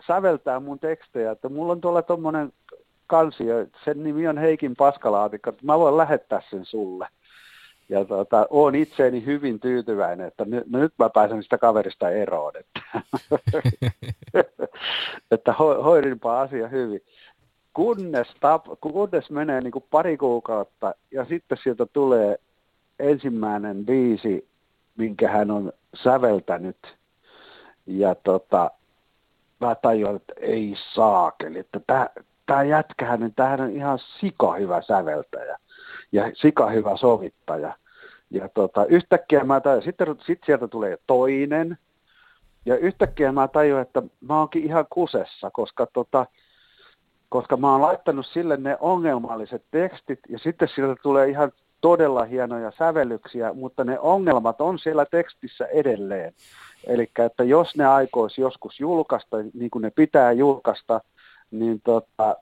säveltää 0.07 0.59
mun 0.59 0.79
tekstejä, 0.79 1.31
että 1.31 1.49
mulla 1.49 1.71
on 1.71 1.81
tuolla 1.81 2.01
tuommoinen 2.01 2.53
kansio, 3.07 3.55
sen 3.85 4.03
nimi 4.03 4.27
on 4.27 4.37
Heikin 4.37 4.75
Paskalaatikko, 4.75 5.49
että 5.49 5.65
mä 5.65 5.79
voin 5.79 5.97
lähettää 5.97 6.41
sen 6.49 6.65
sulle. 6.65 7.07
Ja 7.89 8.05
tota, 8.05 8.47
olen 8.49 8.75
itseeni 8.75 9.25
hyvin 9.25 9.59
tyytyväinen, 9.59 10.27
että 10.27 10.45
nyt, 10.45 10.63
no 10.67 10.79
nyt 10.79 10.93
mä 10.99 11.09
pääsen 11.09 11.43
sitä 11.43 11.57
kaverista 11.57 12.09
eroon, 12.09 12.53
että, 12.57 12.81
että 15.31 15.53
ho, 15.53 15.83
hoidinpa 15.83 16.41
asia 16.41 16.67
hyvin 16.67 17.01
kunnes, 17.73 18.27
tap, 18.39 18.65
kunnes 18.81 19.29
menee 19.29 19.61
niin 19.61 19.71
kuin 19.71 19.85
pari 19.91 20.17
kuukautta 20.17 20.95
ja 21.11 21.25
sitten 21.25 21.57
sieltä 21.63 21.85
tulee 21.85 22.37
ensimmäinen 22.99 23.85
biisi, 23.85 24.47
minkä 24.97 25.31
hän 25.31 25.51
on 25.51 25.73
säveltänyt. 26.03 26.95
Ja 27.85 28.15
tota, 28.15 28.71
mä 29.59 29.75
tajuan, 29.75 30.15
että 30.15 30.33
ei 30.39 30.75
saakeli, 30.93 31.59
että 31.59 31.79
tämä, 31.87 32.09
tämä 32.45 32.63
jätkähän, 32.63 33.19
niin 33.19 33.33
tämähän 33.35 33.61
on 33.61 33.71
ihan 33.71 33.99
sika 34.19 34.53
hyvä 34.53 34.81
säveltäjä 34.81 35.57
ja 36.11 36.31
sika 36.33 36.69
hyvä 36.69 36.97
sovittaja. 36.97 37.75
Ja 38.29 38.49
tota, 38.49 38.85
yhtäkkiä 38.85 39.43
mä 39.43 39.61
tajuan, 39.61 39.83
sitten 39.83 40.15
sit 40.25 40.39
sieltä 40.45 40.67
tulee 40.67 40.97
toinen, 41.07 41.77
ja 42.65 42.77
yhtäkkiä 42.77 43.31
mä 43.31 43.47
tajuan, 43.47 43.81
että 43.81 44.01
mä 44.21 44.39
oonkin 44.39 44.63
ihan 44.63 44.85
kusessa, 44.89 45.51
koska 45.51 45.87
tota, 45.93 46.25
koska 47.33 47.57
mä 47.57 47.71
oon 47.71 47.81
laittanut 47.81 48.25
sille 48.25 48.57
ne 48.57 48.77
ongelmalliset 48.79 49.63
tekstit 49.71 50.19
ja 50.29 50.39
sitten 50.39 50.67
sieltä 50.75 50.95
tulee 51.03 51.29
ihan 51.29 51.51
todella 51.81 52.23
hienoja 52.23 52.71
sävellyksiä, 52.77 53.53
mutta 53.53 53.83
ne 53.83 53.99
ongelmat 53.99 54.61
on 54.61 54.79
siellä 54.79 55.05
tekstissä 55.05 55.65
edelleen. 55.65 56.33
Eli 56.87 57.11
että 57.25 57.43
jos 57.43 57.75
ne 57.75 57.85
aikoisi 57.85 58.41
joskus 58.41 58.79
julkaista, 58.79 59.37
niin 59.53 59.69
kuin 59.71 59.81
ne 59.81 59.89
pitää 59.89 60.31
julkaista, 60.31 61.01
niin, 61.51 61.81
tota, 61.81 62.35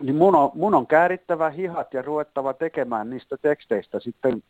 niin 0.00 0.16
mun, 0.16 0.36
on, 0.36 0.50
mun 0.54 0.74
on 0.74 0.86
käärittävä 0.86 1.50
hihat 1.50 1.94
ja 1.94 2.02
ruvettava 2.02 2.52
tekemään 2.52 3.10
niistä 3.10 3.36
teksteistä 3.42 4.00
sitten 4.00 4.42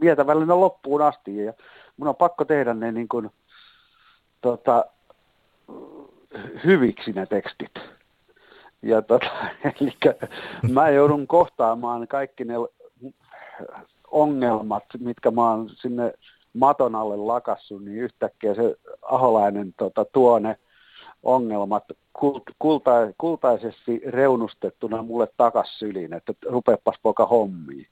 vietävällä 0.00 0.46
ne 0.46 0.54
loppuun 0.54 1.02
asti. 1.02 1.36
Ja 1.36 1.52
mun 1.96 2.08
on 2.08 2.16
pakko 2.16 2.44
tehdä 2.44 2.74
ne 2.74 2.92
niin 2.92 3.08
kuin, 3.08 3.30
tota, 4.40 4.84
hyviksi 6.64 7.12
ne 7.12 7.26
tekstit. 7.26 7.95
Ja 8.86 9.02
tota, 9.02 9.26
eli 9.80 9.92
mä 10.72 10.88
joudun 10.88 11.26
kohtaamaan 11.26 12.08
kaikki 12.08 12.44
ne 12.44 12.54
ongelmat, 14.10 14.84
mitkä 14.98 15.30
mä 15.30 15.50
oon 15.50 15.70
sinne 15.74 16.12
maton 16.54 16.94
alle 16.94 17.16
lakassut, 17.16 17.84
niin 17.84 17.98
yhtäkkiä 17.98 18.54
se 18.54 18.76
aholainen 19.02 19.74
tota, 19.76 20.04
tuo 20.04 20.38
ne 20.38 20.56
ongelmat 21.22 21.84
kult, 22.12 22.42
kulta, 22.58 22.90
kultaisesti 23.18 24.00
reunustettuna 24.06 25.02
mulle 25.02 25.28
takas 25.36 25.78
syliin, 25.78 26.12
että 26.12 26.32
rupeapas 26.48 26.96
poka 27.02 27.26
hommiin. 27.26 27.86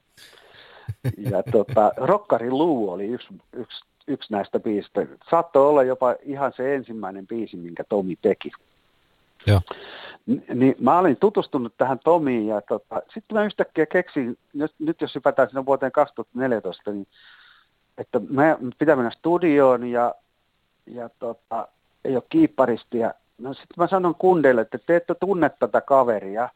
Ja 1.17 1.43
tota, 1.43 1.91
Rokkarin 1.97 2.57
luu 2.57 2.89
oli 2.89 3.05
yksi, 3.05 3.27
yksi, 3.53 3.85
yksi 4.07 4.33
näistä 4.33 4.59
biisistä. 4.59 5.07
Saattoi 5.29 5.67
olla 5.67 5.83
jopa 5.83 6.15
ihan 6.23 6.53
se 6.57 6.75
ensimmäinen 6.75 7.27
biisi, 7.27 7.57
minkä 7.57 7.83
Tomi 7.89 8.15
teki. 8.21 8.51
Joo. 9.47 9.61
Niin 10.53 10.75
mä 10.79 10.99
olin 10.99 11.17
tutustunut 11.17 11.73
tähän 11.77 11.99
Tomiin 12.03 12.47
ja 12.47 12.61
tota, 12.61 13.01
sitten 13.13 13.37
mä 13.37 13.43
yhtäkkiä 13.43 13.85
keksin, 13.85 14.37
nyt, 14.53 14.71
nyt 14.79 15.01
jos 15.01 15.15
hypätään 15.15 15.49
sinne 15.49 15.65
vuoteen 15.65 15.91
2014, 15.91 16.91
niin 16.91 17.07
että 17.97 18.19
mä 18.29 18.57
pitää 18.79 18.95
mennä 18.95 19.11
studioon 19.11 19.87
ja, 19.87 20.15
ja 20.85 21.09
tota, 21.19 21.67
ei 22.05 22.15
ole 22.15 22.23
kiipparistia. 22.29 23.13
No 23.37 23.53
sitten 23.53 23.75
mä 23.77 23.87
sanon 23.87 24.15
kundeille, 24.15 24.61
että 24.61 24.77
te 24.77 24.95
ette 24.95 25.15
tunne 25.15 25.49
tätä 25.49 25.81
kaveria, 25.81 26.49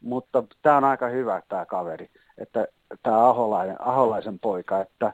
mutta 0.00 0.44
tämä 0.62 0.76
on 0.76 0.84
aika 0.84 1.08
hyvä 1.08 1.42
tämä 1.48 1.66
kaveri, 1.66 2.10
että 2.38 2.66
tämä 3.02 3.28
Aholainen, 3.28 3.76
Aholaisen 3.78 4.38
poika, 4.38 4.80
että 4.80 5.12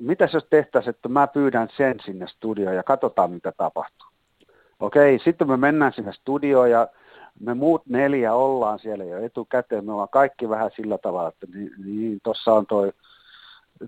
mitäs 0.00 0.34
jos 0.34 0.46
tehtäisiin, 0.50 0.94
että 0.94 1.08
mä 1.08 1.26
pyydän 1.26 1.68
sen 1.76 2.00
sinne 2.04 2.26
studioon 2.28 2.76
ja 2.76 2.82
katsotaan 2.82 3.30
mitä 3.30 3.52
tapahtuu. 3.56 4.07
Okei, 4.80 5.18
sitten 5.18 5.48
me 5.48 5.56
mennään 5.56 5.92
sinne 5.92 6.12
studioon 6.12 6.70
ja 6.70 6.88
me 7.40 7.54
muut 7.54 7.82
neljä 7.86 8.34
ollaan 8.34 8.78
siellä 8.78 9.04
jo 9.04 9.18
etukäteen. 9.18 9.84
Me 9.84 9.92
ollaan 9.92 10.08
kaikki 10.08 10.48
vähän 10.48 10.70
sillä 10.76 10.98
tavalla, 10.98 11.28
että 11.28 11.46
niin, 11.54 11.70
niin 11.84 12.18
tuossa 12.22 12.54
on 12.54 12.66
toi, 12.66 12.92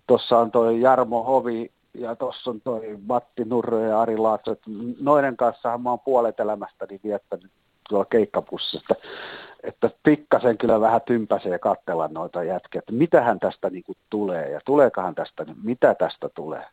tossa 0.07 0.39
on 0.39 0.51
toi 0.51 0.81
Jarmo 0.81 1.23
Hovi 1.23 1.71
ja 1.95 2.17
tuossa 2.17 2.51
on 2.51 2.61
toi 2.61 2.99
Matti 3.07 3.45
Nurro 3.45 3.79
ja 3.79 4.01
Ari 4.01 4.17
Laatso. 4.17 4.53
Että 4.53 4.71
noiden 5.01 5.37
kanssa 5.37 5.79
mä 5.79 5.91
oon 5.91 6.01
puolet 6.01 6.41
elämästäni 6.41 7.01
viettänyt 7.05 7.51
tuolla 7.89 8.05
keikkapussista. 8.05 8.95
Että 9.63 9.91
pikkasen 10.03 10.59
kyllä 10.59 10.81
vähän 10.81 11.01
tympäsee 11.07 11.59
katsella 11.59 12.09
noita 12.09 12.45
jätkiä, 12.45 12.79
että 12.79 12.93
mitähän 12.93 13.39
tästä 13.41 13.71
niin 13.71 13.85
tulee 14.11 14.51
ja 14.51 14.61
tuleekohan 14.65 15.15
tästä, 15.15 15.45
niin 15.45 15.57
mitä 15.63 15.95
tästä 15.95 16.29
tulee. 16.29 16.65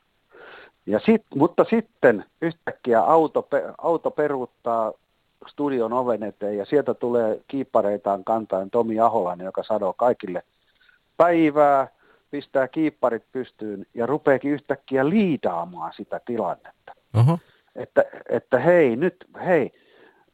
Ja 0.87 0.99
sit, 1.05 1.23
mutta 1.35 1.65
sitten 1.69 2.25
yhtäkkiä 2.41 3.01
auto, 3.01 3.47
auto 3.77 4.11
peruuttaa 4.11 4.93
studion 5.47 5.93
oven 5.93 6.23
eteen 6.23 6.57
ja 6.57 6.65
sieltä 6.65 6.93
tulee 6.93 7.41
kiippareitaan 7.47 8.23
kantain 8.23 8.69
Tomi 8.69 8.99
Aholainen, 8.99 9.45
joka 9.45 9.63
sanoo 9.63 9.93
kaikille 9.93 10.43
päivää, 11.17 11.87
pistää 12.31 12.67
kiipparit 12.67 13.23
pystyyn 13.31 13.85
ja 13.93 14.05
rupeekin 14.05 14.51
yhtäkkiä 14.51 15.09
liidaamaan 15.09 15.93
sitä 15.95 16.21
tilannetta. 16.25 16.95
Uh-huh. 17.19 17.39
Että, 17.75 18.03
että 18.29 18.59
hei, 18.59 18.95
nyt, 18.95 19.25
hei, 19.45 19.73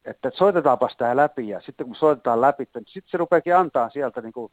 että 0.05 0.31
soitetaanpas 0.33 0.95
tämä 0.97 1.15
läpi 1.15 1.49
ja 1.49 1.61
sitten 1.61 1.87
kun 1.87 1.95
soitetaan 1.95 2.41
läpi, 2.41 2.67
niin 2.75 2.85
sitten 2.87 3.11
se 3.11 3.17
rupeakin 3.17 3.55
antaa 3.55 3.89
sieltä 3.89 4.21
niin 4.21 4.33
kuin 4.33 4.51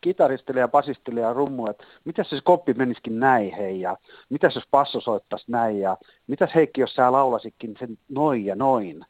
kitaristille 0.00 0.60
ja 0.60 0.68
basistille 0.68 1.20
ja 1.20 1.32
rummu, 1.32 1.66
että 1.66 1.84
mitäs 2.04 2.30
se 2.30 2.40
koppi 2.44 2.74
menisikin 2.74 3.20
näin 3.20 3.54
hei 3.54 3.80
ja 3.80 3.96
mitäs 4.30 4.54
jos 4.54 4.66
passo 4.70 5.00
soittaisi 5.00 5.44
näin 5.48 5.80
ja 5.80 5.96
mitäs 6.26 6.50
Heikki, 6.54 6.80
jos 6.80 6.94
sä 6.94 7.12
laulasitkin 7.12 7.76
sen 7.78 7.98
noin 8.08 8.46
ja 8.46 8.56
noin. 8.56 9.06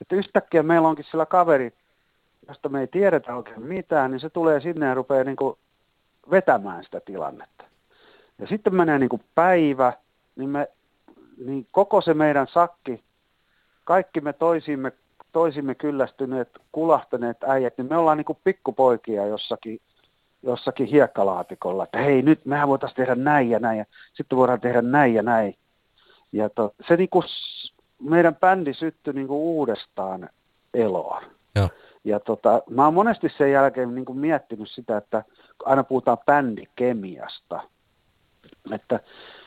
Että 0.00 0.16
yhtäkkiä 0.16 0.62
meillä 0.62 0.88
onkin 0.88 1.04
sillä 1.10 1.26
kaveri, 1.26 1.72
josta 2.48 2.68
me 2.68 2.80
ei 2.80 2.86
tiedetä 2.86 3.36
oikein 3.36 3.62
mitään, 3.62 4.10
niin 4.10 4.20
se 4.20 4.30
tulee 4.30 4.60
sinne 4.60 4.86
ja 4.86 4.94
rupeaa 4.94 5.24
niin 5.24 5.36
kuin 5.36 5.58
vetämään 6.30 6.84
sitä 6.84 7.00
tilannetta. 7.00 7.64
Ja 8.38 8.46
sitten 8.46 8.74
menee 8.74 8.98
niin 8.98 9.08
kuin 9.08 9.22
päivä, 9.34 9.92
niin, 10.36 10.50
me, 10.50 10.68
niin 11.44 11.66
koko 11.72 12.00
se 12.00 12.14
meidän 12.14 12.46
sakki, 12.46 13.02
kaikki 13.84 14.20
me 14.20 14.32
toisimme, 14.32 14.92
toisimme 15.32 15.74
kyllästyneet, 15.74 16.48
kulahtaneet 16.72 17.44
äijät, 17.44 17.78
niin 17.78 17.88
me 17.88 17.96
ollaan 17.96 18.16
niin 18.16 18.24
kuin 18.24 18.38
pikkupoikia 18.44 19.26
jossakin, 19.26 19.80
jossakin 20.42 20.86
hiekkalaatikolla, 20.86 21.84
että 21.84 21.98
hei 21.98 22.22
nyt 22.22 22.44
mehän 22.44 22.68
voitaisiin 22.68 22.96
tehdä 22.96 23.14
näin 23.14 23.50
ja 23.50 23.58
näin 23.58 23.78
ja 23.78 23.84
sitten 24.14 24.38
voidaan 24.38 24.60
tehdä 24.60 24.82
näin 24.82 25.14
ja 25.14 25.22
näin. 25.22 25.54
Ja 26.32 26.50
to, 26.50 26.74
se 26.88 26.96
niin 26.96 27.08
kuin 27.08 27.24
meidän 28.02 28.36
bändi 28.36 28.74
syttyi 28.74 29.12
niin 29.12 29.26
kuin 29.28 29.38
uudestaan 29.38 30.28
eloon. 30.74 31.22
Joo. 31.56 31.68
Ja 32.04 32.20
tota, 32.20 32.62
mä 32.70 32.84
oon 32.84 32.94
monesti 32.94 33.28
sen 33.38 33.52
jälkeen 33.52 33.94
niin 33.94 34.04
kuin 34.04 34.18
miettinyt 34.18 34.70
sitä, 34.70 34.96
että 34.96 35.24
aina 35.64 35.84
puhutaan 35.84 36.18
bändikemiasta, 36.26 37.60
että 38.72 39.00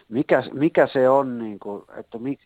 mikä, 0.10 0.44
mikä 0.54 0.88
se 0.88 1.10
on, 1.10 1.40
niin 1.40 1.60
kuin, 1.60 1.84
että 1.98 2.18
mi, 2.18 2.40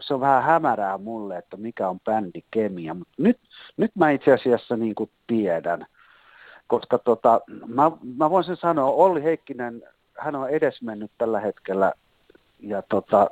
se 0.00 0.14
on 0.14 0.20
vähän 0.20 0.42
hämärää 0.42 0.98
mulle, 0.98 1.38
että 1.38 1.56
mikä 1.56 1.88
on 1.88 2.00
bändikemia, 2.00 2.94
mutta 2.94 3.14
nyt, 3.18 3.38
nyt 3.76 3.90
mä 3.96 4.10
itse 4.10 4.32
asiassa 4.32 4.76
niin 4.76 4.94
kuin 4.94 5.10
tiedän, 5.26 5.86
koska 6.68 6.98
tota, 6.98 7.40
mä, 7.66 7.90
mä 8.16 8.30
voin 8.30 8.44
sen 8.44 8.56
sanoa, 8.56 8.90
Olli 8.90 9.22
Heikkinen, 9.22 9.82
hän 10.18 10.36
on 10.36 10.50
edesmennyt 10.50 11.10
tällä 11.18 11.40
hetkellä, 11.40 11.92
ja 12.60 12.82
tota, 12.82 13.30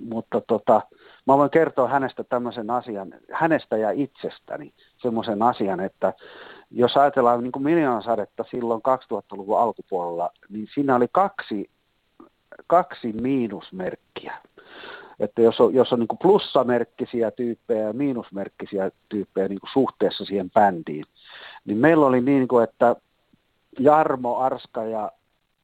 mutta 0.00 0.40
tota, 0.40 0.82
mä 1.26 1.38
voin 1.38 1.50
kertoa 1.50 1.88
hänestä 1.88 2.24
tämmöisen 2.24 2.70
asian, 2.70 3.14
hänestä 3.32 3.76
ja 3.76 3.90
itsestäni 3.90 4.72
semmoisen 5.02 5.42
asian, 5.42 5.80
että 5.80 6.12
jos 6.70 6.96
ajatellaan 6.96 7.42
niin 7.42 7.52
miljoonasadetta 7.62 8.44
silloin 8.50 8.82
2000-luvun 9.12 9.60
alkupuolella, 9.60 10.30
niin 10.48 10.68
siinä 10.74 10.96
oli 10.96 11.06
kaksi, 11.12 11.70
kaksi 12.66 13.12
miinusmerkkiä. 13.12 14.38
Että 15.20 15.42
jos 15.42 15.60
on, 15.60 15.74
jos 15.74 15.92
on 15.92 15.98
niin 15.98 16.18
plussamerkkisiä 16.22 17.30
tyyppejä 17.30 17.86
ja 17.86 17.92
miinusmerkkisiä 17.92 18.90
tyyppejä 19.08 19.48
niin 19.48 19.58
suhteessa 19.72 20.24
siihen 20.24 20.50
bändiin, 20.50 21.04
niin 21.64 21.78
meillä 21.78 22.06
oli 22.06 22.20
niin 22.20 22.48
kuin, 22.48 22.64
että 22.64 22.96
Jarmo, 23.78 24.38
Arska 24.38 24.84
ja 24.84 25.12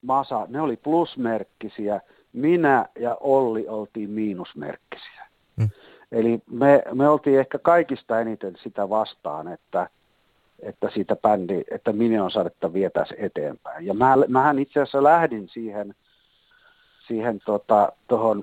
Masa, 0.02 0.46
ne 0.48 0.60
oli 0.60 0.76
plusmerkkisiä, 0.76 2.00
minä 2.32 2.86
ja 2.98 3.16
Olli 3.20 3.68
oltiin 3.68 4.10
miinusmerkkisiä. 4.10 5.26
Hmm. 5.56 5.68
Eli 6.12 6.42
me, 6.50 6.82
me 6.94 7.08
oltiin 7.08 7.40
ehkä 7.40 7.58
kaikista 7.58 8.20
eniten 8.20 8.54
sitä 8.62 8.88
vastaan, 8.88 9.48
että, 9.48 9.88
että 10.60 10.90
siitä 10.94 11.16
bändi, 11.16 11.64
että 11.70 11.92
Minion 11.92 12.30
sadetta 12.30 12.72
vietäisi 12.72 13.14
eteenpäin. 13.18 13.86
Ja 13.86 13.94
mä, 13.94 14.14
mähän 14.28 14.58
itse 14.58 14.80
asiassa 14.80 15.02
lähdin 15.02 15.48
siihen, 15.48 15.94
siihen, 17.08 17.38
tota, 17.46 17.92
tohon, 18.08 18.42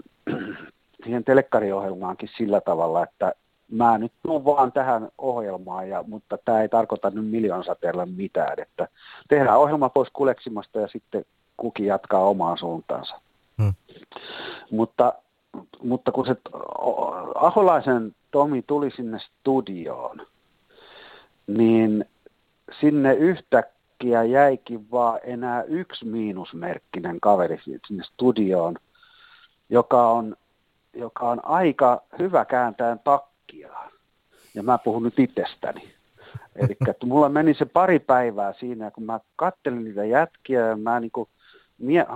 siihen 1.04 1.24
telekkariohjelmaankin 1.24 2.30
sillä 2.38 2.62
tavalla, 2.62 3.04
että 3.04 3.34
mä 3.72 3.97
nyt 3.97 4.12
tuun 4.24 4.45
vaan 4.45 4.72
tähän 4.72 5.10
ohjelmaan, 5.18 5.89
ja, 5.89 6.04
mutta 6.08 6.38
tämä 6.45 6.62
ei 6.62 6.70
tarkoita 6.70 7.10
nyt 7.10 7.26
miljoonsateella 7.26 8.06
mitään, 8.06 8.60
että 8.60 8.88
tehdään 9.28 9.60
ohjelma 9.60 9.89
pois 9.89 10.10
kuleksimasta 10.14 10.80
ja 10.80 10.88
sitten 10.88 11.26
kukin 11.58 11.86
jatkaa 11.86 12.26
omaan 12.26 12.58
suuntaansa. 12.58 13.20
Hmm. 13.62 13.74
Mutta, 14.72 15.14
mutta 15.84 16.12
kun 16.12 16.26
se 16.26 16.36
Aholaisen 17.36 18.16
Tomi 18.32 18.62
tuli 18.68 18.91
sinne 18.91 19.20
studioon, 19.20 20.28
niin 21.47 22.06
sinne 22.80 23.14
yhtäkkiä 23.14 24.24
jäikin 24.24 24.91
vaan 24.91 25.20
enää 25.24 25.64
yksi 25.64 26.06
miinusmerkkinen 26.06 27.20
kaveri 27.20 27.60
sinne 27.88 28.04
studioon, 28.04 28.76
joka 29.70 30.10
on, 30.12 30.36
joka 30.94 31.30
on 31.30 31.46
aika 31.46 32.02
hyvä 32.20 32.46
kääntäen 32.46 33.00
takkia. 33.00 33.70
Ja 34.54 34.64
mä 34.64 34.78
puhun 34.78 35.04
nyt 35.04 35.20
itsestäni. 35.20 35.94
Eli 36.56 36.78
mulla 37.06 37.30
meni 37.30 37.54
se 37.54 37.66
pari 37.66 38.00
päivää 38.00 38.54
siinä, 38.54 38.92
kun 38.92 39.04
mä 39.04 39.20
kattelin 39.36 39.84
niitä 39.84 40.06
jätkiä 40.06 40.68
ja 40.68 40.78
mä 40.78 41.00
niin 41.00 41.12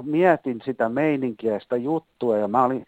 mietin 0.02 0.62
sitä 0.66 0.90
meininkiä 0.90 1.54
ja 1.54 1.60
sitä 1.60 1.76
juttua 1.76 2.38
ja 2.38 2.48
mä 2.48 2.64
olin, 2.64 2.86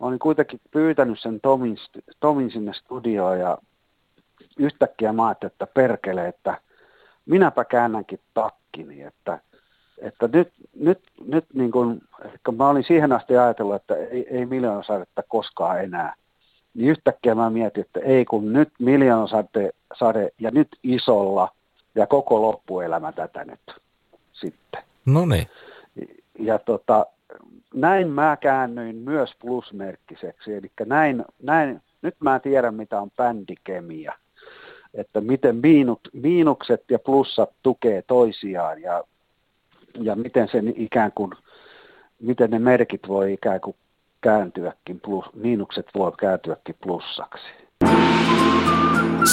mä 0.00 0.06
olin 0.06 0.18
kuitenkin 0.18 0.60
pyytänyt 0.70 1.20
sen 1.20 1.40
Tomin, 1.40 1.76
Tomin 2.20 2.50
sinne 2.50 2.72
studioon 2.72 3.38
ja 3.38 3.58
yhtäkkiä 4.58 5.12
mä 5.12 5.26
ajattelin, 5.26 5.52
että 5.52 5.66
perkele, 5.66 6.28
että 6.28 6.60
minäpä 7.26 7.64
käännänkin 7.64 8.20
takkini, 8.34 9.02
että, 9.02 9.40
että 10.00 10.28
nyt, 10.32 10.52
nyt, 10.74 10.98
nyt 11.26 11.44
niin 11.54 11.70
kuin, 11.70 12.00
että 12.24 12.52
mä 12.52 12.68
olin 12.68 12.84
siihen 12.84 13.12
asti 13.12 13.36
ajatellut, 13.36 13.74
että 13.74 13.96
ei, 13.96 14.26
ei 14.30 14.46
miljoonasadetta 14.46 15.22
koskaan 15.28 15.80
enää. 15.80 16.14
Niin 16.74 16.90
yhtäkkiä 16.90 17.34
mä 17.34 17.50
mietin, 17.50 17.80
että 17.80 18.00
ei 18.00 18.24
kun 18.24 18.52
nyt 18.52 18.68
miljoonasadetta 18.78 19.60
sade 19.98 20.30
ja 20.40 20.50
nyt 20.50 20.68
isolla 20.82 21.48
ja 21.94 22.06
koko 22.06 22.42
loppuelämä 22.42 23.12
tätä 23.12 23.44
nyt 23.44 23.80
sitten. 24.32 24.82
No 25.06 25.26
niin. 25.26 25.46
Ja 26.38 26.58
tota, 26.58 27.06
näin 27.74 28.08
mä 28.08 28.36
käännyin 28.40 28.96
myös 28.96 29.34
plusmerkkiseksi, 29.40 30.54
eli 30.54 30.70
näin, 30.86 31.24
näin, 31.42 31.82
nyt 32.02 32.14
mä 32.20 32.40
tiedän 32.40 32.74
mitä 32.74 33.00
on 33.00 33.10
bändikemia, 33.16 34.12
että 34.94 35.20
miten 35.20 35.56
miinut, 35.56 36.00
miinukset 36.12 36.84
ja 36.90 36.98
plussat 36.98 37.50
tukee 37.62 38.02
toisiaan 38.02 38.82
ja, 38.82 39.04
ja 40.04 40.16
miten 40.16 40.48
sen 40.52 40.72
ikään 40.76 41.12
kuin, 41.14 41.30
miten 42.20 42.50
ne 42.50 42.58
merkit 42.58 43.08
voi 43.08 43.32
ikään 43.32 43.60
kuin 43.60 43.76
kääntyäkin, 44.20 45.00
plus, 45.00 45.24
miinukset 45.34 45.86
voi 45.94 46.12
kääntyäkin 46.18 46.74
plussaksi. 46.82 47.44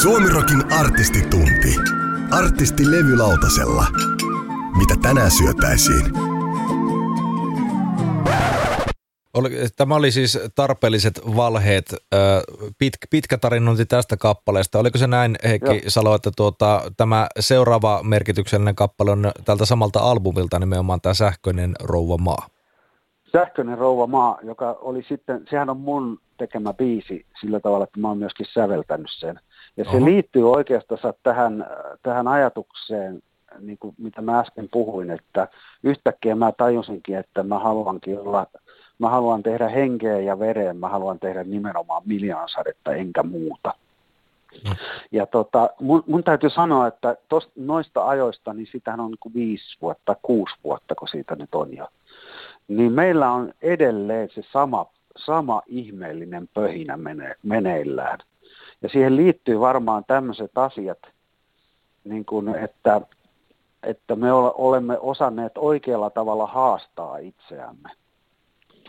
Suomirokin 0.01 0.73
artistitunti. 0.79 1.75
Artisti 2.31 2.83
levylautasella. 2.91 3.85
Mitä 4.77 4.95
tänään 5.01 5.31
syötäisiin? 5.31 6.34
Tämä 9.75 9.95
oli 9.95 10.11
siis 10.11 10.39
tarpeelliset 10.55 11.21
valheet, 11.35 11.95
pit, 12.77 12.93
pitkä 13.09 13.37
tarinointi 13.37 13.85
tästä 13.85 14.17
kappaleesta. 14.17 14.79
Oliko 14.79 14.97
se 14.97 15.07
näin, 15.07 15.35
Heikki 15.43 15.71
Joo. 15.71 15.81
Salo, 15.87 16.15
että 16.15 16.31
tuota, 16.37 16.81
tämä 16.97 17.27
seuraava 17.39 18.03
merkityksellinen 18.03 18.75
kappale 18.75 19.11
on 19.11 19.31
tältä 19.45 19.65
samalta 19.65 19.99
albumilta 19.99 20.59
nimenomaan 20.59 21.01
tämä 21.01 21.13
Sähköinen 21.13 21.73
rouva 21.83 22.17
maa? 22.17 22.47
Sähköinen 23.31 23.77
rouva 23.77 24.07
maa, 24.07 24.37
joka 24.43 24.77
oli 24.81 25.05
sitten, 25.07 25.45
sehän 25.49 25.69
on 25.69 25.77
mun 25.77 26.19
tekemä 26.37 26.73
biisi 26.73 27.25
sillä 27.41 27.59
tavalla, 27.59 27.83
että 27.83 27.99
mä 27.99 28.07
oon 28.07 28.17
myöskin 28.17 28.45
säveltänyt 28.53 29.11
sen. 29.19 29.39
Ja 29.77 29.83
se 29.83 29.89
Oho. 29.89 30.05
liittyy 30.05 30.51
oikeastaan 30.51 31.13
tähän, 31.23 31.65
tähän 32.03 32.27
ajatukseen, 32.27 33.21
niin 33.59 33.77
kuin 33.77 33.95
mitä 33.97 34.21
mä 34.21 34.39
äsken 34.39 34.69
puhuin, 34.71 35.11
että 35.11 35.47
yhtäkkiä 35.83 36.35
mä 36.35 36.51
tajusinkin, 36.51 37.15
että 37.15 37.43
mä 37.43 37.59
haluankin 37.59 38.19
olla, 38.19 38.47
mä 38.99 39.09
haluan 39.09 39.43
tehdä 39.43 39.69
henkeä 39.69 40.19
ja 40.19 40.39
vereen, 40.39 40.77
mä 40.77 40.89
haluan 40.89 41.19
tehdä 41.19 41.43
nimenomaan 41.43 42.01
miljoonsadetta 42.05 42.93
enkä 42.93 43.23
muuta. 43.23 43.73
Mm. 44.63 44.75
Ja 45.11 45.25
tota, 45.25 45.69
mun, 45.79 46.03
mun 46.07 46.23
täytyy 46.23 46.49
sanoa, 46.49 46.87
että 46.87 47.17
tosta, 47.29 47.51
noista 47.55 48.07
ajoista, 48.07 48.53
niin 48.53 48.67
sitähän 48.71 48.99
on 48.99 49.11
niin 49.11 49.33
viisi 49.33 49.77
vuotta, 49.81 50.15
kuusi 50.21 50.55
vuotta, 50.63 50.95
kun 50.95 51.07
siitä 51.07 51.35
nyt 51.35 51.55
on 51.55 51.77
jo. 51.77 51.87
Niin 52.67 52.91
meillä 52.91 53.31
on 53.31 53.53
edelleen 53.61 54.29
se 54.29 54.41
sama, 54.51 54.85
sama 55.17 55.61
ihmeellinen 55.67 56.49
pöhinä 56.53 56.97
mene, 56.97 57.35
meneillään. 57.43 58.19
Ja 58.81 58.89
siihen 58.89 59.15
liittyy 59.15 59.59
varmaan 59.59 60.03
tämmöiset 60.07 60.57
asiat, 60.57 60.99
niin 62.03 62.25
kuin, 62.25 62.55
että, 62.55 63.01
että 63.83 64.15
me 64.15 64.33
olemme 64.33 64.97
osanneet 64.99 65.51
oikealla 65.57 66.09
tavalla 66.09 66.47
haastaa 66.47 67.17
itseämme. 67.17 67.89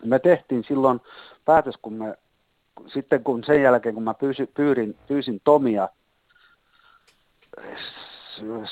Me 0.05 0.19
tehtiin 0.19 0.65
silloin 0.69 1.01
päätös, 1.45 1.75
kun 1.83 1.93
me, 1.93 2.15
sitten 2.87 3.25
kun 3.25 3.45
sen 3.45 3.63
jälkeen, 3.63 3.95
kun 3.95 4.05
mä 4.05 4.15
pyysin, 4.15 4.49
pyyrin, 4.55 4.97
pyysin 5.09 5.41
Tomia 5.45 5.89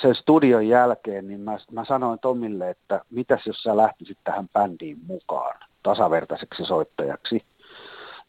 sen 0.00 0.14
studion 0.14 0.68
jälkeen, 0.68 1.28
niin 1.28 1.40
mä, 1.40 1.58
mä 1.72 1.84
sanoin 1.84 2.18
Tomille, 2.18 2.70
että 2.70 3.00
mitäs 3.10 3.46
jos 3.46 3.62
sä 3.62 3.76
lähtisit 3.76 4.18
tähän 4.24 4.48
bändiin 4.48 4.98
mukaan 5.06 5.60
tasavertaiseksi 5.82 6.64
soittajaksi. 6.64 7.44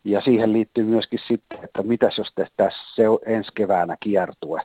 Ja 0.04 0.22
siihen 0.22 0.54
liittyy 0.54 0.84
myöskin 0.84 1.20
sitten, 1.28 1.64
että 1.64 1.84
mitäs 1.84 2.18
jos 2.18 2.32
tehtäisiin 2.36 2.86
se 2.96 3.04
ensi 3.26 3.52
keväänä 3.56 3.98
kiertue. 4.00 4.62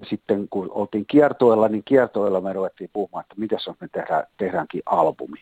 Ja 0.00 0.06
sitten 0.06 0.46
kun 0.50 0.70
oltiin 0.70 1.06
kiertueella, 1.06 1.68
niin 1.68 1.82
kiertueella 1.84 2.40
me 2.40 2.52
ruvettiin 2.52 2.90
puhumaan, 2.92 3.22
että 3.22 3.34
mitäs 3.38 3.66
jos 3.66 3.80
me 3.80 3.88
tehdään, 3.88 4.24
tehdäänkin 4.36 4.82
albumi. 4.86 5.38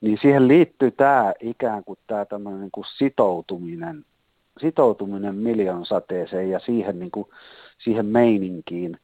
Niin 0.00 0.18
siihen 0.22 0.48
liittyy 0.48 0.90
tämä 0.90 1.32
ikään 1.40 1.84
kuin 1.84 1.98
tämä 2.06 2.24
tämmöinen 2.24 2.60
niin 2.60 2.70
kuin 2.70 2.84
sitoutuminen, 2.98 4.04
sitoutuminen 4.60 5.34
miljoon 5.34 5.86
sateeseen 5.86 6.50
ja 6.50 6.58
siihen, 6.60 6.98
niin 6.98 7.10
kuin, 7.10 7.26
siihen 7.78 8.06
meininkiin. 8.06 8.98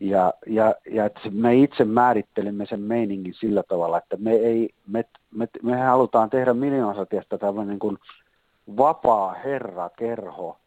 Ja, 0.00 0.34
ja, 0.46 0.74
ja 0.90 1.04
että 1.04 1.20
me 1.30 1.54
itse 1.54 1.84
määrittelimme 1.84 2.66
sen 2.66 2.80
meiningin 2.80 3.34
sillä 3.34 3.62
tavalla, 3.62 3.98
että 3.98 4.16
me, 4.16 4.32
ei, 4.32 4.70
me, 4.86 5.04
me, 5.30 5.48
me 5.62 5.76
halutaan 5.76 6.30
tehdä 6.30 6.54
miljoonasatiestä 6.54 7.38
tämmöinen 7.38 7.68
niin 7.68 7.78
kuin 7.78 7.98
vapaa 8.76 9.32
herrakerho, 9.32 10.58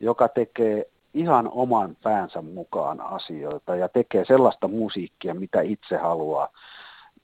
joka 0.00 0.28
tekee 0.28 0.86
ihan 1.14 1.48
oman 1.52 1.96
päänsä 2.02 2.42
mukaan 2.42 3.00
asioita 3.00 3.76
ja 3.76 3.88
tekee 3.88 4.24
sellaista 4.24 4.68
musiikkia, 4.68 5.34
mitä 5.34 5.60
itse 5.60 5.96
haluaa. 5.96 6.48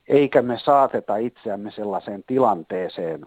Eikä 0.08 0.42
me 0.42 0.58
saateta 0.64 1.16
itseämme 1.16 1.70
sellaiseen 1.70 2.24
tilanteeseen, 2.26 3.26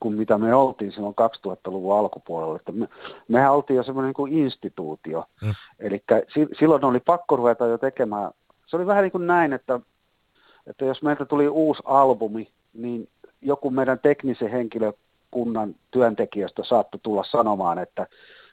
kuin 0.00 0.14
mitä 0.14 0.38
me 0.38 0.54
oltiin 0.54 0.92
silloin 0.92 1.14
2000-luvun 1.20 1.98
alkupuolella. 1.98 2.56
Että 2.56 2.72
me, 2.72 2.88
mehän 3.28 3.52
oltiin 3.52 3.76
jo 3.76 3.82
semmoinen 3.82 4.08
niin 4.08 4.14
kuin 4.14 4.32
instituutio. 4.32 5.24
Mm. 5.42 5.54
Eli 5.78 6.02
silloin 6.58 6.84
oli 6.84 7.00
pakko 7.00 7.36
ruveta 7.36 7.66
jo 7.66 7.78
tekemään. 7.78 8.30
Se 8.66 8.76
oli 8.76 8.86
vähän 8.86 9.02
niin 9.02 9.12
kuin 9.12 9.26
näin, 9.26 9.52
että, 9.52 9.80
että 10.66 10.84
jos 10.84 11.02
meiltä 11.02 11.24
tuli 11.24 11.48
uusi 11.48 11.82
albumi, 11.84 12.48
niin 12.74 13.08
joku 13.42 13.70
meidän 13.70 13.98
teknisen 13.98 14.50
henkilökunnan 14.50 15.74
työntekijöistä 15.90 16.64
saattoi 16.64 17.00
tulla 17.02 17.24
sanomaan, 17.24 17.78
että 17.78 18.06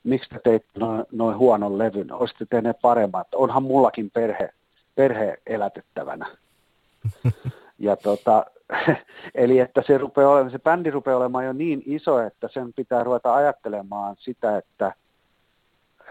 miksi 0.04 0.30
te 0.30 0.40
teit 0.44 0.66
noin, 0.76 1.06
noin 1.12 1.38
huonon 1.38 1.78
levyn, 1.78 2.14
olisitte 2.14 2.46
tehneet 2.50 2.78
paremmat, 2.82 3.28
onhan 3.36 3.64
mullakin 3.64 4.12
perhe, 4.12 4.50
perhe 4.96 5.38
elätettävänä. 5.46 6.28
Ja 7.80 7.96
tota, 7.96 8.46
eli 9.36 9.60
että 9.60 9.84
se, 9.88 9.98
rupeaa 9.98 10.32
olemaan, 10.32 10.52
se 10.52 10.60
bändi 10.60 10.92
rupeaa 10.92 11.18
olemaan 11.18 11.46
jo 11.46 11.54
niin 11.54 11.84
iso, 11.86 12.20
että 12.20 12.50
sen 12.54 12.74
pitää 12.74 13.04
ruveta 13.04 13.36
ajattelemaan 13.36 14.16
sitä, 14.20 14.58
että, 14.58 14.94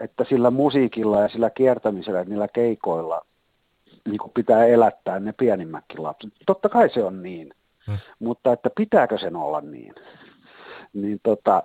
että 0.01 0.25
sillä 0.29 0.51
musiikilla 0.51 1.21
ja 1.21 1.29
sillä 1.29 1.49
kiertämisellä, 1.49 2.23
niillä 2.23 2.47
keikoilla 2.47 3.25
niin 4.05 4.17
kuin 4.17 4.31
pitää 4.33 4.65
elättää 4.65 5.19
ne 5.19 5.33
pienimmätkin 5.33 6.03
lapset. 6.03 6.33
Totta 6.45 6.69
kai 6.69 6.89
se 6.89 7.03
on 7.03 7.23
niin, 7.23 7.53
hmm. 7.87 7.97
mutta 8.19 8.53
että 8.53 8.69
pitääkö 8.77 9.17
sen 9.17 9.35
olla 9.35 9.61
niin? 9.61 9.95
Niin 10.93 11.19
tota, 11.23 11.63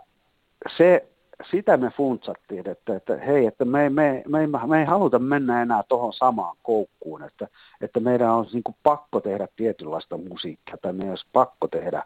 se, 0.76 1.06
sitä 1.50 1.76
me 1.76 1.90
funtsattiin, 1.96 2.68
että, 2.68 2.96
että 2.96 3.16
hei, 3.16 3.46
että 3.46 3.64
me, 3.64 3.90
me, 3.90 4.22
me, 4.28 4.46
me, 4.46 4.58
me 4.66 4.78
ei 4.78 4.84
haluta 4.84 5.18
mennä 5.18 5.62
enää 5.62 5.82
tuohon 5.88 6.12
samaan 6.12 6.56
koukkuun, 6.62 7.22
että, 7.22 7.48
että 7.80 8.00
meidän 8.00 8.30
on 8.30 8.46
niin 8.52 8.62
kuin 8.62 8.76
pakko 8.82 9.20
tehdä 9.20 9.48
tietynlaista 9.56 10.16
musiikkia 10.16 10.76
tai 10.82 10.92
meidän 10.92 11.10
olisi 11.10 11.26
pakko 11.32 11.68
tehdä 11.68 12.02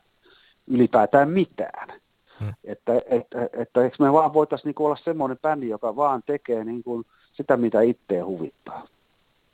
ylipäätään 0.66 1.30
mitään. 1.30 1.88
Hmm. 2.40 2.54
Että, 2.64 2.92
että, 2.96 3.14
että, 3.44 3.48
että 3.52 3.82
eikö 3.82 3.96
me 3.98 4.12
vaan 4.12 4.34
voitaisiin 4.34 4.74
niin 4.78 4.86
olla 4.86 4.96
semmoinen 4.96 5.38
bändi, 5.42 5.68
joka 5.68 5.96
vaan 5.96 6.22
tekee 6.26 6.64
niin 6.64 6.82
kuin 6.82 7.06
sitä, 7.32 7.56
mitä 7.56 7.80
itseä 7.80 8.24
huvittaa. 8.24 8.86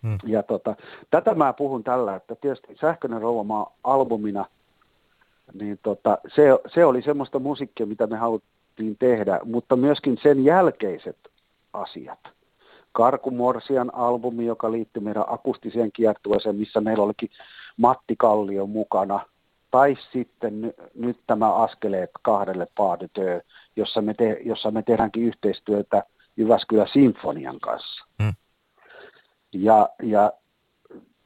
Hmm. 0.02 0.18
Ja 0.26 0.42
tota, 0.42 0.76
tätä 1.10 1.34
mä 1.34 1.52
puhun 1.52 1.84
tällä, 1.84 2.16
että 2.16 2.34
tietysti 2.34 2.76
Sähköinen 2.80 3.20
Rouvamaa 3.20 3.72
albumina, 3.84 4.44
niin 5.54 5.78
tota, 5.82 6.18
se, 6.34 6.42
se 6.74 6.84
oli 6.84 7.02
semmoista 7.02 7.38
musiikkia, 7.38 7.86
mitä 7.86 8.06
me 8.06 8.16
haluttiin 8.16 8.52
haluttiin 8.72 8.96
tehdä, 8.98 9.40
mutta 9.44 9.76
myöskin 9.76 10.18
sen 10.22 10.44
jälkeiset 10.44 11.16
asiat. 11.72 12.18
Karkumorsian 12.92 13.94
albumi, 13.94 14.46
joka 14.46 14.72
liittyy 14.72 15.02
meidän 15.02 15.24
akustiseen 15.26 15.92
kiertueeseen, 15.92 16.56
missä 16.56 16.80
meillä 16.80 17.04
olikin 17.04 17.30
Matti 17.76 18.14
Kallio 18.18 18.66
mukana, 18.66 19.20
tai 19.70 19.96
sitten 20.12 20.60
ny, 20.60 20.72
nyt 20.94 21.18
tämä 21.26 21.54
Askeleet 21.54 22.10
kahdelle 22.22 22.66
paadetöö, 22.76 23.40
jossa 23.76 24.02
me, 24.02 24.14
te, 24.14 24.40
jossa 24.44 24.70
me 24.70 24.82
tehdäänkin 24.82 25.22
yhteistyötä 25.22 26.02
Jyväskylä 26.36 26.86
Sinfonian 26.92 27.60
kanssa. 27.60 28.04
Hmm. 28.22 28.32
Ja, 29.52 29.88
ja 30.02 30.32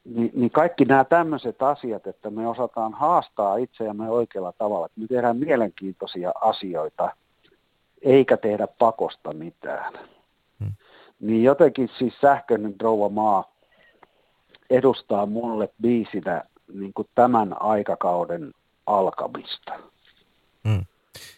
niin, 0.04 0.30
niin 0.34 0.50
kaikki 0.50 0.84
nämä 0.84 1.04
tämmöiset 1.04 1.62
asiat, 1.62 2.06
että 2.06 2.30
me 2.30 2.48
osataan 2.48 2.92
haastaa 2.94 3.56
itseämme 3.56 4.10
oikealla 4.10 4.52
tavalla, 4.52 4.86
että 4.86 5.00
me 5.00 5.06
tehdään 5.06 5.36
mielenkiintoisia 5.36 6.32
asioita– 6.40 7.10
eikä 8.06 8.36
tehdä 8.36 8.66
pakosta 8.66 9.32
mitään. 9.32 9.92
Hmm. 10.60 10.72
Niin 11.20 11.42
jotenkin 11.42 11.90
siis 11.98 12.14
sähköinen 12.20 12.74
rouva 12.80 13.08
maa 13.08 13.52
edustaa 14.70 15.26
mulle 15.26 15.68
biisinä 15.82 16.44
niin 16.74 16.92
kuin 16.94 17.08
tämän 17.14 17.62
aikakauden 17.62 18.52
alkamista. 18.86 19.72
Hmm. 20.68 20.84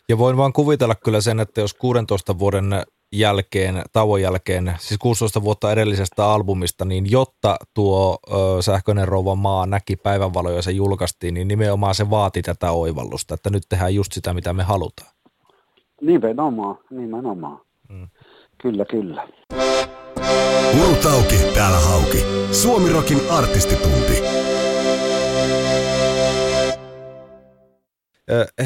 Ja 0.09 0.19
voin 0.19 0.37
vaan 0.37 0.53
kuvitella 0.53 0.95
kyllä 0.95 1.21
sen, 1.21 1.41
että 1.41 1.61
jos 1.61 1.75
16 1.75 2.39
vuoden 2.39 2.83
jälkeen, 3.12 3.83
tauon 3.93 4.23
jälkeen, 4.23 4.75
siis 4.79 4.99
16 4.99 5.43
vuotta 5.43 5.73
edellisestä 5.73 6.27
albumista, 6.27 6.85
niin 6.85 7.11
jotta 7.11 7.57
tuo 7.75 8.19
ö, 8.29 8.62
Sähköinen 8.62 9.09
rouva 9.09 9.35
maa 9.35 9.66
näki 9.66 9.97
päivänvaloja 9.97 10.57
ja 10.57 10.62
se 10.62 10.71
julkaistiin, 10.71 11.35
niin 11.35 11.49
nimenomaan 11.49 11.95
se 11.95 12.11
vaati 12.11 12.43
tätä 12.43 12.71
oivallusta, 12.71 13.35
että 13.35 13.51
nyt 13.51 13.62
tehdään 13.69 13.95
just 13.95 14.12
sitä, 14.12 14.35
mitä 14.35 14.53
me 14.53 14.62
halutaan. 14.62 15.18
Nimenomaan, 16.01 16.79
nimenomaan. 16.91 17.61
Mm. 17.89 18.09
Kyllä, 18.63 18.85
kyllä. 18.85 19.29
Urut 20.83 21.05
auki, 21.05 21.37
täällä 21.55 21.79
hauki. 21.79 22.19
Suomirokin 22.53 23.19
artistitunti. 23.31 24.23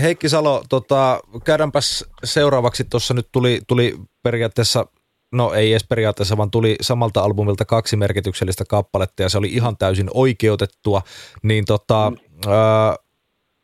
Heikki 0.03 0.29
Salo, 0.29 0.65
tota, 0.69 1.21
käydäänpäs 1.45 2.05
seuraavaksi. 2.25 2.85
Tuossa 2.85 3.15
nyt 3.15 3.29
tuli, 3.33 3.61
tuli 3.69 3.97
periaatteessa, 4.23 4.87
no 5.33 5.53
ei 5.53 5.73
edes 5.73 5.87
periaatteessa, 5.89 6.37
vaan 6.37 6.51
tuli 6.51 6.77
samalta 6.81 7.21
albumilta 7.21 7.65
kaksi 7.65 7.97
merkityksellistä 7.97 8.65
kappaletta 8.69 9.23
ja 9.23 9.29
se 9.29 9.39
oli 9.39 9.49
ihan 9.49 9.77
täysin 9.77 10.11
oikeutettua. 10.15 11.03
Niin 11.43 11.65
tota, 11.65 12.11
mm. 12.11 12.17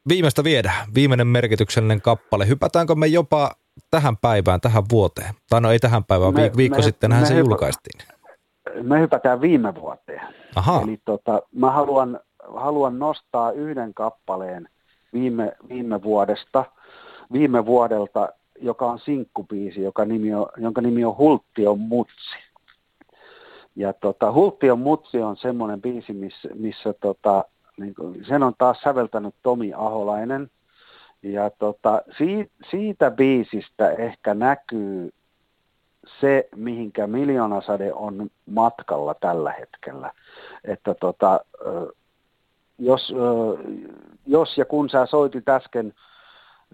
Viimeistä 0.08 0.44
viedä, 0.44 0.72
viimeinen 0.94 1.26
merkityksellinen 1.26 2.00
kappale. 2.00 2.48
Hypätäänkö 2.48 2.94
me 2.94 3.06
jopa 3.06 3.50
tähän 3.90 4.16
päivään, 4.16 4.60
tähän 4.60 4.82
vuoteen? 4.92 5.34
Tai 5.50 5.60
no 5.60 5.70
ei 5.70 5.78
tähän 5.78 6.04
päivään, 6.04 6.34
me, 6.34 6.50
viikko 6.56 6.78
me, 6.78 6.82
sittenhän 6.82 7.20
me 7.20 7.26
se 7.26 7.34
hypä, 7.34 7.40
julkaistiin. 7.40 8.00
Me 8.82 9.00
hypätään 9.00 9.40
viime 9.40 9.74
vuoteen. 9.74 10.20
Aha. 10.56 10.80
Eli 10.84 10.98
tota, 11.04 11.42
mä 11.54 11.70
haluan, 11.70 12.20
haluan 12.54 12.98
nostaa 12.98 13.52
yhden 13.52 13.94
kappaleen 13.94 14.68
viime, 15.12 15.52
viime 15.68 16.02
vuodesta, 16.02 16.64
viime 17.32 17.66
vuodelta, 17.66 18.28
joka 18.60 18.86
on 18.86 18.98
sinkkupiisi, 18.98 19.82
joka 19.82 20.04
nimi 20.04 20.34
on, 20.34 20.46
jonka 20.56 20.80
nimi 20.80 21.04
on 21.04 21.16
Hulttion 21.18 21.80
mutsi. 21.80 22.36
Ja 23.76 23.92
tota, 23.92 24.32
Hulttion 24.32 24.78
mutsi 24.78 25.18
on 25.18 25.36
semmoinen 25.36 25.82
biisi, 25.82 26.12
missä, 26.12 26.48
missä 26.54 26.92
tota, 26.92 27.44
niin 27.78 27.94
kuin, 27.94 28.24
sen 28.24 28.42
on 28.42 28.52
taas 28.58 28.80
säveltänyt 28.80 29.34
Tomi 29.42 29.72
Aholainen. 29.74 30.50
Ja 31.22 31.50
tota, 31.50 32.02
siitä, 32.18 32.50
siitä 32.70 33.10
biisistä 33.10 33.90
ehkä 33.90 34.34
näkyy 34.34 35.12
se, 36.20 36.48
mihinkä 36.56 37.06
miljoonasade 37.06 37.92
on 37.92 38.30
matkalla 38.46 39.14
tällä 39.14 39.52
hetkellä. 39.52 40.12
Että 40.64 40.94
tota, 40.94 41.40
jos, 42.78 43.14
jos 44.26 44.58
ja 44.58 44.64
kun 44.64 44.90
sä 44.90 45.06
soitit 45.06 45.48
äsken 45.48 45.94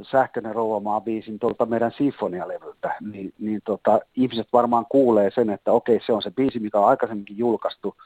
Sähköinen 0.03 0.55
rouvamaa 0.55 1.01
biisin 1.01 1.39
tuolta 1.39 1.67
meidän 1.67 1.93
sinfonialevyltä, 1.93 2.95
niin, 3.01 3.33
niin 3.39 3.61
tota, 3.65 4.01
ihmiset 4.17 4.49
varmaan 4.53 4.87
kuulee 4.89 5.31
sen, 5.31 5.51
että 5.51 5.73
okei, 5.73 6.01
se 6.07 6.13
on 6.13 6.23
se 6.23 6.31
biisi, 6.31 6.59
mikä 6.59 6.79
on 6.79 6.89
aikaisemminkin 6.89 7.39
julkaistu, 7.39 7.97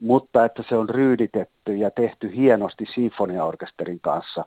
mutta 0.00 0.44
että 0.44 0.64
se 0.68 0.76
on 0.76 0.88
ryyditetty 0.88 1.76
ja 1.76 1.90
tehty 1.90 2.36
hienosti 2.36 2.86
sinfoniaorkesterin 2.94 4.00
kanssa. 4.00 4.44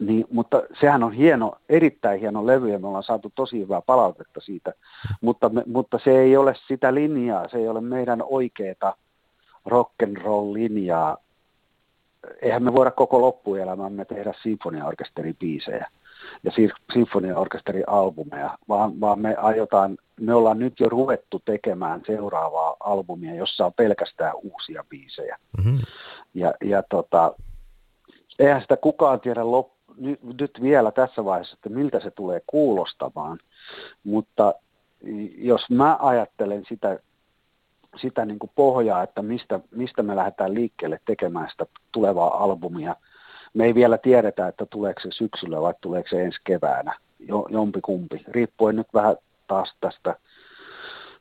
Niin, 0.00 0.26
mutta 0.30 0.62
sehän 0.80 1.02
on 1.02 1.12
hieno, 1.12 1.52
erittäin 1.68 2.20
hieno 2.20 2.46
levy 2.46 2.70
ja 2.70 2.78
me 2.78 2.86
ollaan 2.86 3.02
saatu 3.02 3.32
tosi 3.34 3.60
hyvää 3.60 3.80
palautetta 3.80 4.40
siitä, 4.40 4.72
mutta, 5.20 5.48
me, 5.48 5.62
mutta 5.66 5.98
se 6.04 6.18
ei 6.18 6.36
ole 6.36 6.54
sitä 6.68 6.94
linjaa, 6.94 7.48
se 7.48 7.58
ei 7.58 7.68
ole 7.68 7.80
meidän 7.80 8.22
oikeaa 8.22 8.94
rock'n'roll-linjaa. 9.68 11.16
Eihän 12.42 12.62
me 12.62 12.72
voida 12.72 12.90
koko 12.90 13.20
loppuelämämme 13.20 14.04
tehdä 14.04 14.32
sinfoniaorkesterin 14.42 15.36
biisejä 15.36 15.90
ja 16.42 16.50
sinfoniaorkesteri-albumeja, 16.92 18.58
vaan, 18.68 19.00
vaan 19.00 19.20
me 19.20 19.34
aiotaan, 19.34 19.98
me 20.20 20.34
ollaan 20.34 20.58
nyt 20.58 20.80
jo 20.80 20.88
ruvettu 20.88 21.42
tekemään 21.44 22.02
seuraavaa 22.06 22.76
albumia, 22.80 23.34
jossa 23.34 23.66
on 23.66 23.72
pelkästään 23.72 24.34
uusia 24.42 24.84
biisejä. 24.88 25.38
Mm-hmm. 25.58 25.78
Ja, 26.34 26.54
ja 26.64 26.82
tota, 26.82 27.34
eihän 28.38 28.62
sitä 28.62 28.76
kukaan 28.76 29.20
tiedä 29.20 29.50
lop, 29.50 29.68
nyt, 29.96 30.22
nyt 30.38 30.58
vielä 30.62 30.92
tässä 30.92 31.24
vaiheessa, 31.24 31.54
että 31.54 31.68
miltä 31.68 32.00
se 32.00 32.10
tulee 32.10 32.40
kuulostamaan, 32.46 33.38
mutta 34.04 34.54
jos 35.36 35.70
mä 35.70 35.98
ajattelen 36.00 36.64
sitä, 36.68 36.98
sitä 37.96 38.24
niin 38.24 38.38
kuin 38.38 38.50
pohjaa, 38.54 39.02
että 39.02 39.22
mistä, 39.22 39.60
mistä 39.70 40.02
me 40.02 40.16
lähdetään 40.16 40.54
liikkeelle 40.54 41.00
tekemään 41.06 41.48
sitä 41.50 41.66
tulevaa 41.92 42.44
albumia, 42.44 42.96
me 43.54 43.64
ei 43.64 43.74
vielä 43.74 43.98
tiedetä, 43.98 44.48
että 44.48 44.66
tuleeko 44.66 45.00
se 45.00 45.08
syksyllä 45.12 45.60
vai 45.60 45.74
tuleeko 45.80 46.08
se 46.08 46.24
ensi 46.24 46.38
keväänä, 46.44 46.98
jo, 47.18 47.46
jompi 47.50 47.80
kumpi, 47.80 48.24
riippuen 48.28 48.76
nyt 48.76 48.88
vähän 48.94 49.16
taas 49.46 49.74
tästä 49.80 50.16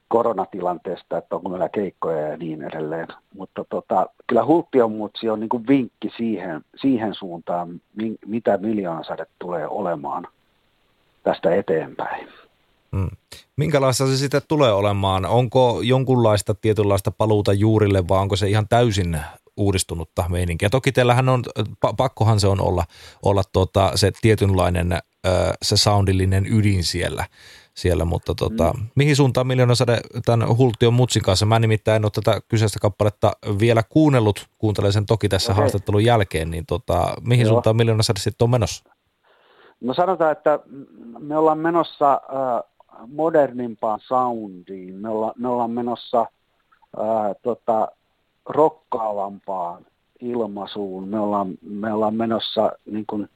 koronatilanteesta, 0.07 1.17
että 1.17 1.35
onko 1.35 1.49
meillä 1.49 1.69
keikkoja 1.69 2.27
ja 2.27 2.37
niin 2.37 2.61
edelleen. 2.63 3.07
Mutta 3.37 3.65
tota, 3.69 4.07
kyllä 4.27 4.45
Hulttion 4.45 4.91
mutsi 4.91 5.29
on 5.29 5.39
niin 5.39 5.49
kuin 5.49 5.67
vinkki 5.67 6.11
siihen, 6.17 6.61
siihen 6.81 7.15
suuntaan, 7.15 7.81
mitä 8.25 8.57
miljoonasade 8.57 9.25
tulee 9.39 9.67
olemaan 9.67 10.27
tästä 11.23 11.55
eteenpäin. 11.55 12.27
Hmm. 12.95 13.09
Minkälaista 13.55 14.07
se 14.07 14.17
sitten 14.17 14.41
tulee 14.47 14.73
olemaan? 14.73 15.25
Onko 15.25 15.81
jonkunlaista 15.83 16.53
tietynlaista 16.53 17.11
paluuta 17.11 17.53
juurille 17.53 18.07
vai 18.07 18.19
onko 18.19 18.35
se 18.35 18.49
ihan 18.49 18.67
täysin 18.67 19.19
uudistunutta 19.57 20.25
meininkiä. 20.29 20.69
Toki 20.69 20.91
teillähän 20.91 21.29
on, 21.29 21.43
pakkohan 21.97 22.39
se 22.39 22.47
on 22.47 22.61
olla, 22.61 22.85
olla 23.25 23.43
tota, 23.53 23.91
se 23.95 24.11
tietynlainen 24.21 24.97
se 25.61 25.77
soundillinen 25.77 26.45
ydin 26.53 26.83
siellä, 26.83 27.25
siellä 27.73 28.05
mutta 28.05 28.35
tota, 28.35 28.73
mm. 28.73 28.87
mihin 28.95 29.15
suuntaan 29.15 29.47
Miljoonansade 29.47 30.01
tämän 30.25 30.57
Hultion 30.57 30.93
Mutsin 30.93 31.21
kanssa? 31.21 31.45
Mä 31.45 31.59
nimittäin 31.59 31.95
en 31.95 32.05
ole 32.05 32.11
tätä 32.11 32.41
kyseistä 32.47 32.79
kappaletta 32.79 33.31
vielä 33.59 33.83
kuunnellut, 33.83 34.47
kuuntelen 34.57 34.93
sen 34.93 35.05
toki 35.05 35.29
tässä 35.29 35.51
okay. 35.51 35.61
haastattelun 35.61 36.03
jälkeen, 36.03 36.51
niin 36.51 36.65
tota, 36.65 37.13
mihin 37.21 37.43
Joo. 37.43 37.49
suuntaan 37.49 37.75
Miljoonansade 37.75 38.19
sitten 38.19 38.45
on 38.45 38.49
menossa? 38.49 38.83
No 39.81 39.93
sanotaan, 39.93 40.31
että 40.31 40.59
me 41.19 41.37
ollaan 41.37 41.59
menossa 41.59 42.13
äh, 42.13 42.63
modernimpaan 43.07 43.99
soundiin, 44.07 44.95
me, 44.95 45.09
olla, 45.09 45.33
me 45.37 45.47
ollaan 45.47 45.71
menossa 45.71 46.21
äh, 46.21 47.35
tota, 47.41 47.91
rokkaavampaan 48.45 49.85
ilmaisuun, 50.19 51.07
me 51.07 51.19
ollaan, 51.19 51.57
me 51.61 51.93
ollaan 51.93 52.15
menossa 52.15 52.71
niin 52.85 53.05
kuin, 53.09 53.29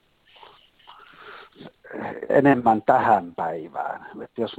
enemmän 2.29 2.81
tähän 2.81 3.35
päivään. 3.35 4.05
Et 4.23 4.31
jos 4.37 4.55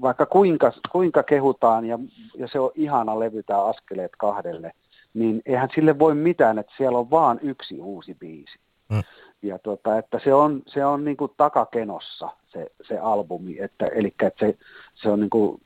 vaikka 0.00 0.26
kuinka, 0.26 0.72
kuinka 0.92 1.22
kehutaan 1.22 1.86
ja, 1.86 1.98
ja 2.38 2.48
se 2.48 2.60
on 2.60 2.70
ihana 2.74 3.18
levy 3.18 3.42
tämä 3.42 3.64
Askeleet 3.64 4.12
kahdelle, 4.18 4.72
niin 5.14 5.42
eihän 5.46 5.68
sille 5.74 5.98
voi 5.98 6.14
mitään, 6.14 6.58
että 6.58 6.72
siellä 6.76 6.98
on 6.98 7.10
vaan 7.10 7.38
yksi 7.42 7.80
uusi 7.80 8.14
biisi. 8.14 8.58
Mm. 8.88 9.02
Ja 9.42 9.58
tuota, 9.58 9.98
että 9.98 10.20
se 10.24 10.34
on, 10.34 10.62
se 10.66 10.84
on 10.84 11.04
niin 11.04 11.16
kuin 11.16 11.32
takakenossa 11.36 12.28
se, 12.52 12.66
se 12.88 12.98
albumi, 12.98 13.56
että, 13.60 13.86
eli 13.86 14.14
että 14.22 14.46
se, 14.46 14.58
se, 14.94 15.10
on 15.10 15.20
niin 15.20 15.30
kuin, 15.30 15.60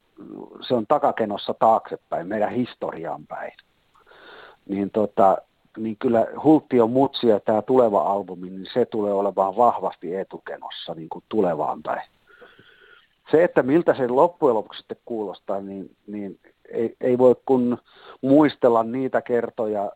se 0.69 0.75
on 0.75 0.87
takakenossa 0.87 1.55
taaksepäin, 1.55 2.27
meidän 2.27 2.51
historiaan 2.51 3.27
päin. 3.27 3.53
Niin 4.69 4.91
tota, 4.91 5.39
niin 5.79 5.97
kyllä 5.97 6.27
Hultti 6.45 6.81
on 6.81 6.91
mutsi 6.91 7.27
ja 7.27 7.41
tämä 7.41 7.63
tuleva 7.63 8.03
albumi, 8.03 8.51
niin 8.51 8.67
se 8.75 8.85
tulee 8.85 9.13
olemaan 9.13 9.57
vahvasti 9.57 10.17
etukenossa 10.17 10.95
niin 10.95 11.09
kuin 11.09 11.25
tulevaan 11.29 11.83
päin. 11.83 12.03
Se, 13.31 13.45
että 13.45 13.63
miltä 13.63 13.95
se 13.95 14.09
loppujen 14.09 14.55
lopuksi 14.55 14.79
sitten 14.79 14.97
kuulostaa, 15.05 15.61
niin, 15.61 15.97
niin 16.07 16.39
ei, 16.69 16.97
ei 17.01 17.19
voi 17.19 17.37
kun 17.47 17.79
muistella 18.21 18.83
niitä 18.83 19.23
kertoja 19.23 19.93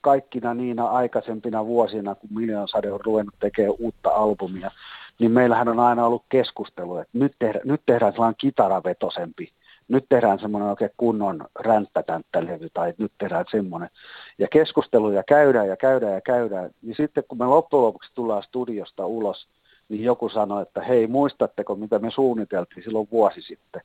kaikkina 0.00 0.54
niinä 0.54 0.86
aikaisempina 0.86 1.66
vuosina, 1.66 2.14
kun 2.14 2.30
Miljoon 2.34 2.68
Sade 2.68 2.92
on 2.92 3.00
ruvennut 3.00 3.34
tekemään 3.40 3.76
uutta 3.78 4.10
albumia, 4.10 4.70
niin 5.18 5.30
meillähän 5.30 5.68
on 5.68 5.80
aina 5.80 6.06
ollut 6.06 6.24
keskustelu, 6.28 6.96
että 6.96 7.18
nyt, 7.18 7.32
tehdä, 7.38 7.60
nyt 7.64 7.82
tehdään 7.86 8.12
sellainen 8.12 8.36
kitaravetosempi 8.38 9.52
nyt 9.88 10.04
tehdään 10.08 10.38
semmoinen 10.38 10.70
oikein 10.70 10.90
kunnon 10.96 11.44
ränttätänttälevy 11.60 12.68
tai 12.74 12.94
nyt 12.98 13.12
tehdään 13.18 13.44
semmoinen. 13.50 13.90
Ja 14.38 14.48
keskusteluja 14.48 15.22
käydään 15.22 15.68
ja 15.68 15.76
käydään 15.76 16.12
ja 16.12 16.20
käydään. 16.20 16.70
Niin 16.82 16.96
sitten 16.96 17.24
kun 17.28 17.38
me 17.38 17.46
loppujen 17.46 17.82
lopuksi 17.82 18.10
tullaan 18.14 18.42
studiosta 18.42 19.06
ulos, 19.06 19.48
niin 19.88 20.04
joku 20.04 20.28
sanoi, 20.28 20.62
että 20.62 20.80
hei 20.80 21.06
muistatteko 21.06 21.74
mitä 21.74 21.98
me 21.98 22.10
suunniteltiin 22.10 22.84
silloin 22.84 23.08
vuosi 23.12 23.42
sitten. 23.42 23.82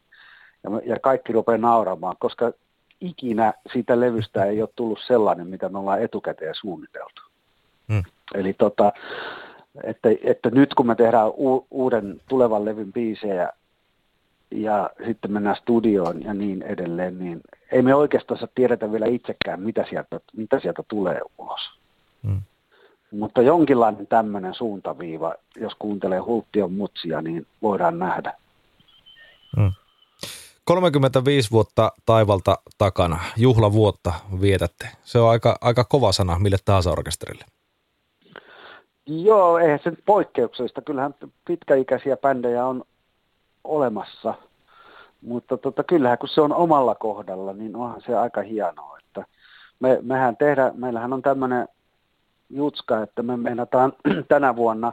Ja, 0.64 0.70
me, 0.70 0.82
ja 0.86 1.00
kaikki 1.00 1.34
rupeaa 1.34 1.58
nauramaan, 1.58 2.16
koska 2.20 2.52
ikinä 3.02 3.54
siitä 3.74 4.00
levystä 4.00 4.46
ei 4.46 4.62
ole 4.62 4.70
tullut 4.76 5.00
sellainen, 5.08 5.48
mitä 5.48 5.70
me 5.70 5.80
ollaan 5.80 6.02
etukäteen 6.02 6.56
suunniteltu. 6.56 7.22
Hmm. 7.94 8.04
Eli 8.36 8.54
tota, 8.54 8.92
että, 9.84 10.10
että 10.24 10.50
nyt 10.50 10.74
kun 10.74 10.88
me 10.88 10.96
tehdään 10.96 11.28
u, 11.28 11.68
uuden 11.72 12.22
tulevan 12.30 12.66
levyn 12.66 12.94
biisejä, 12.94 13.50
ja 14.52 14.90
sitten 15.06 15.32
mennään 15.32 15.56
studioon 15.56 16.24
ja 16.24 16.34
niin 16.34 16.62
edelleen, 16.62 17.20
niin 17.20 17.42
ei 17.72 17.82
me 17.82 17.96
oikeastaan 17.96 18.48
tiedetä 18.56 18.92
vielä 18.92 19.06
itsekään, 19.06 19.62
mitä 19.62 19.86
sieltä, 19.90 20.20
mitä 20.36 20.60
sieltä 20.60 20.84
tulee 20.88 21.22
ulos. 21.38 21.62
Mm. 22.24 22.42
Mutta 23.12 23.42
jonkinlainen 23.42 24.08
tämmöinen 24.08 24.54
suuntaviiva, 24.54 25.36
jos 25.56 25.74
kuuntelee 25.80 26.20
Hulttion 26.20 26.74
mutsia, 26.74 27.22
niin 27.22 27.48
voidaan 27.62 28.00
nähdä. 28.00 28.34
Mm. 29.58 29.72
35 30.64 31.52
vuotta 31.52 31.92
taivalta 32.06 32.58
takana, 32.78 33.20
juhlavuotta 33.38 34.14
vietätte. 34.42 34.90
Se 35.04 35.20
on 35.20 35.30
aika, 35.30 35.58
aika 35.62 35.84
kova 35.84 36.12
sana 36.12 36.40
mille 36.40 36.58
tahansa 36.66 36.92
orkesterille. 36.92 37.46
Joo, 39.06 39.58
eihän 39.58 39.80
se 39.84 39.92
poikkeuksellista. 40.06 40.82
Kyllähän 40.82 41.16
pitkäikäisiä 41.48 42.18
bändejä 42.18 42.66
on 42.66 42.84
olemassa. 43.68 44.34
Mutta 45.22 45.58
tota, 45.58 45.84
kyllähän 45.84 46.18
kun 46.18 46.30
se 46.30 46.42
on 46.42 46.54
omalla 46.54 46.96
kohdalla, 46.96 47.54
niin 47.54 47.76
onhan 47.76 48.02
se 48.02 48.16
aika 48.18 48.42
hienoa. 48.42 48.98
Että 48.98 49.26
me, 49.80 50.00
mehän 50.02 50.38
tehdä, 50.38 50.72
meillähän 50.76 51.14
on 51.14 51.22
tämmöinen 51.22 51.68
jutska, 52.50 53.02
että 53.02 53.24
me 53.24 53.38
meinataan 53.38 53.94
tänä 54.30 54.56
vuonna 54.56 54.92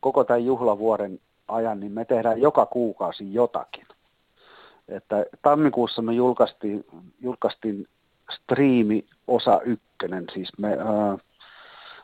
koko 0.00 0.24
tämän 0.24 0.44
juhlavuoden 0.44 1.20
ajan, 1.48 1.80
niin 1.80 1.92
me 1.92 2.04
tehdään 2.04 2.40
joka 2.40 2.66
kuukausi 2.66 3.34
jotakin. 3.34 3.86
Että 4.88 5.26
tammikuussa 5.42 6.02
me 6.02 6.12
julkaistiin, 6.12 6.84
julkaistiin 7.20 7.88
striimi 8.30 9.06
osa 9.26 9.60
ykkönen, 9.64 10.24
siis 10.34 10.58
me, 10.58 10.68
ää, 10.68 11.18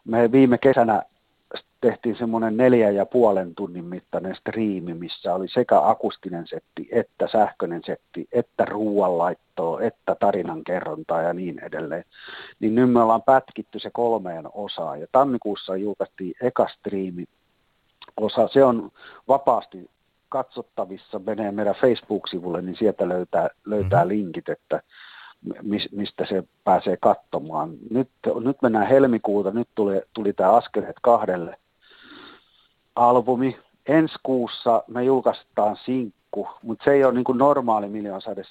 me 0.05 0.33
viime 0.33 0.59
kesänä 0.59 1.03
tehtiin 1.83 2.17
semmoinen 2.17 2.57
neljä 2.57 2.91
ja 2.91 3.07
puolen 3.07 3.55
tunnin 3.55 3.85
mittainen 3.85 4.37
striimi, 4.37 4.95
missä 4.95 5.35
oli 5.35 5.49
sekä 5.49 5.89
akustinen 5.89 6.47
setti, 6.47 6.89
että 6.93 7.29
sähköinen 7.33 7.83
setti, 7.87 8.29
että 8.33 8.65
ruoanlaittoa, 8.65 9.81
että 9.81 10.17
tarinan 10.21 10.65
kerrontaa 10.65 11.23
ja 11.23 11.33
niin 11.33 11.59
edelleen. 11.65 12.05
Niin 12.61 12.75
nyt 12.75 12.93
me 12.93 13.03
ollaan 13.03 13.23
pätkitty 13.23 13.79
se 13.79 13.91
kolmeen 13.93 14.45
osaan 14.55 15.01
ja 15.01 15.07
tammikuussa 15.13 15.77
julkaistiin 15.77 16.35
eka 16.43 16.69
striimi 16.69 17.25
osa. 18.17 18.49
Se 18.49 18.65
on 18.65 18.91
vapaasti 19.29 19.91
katsottavissa, 20.29 21.19
menee 21.19 21.53
meidän 21.53 21.75
Facebook-sivulle, 21.81 22.63
niin 22.63 22.77
sieltä 22.77 23.09
löytää, 23.09 23.49
löytää 23.65 24.05
mm-hmm. 24.05 24.09
linkit, 24.09 24.49
että 24.49 24.83
mistä 25.93 26.27
se 26.29 26.45
pääsee 26.65 26.97
katsomaan. 27.01 27.71
Nyt, 27.91 28.09
nyt 28.41 28.57
mennään 28.63 28.89
helmikuuta, 28.89 29.51
nyt 29.51 29.69
tuli, 29.75 30.03
tuli 30.15 30.33
tämä 30.33 30.53
Askeleet 30.53 30.97
kahdelle 31.03 31.57
albumi. 32.97 33.59
Ensi 33.87 34.15
kuussa 34.23 34.85
me 34.87 35.05
julkaistaan 35.05 35.77
sinkku, 35.85 36.49
mutta 36.63 36.85
se 36.85 36.91
ei 36.91 37.05
ole 37.05 37.15
niin 37.15 37.25
kuin 37.25 37.39
normaali 37.39 37.87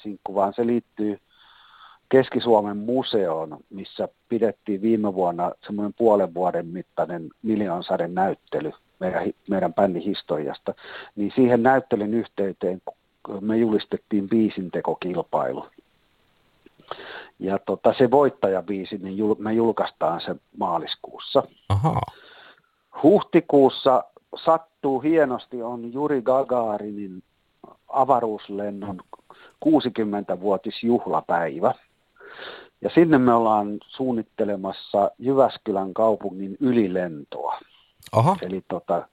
sinkku, 0.02 0.36
vaan 0.36 0.54
se 0.54 0.68
liittyy 0.68 1.20
Keski-Suomen 2.10 2.78
museoon, 2.78 3.58
missä 3.70 4.08
pidettiin 4.30 4.82
viime 4.82 5.14
vuonna 5.14 5.52
semmoinen 5.66 5.94
puolen 5.98 6.34
vuoden 6.34 6.68
mittainen 6.68 7.30
miljoonsaden 7.42 8.16
näyttely 8.16 8.72
meidän, 9.00 9.32
meidän 9.50 9.74
bändin 9.74 10.02
historiasta. 10.02 10.74
Niin 11.16 11.32
siihen 11.36 11.64
näyttelyn 11.64 12.14
yhteyteen 12.14 12.82
me 13.42 13.58
julistettiin 13.58 14.30
biisintekokilpailu. 14.30 15.66
Ja 17.40 17.60
tota, 17.60 17.94
se 17.98 18.12
voittajabiisi, 18.12 18.98
niin 18.98 19.18
jul, 19.18 19.36
me 19.40 19.54
julkaistaan 19.54 20.22
se 20.22 20.36
maaliskuussa. 20.58 21.44
Aha. 21.70 22.02
Huhtikuussa 23.04 24.04
sattuu 24.36 25.00
hienosti, 25.00 25.64
on 25.64 25.94
Juri 25.94 26.22
Gagarinin 26.22 27.24
avaruuslennon 27.88 29.00
60-vuotisjuhlapäivä. 29.66 31.74
Ja 32.82 32.90
sinne 32.94 33.18
me 33.18 33.34
ollaan 33.34 33.80
suunnittelemassa 33.88 35.12
Jyväskylän 35.20 35.94
kaupungin 35.94 36.58
ylilentoa. 36.60 37.60
Aha. 38.12 38.38
Eli 38.42 38.64
tota, 38.68 39.08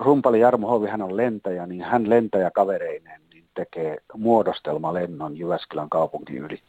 rumpali 0.00 0.40
Jarmo 0.40 0.68
Hovi, 0.68 0.88
hän 0.88 1.02
on 1.02 1.16
lentäjä, 1.16 1.66
niin 1.66 1.82
hän 1.82 2.10
lentäjäkavereineen 2.10 3.20
niin 3.32 3.44
tekee 3.54 3.96
muodostelmalennon 4.14 5.36
Jyväskylän 5.36 5.90
kaupungin 5.90 6.38
yli. 6.38 6.62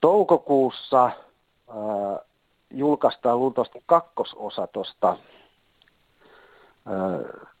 Toukokuussa 0.00 1.04
äh, 1.04 1.14
julkaistaan 2.70 3.38
luultavasti 3.38 3.82
kakkososa 3.86 4.66
tuosta 4.66 5.16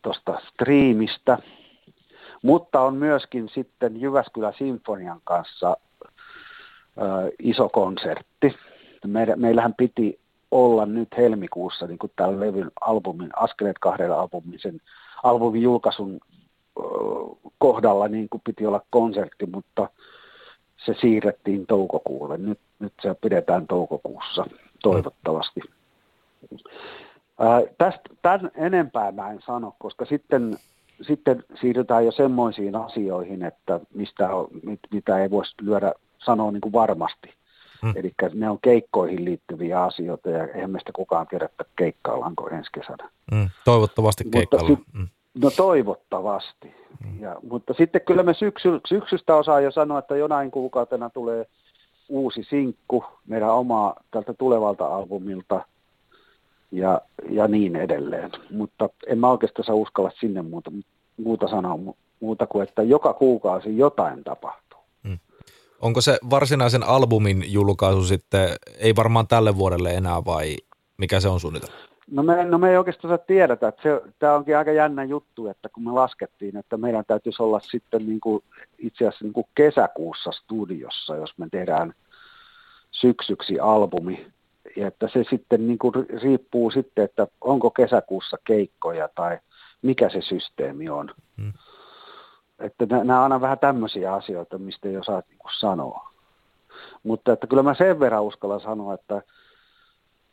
tuosta 0.02 0.38
striimistä, 0.48 1.38
mutta 2.42 2.80
on 2.80 2.94
myöskin 2.94 3.48
sitten 3.48 4.00
Jyväskylä 4.00 4.52
Sinfonian 4.58 5.20
kanssa 5.24 5.76
ö, 6.98 7.32
iso 7.38 7.68
konsertti. 7.68 8.56
Meillä, 9.06 9.36
meillähän 9.36 9.74
piti 9.74 10.20
olla 10.50 10.86
nyt 10.86 11.08
helmikuussa 11.16 11.86
niin 11.86 11.98
kuin 11.98 12.12
tällä 12.16 12.40
levyn 12.40 12.70
albumin, 12.80 13.30
Askeleet 13.36 13.78
kahdella 13.78 14.20
albumin, 14.20 14.60
sen 14.60 14.80
albumin 15.22 15.62
julkaisun 15.62 16.20
ö, 16.78 16.82
kohdalla 17.58 18.08
niin 18.08 18.28
kuin 18.28 18.40
piti 18.44 18.66
olla 18.66 18.80
konsertti, 18.90 19.46
mutta 19.46 19.88
se 20.84 20.94
siirrettiin 21.00 21.66
toukokuulle. 21.66 22.38
Nyt, 22.38 22.58
nyt 22.78 22.92
se 23.02 23.14
pidetään 23.20 23.66
toukokuussa 23.66 24.46
toivottavasti. 24.82 25.60
Ää, 27.38 27.62
tästä, 27.78 28.00
tämän 28.22 28.50
enempää 28.54 29.12
mä 29.12 29.30
en 29.30 29.40
sano, 29.46 29.74
koska 29.78 30.04
sitten, 30.04 30.58
sitten 31.02 31.44
siirrytään 31.60 32.04
jo 32.04 32.12
semmoisiin 32.12 32.76
asioihin, 32.76 33.42
että 33.42 33.80
mistä, 33.94 34.28
mit, 34.62 34.80
mitä 34.90 35.18
ei 35.18 35.30
voisi 35.30 35.54
lyödä 35.60 35.92
sanoa 36.18 36.50
niin 36.50 36.60
kuin 36.60 36.72
varmasti. 36.72 37.34
Mm. 37.82 37.92
Eli 37.96 38.12
ne 38.34 38.50
on 38.50 38.58
keikkoihin 38.62 39.24
liittyviä 39.24 39.82
asioita 39.82 40.30
ja 40.30 40.46
eihän 40.46 40.70
meistä 40.70 40.92
kukaan 40.92 41.26
tiedä, 41.26 41.44
että 41.44 41.64
keikkaillanko 41.76 42.48
ensi 42.48 42.70
kesänä. 42.72 43.10
Mm. 43.32 43.48
Toivottavasti 43.64 44.24
keikkaillaan. 44.30 44.84
Mm. 44.92 45.08
No 45.42 45.50
toivottavasti. 45.50 46.74
Mm. 47.04 47.20
Ja, 47.20 47.36
mutta 47.50 47.74
sitten 47.74 48.00
kyllä 48.00 48.22
me 48.22 48.34
syksy, 48.34 48.80
syksystä 48.88 49.36
osaa 49.36 49.60
jo 49.60 49.70
sanoa, 49.70 49.98
että 49.98 50.16
jonain 50.16 50.50
kuukautena 50.50 51.10
tulee 51.10 51.46
uusi 52.08 52.44
sinkku 52.44 53.04
meidän 53.26 53.50
omaa 53.50 53.94
tältä 54.10 54.34
tulevalta 54.34 54.86
albumilta 54.86 55.64
ja, 56.72 57.00
ja 57.30 57.48
niin 57.48 57.76
edelleen. 57.76 58.30
Mutta 58.50 58.88
en 59.06 59.18
mä 59.18 59.30
oikeastaan 59.30 59.78
uskalla 59.78 60.10
sinne 60.20 60.42
muuta, 60.42 60.72
muuta 61.16 61.48
sanoa 61.48 61.78
muuta 62.20 62.46
kuin, 62.46 62.68
että 62.68 62.82
joka 62.82 63.12
kuukausi 63.12 63.78
jotain 63.78 64.24
tapahtuu. 64.24 64.80
Mm. 65.02 65.18
Onko 65.80 66.00
se 66.00 66.18
varsinaisen 66.30 66.82
albumin 66.82 67.44
julkaisu 67.52 68.04
sitten, 68.04 68.48
ei 68.78 68.96
varmaan 68.96 69.26
tälle 69.26 69.56
vuodelle 69.56 69.90
enää 69.90 70.24
vai 70.24 70.56
mikä 70.96 71.20
se 71.20 71.28
on 71.28 71.40
suunnitelma? 71.40 71.76
No 72.10 72.22
me, 72.22 72.44
no 72.44 72.58
me 72.58 72.70
ei 72.70 72.76
oikeastaan 72.76 73.18
tiedetä, 73.26 73.72
tämä 74.18 74.34
onkin 74.34 74.56
aika 74.56 74.72
jännä 74.72 75.04
juttu, 75.04 75.48
että 75.48 75.68
kun 75.68 75.84
me 75.84 75.92
laskettiin, 75.92 76.56
että 76.56 76.76
meidän 76.76 77.04
täytyisi 77.06 77.42
olla 77.42 77.60
sitten 77.60 78.06
niin 78.06 78.20
kuin, 78.20 78.44
itse 78.78 79.06
asiassa 79.06 79.24
niin 79.24 79.32
kuin 79.32 79.46
kesäkuussa 79.54 80.32
studiossa, 80.32 81.16
jos 81.16 81.38
me 81.38 81.46
tehdään 81.50 81.94
syksyksi 82.90 83.60
albumi, 83.60 84.26
ja 84.76 84.86
että 84.86 85.08
se 85.08 85.24
sitten 85.30 85.66
niin 85.66 85.78
kuin 85.78 85.92
riippuu 86.22 86.70
sitten, 86.70 87.04
että 87.04 87.26
onko 87.40 87.70
kesäkuussa 87.70 88.36
keikkoja 88.44 89.08
tai 89.14 89.38
mikä 89.82 90.08
se 90.08 90.20
systeemi 90.20 90.88
on. 90.88 91.14
Hmm. 91.36 91.52
Että 92.58 92.86
nämä 92.86 93.18
on 93.18 93.22
aina 93.22 93.40
vähän 93.40 93.58
tämmöisiä 93.58 94.14
asioita, 94.14 94.58
mistä 94.58 94.88
ei 94.88 94.96
osaa 94.96 95.22
niin 95.28 95.38
sanoa. 95.60 96.10
Mutta 97.02 97.32
että 97.32 97.46
kyllä 97.46 97.62
mä 97.62 97.74
sen 97.74 98.00
verran 98.00 98.22
uskallan 98.22 98.60
sanoa, 98.60 98.94
että 98.94 99.22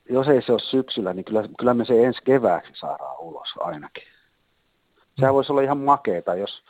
jos 0.10 0.28
ei 0.28 0.42
se 0.42 0.52
ole 0.52 0.60
syksyllä, 0.60 1.14
niin 1.14 1.26
kyllä, 1.26 1.44
kyllä 1.60 1.74
me 1.74 1.86
se 1.86 2.06
ensi 2.06 2.20
kevääksi 2.24 2.72
saadaan 2.76 3.20
ulos 3.20 3.50
ainakin. 3.60 4.08
Sehän 5.16 5.34
mm. 5.34 5.36
voisi 5.36 5.52
olla 5.52 5.62
ihan 5.62 5.78
makeeta, 5.78 6.36
jos, 6.36 6.64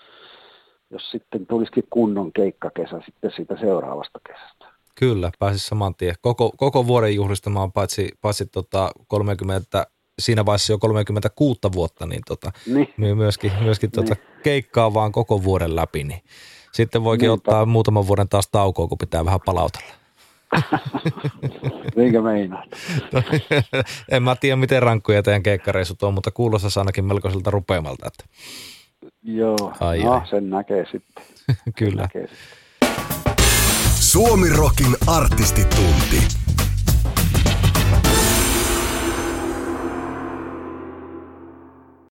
jos 0.89 1.11
sitten 1.11 1.45
tulisikin 1.45 1.87
kunnon 1.89 2.33
keikkakesä 2.33 3.01
sitten 3.05 3.31
siitä 3.31 3.57
seuraavasta 3.57 4.19
kesästä. 4.27 4.72
Kyllä, 4.95 5.31
pääsisi 5.39 5.67
saman 5.67 5.95
tien. 5.95 6.15
Koko, 6.21 6.51
koko 6.57 6.87
vuoden 6.87 7.15
juhlistamaan 7.15 7.71
paitsi, 7.71 8.09
paitsi 8.21 8.45
tota 8.45 8.91
30, 9.07 9.87
siinä 10.19 10.45
vaiheessa 10.45 10.73
jo 10.73 10.79
36 10.79 11.59
vuotta, 11.73 12.05
niin, 12.05 12.21
tota, 12.27 12.51
niin. 12.65 13.17
myöskin, 13.17 13.51
myöskin 13.61 13.91
tota 13.91 14.13
niin. 14.13 14.41
keikkaa 14.43 14.93
vaan 14.93 15.11
koko 15.11 15.43
vuoden 15.43 15.75
läpi, 15.75 16.03
niin 16.03 16.21
sitten 16.71 17.03
voikin 17.03 17.27
Niinpä. 17.27 17.51
ottaa 17.51 17.65
muutaman 17.65 18.07
vuoden 18.07 18.29
taas 18.29 18.47
taukoa, 18.51 18.87
kun 18.87 18.97
pitää 18.97 19.25
vähän 19.25 19.39
palautella. 19.45 19.93
Minkä 21.95 22.21
meinaat? 22.21 22.69
en 24.11 24.23
mä 24.23 24.35
tiedä, 24.35 24.55
miten 24.55 24.83
rankkuja 24.83 25.23
teidän 25.23 25.43
keikkareissut 25.43 26.03
on, 26.03 26.13
mutta 26.13 26.31
kuulostaa 26.31 26.69
ainakin 26.75 27.05
melkoiselta 27.05 27.51
rupeamalta. 27.51 28.07
Että... 28.07 28.25
Joo, 29.23 29.73
ai, 29.79 30.03
no, 30.03 30.11
ai. 30.11 30.27
sen 30.27 30.49
näkee 30.49 30.85
sitten. 30.91 31.23
Kyllä. 31.79 32.01
Näkee 32.01 32.27
sitten. 32.27 32.62
Suomi 34.13 34.49
Rokin 34.49 34.97
artistitunti. 35.07 36.42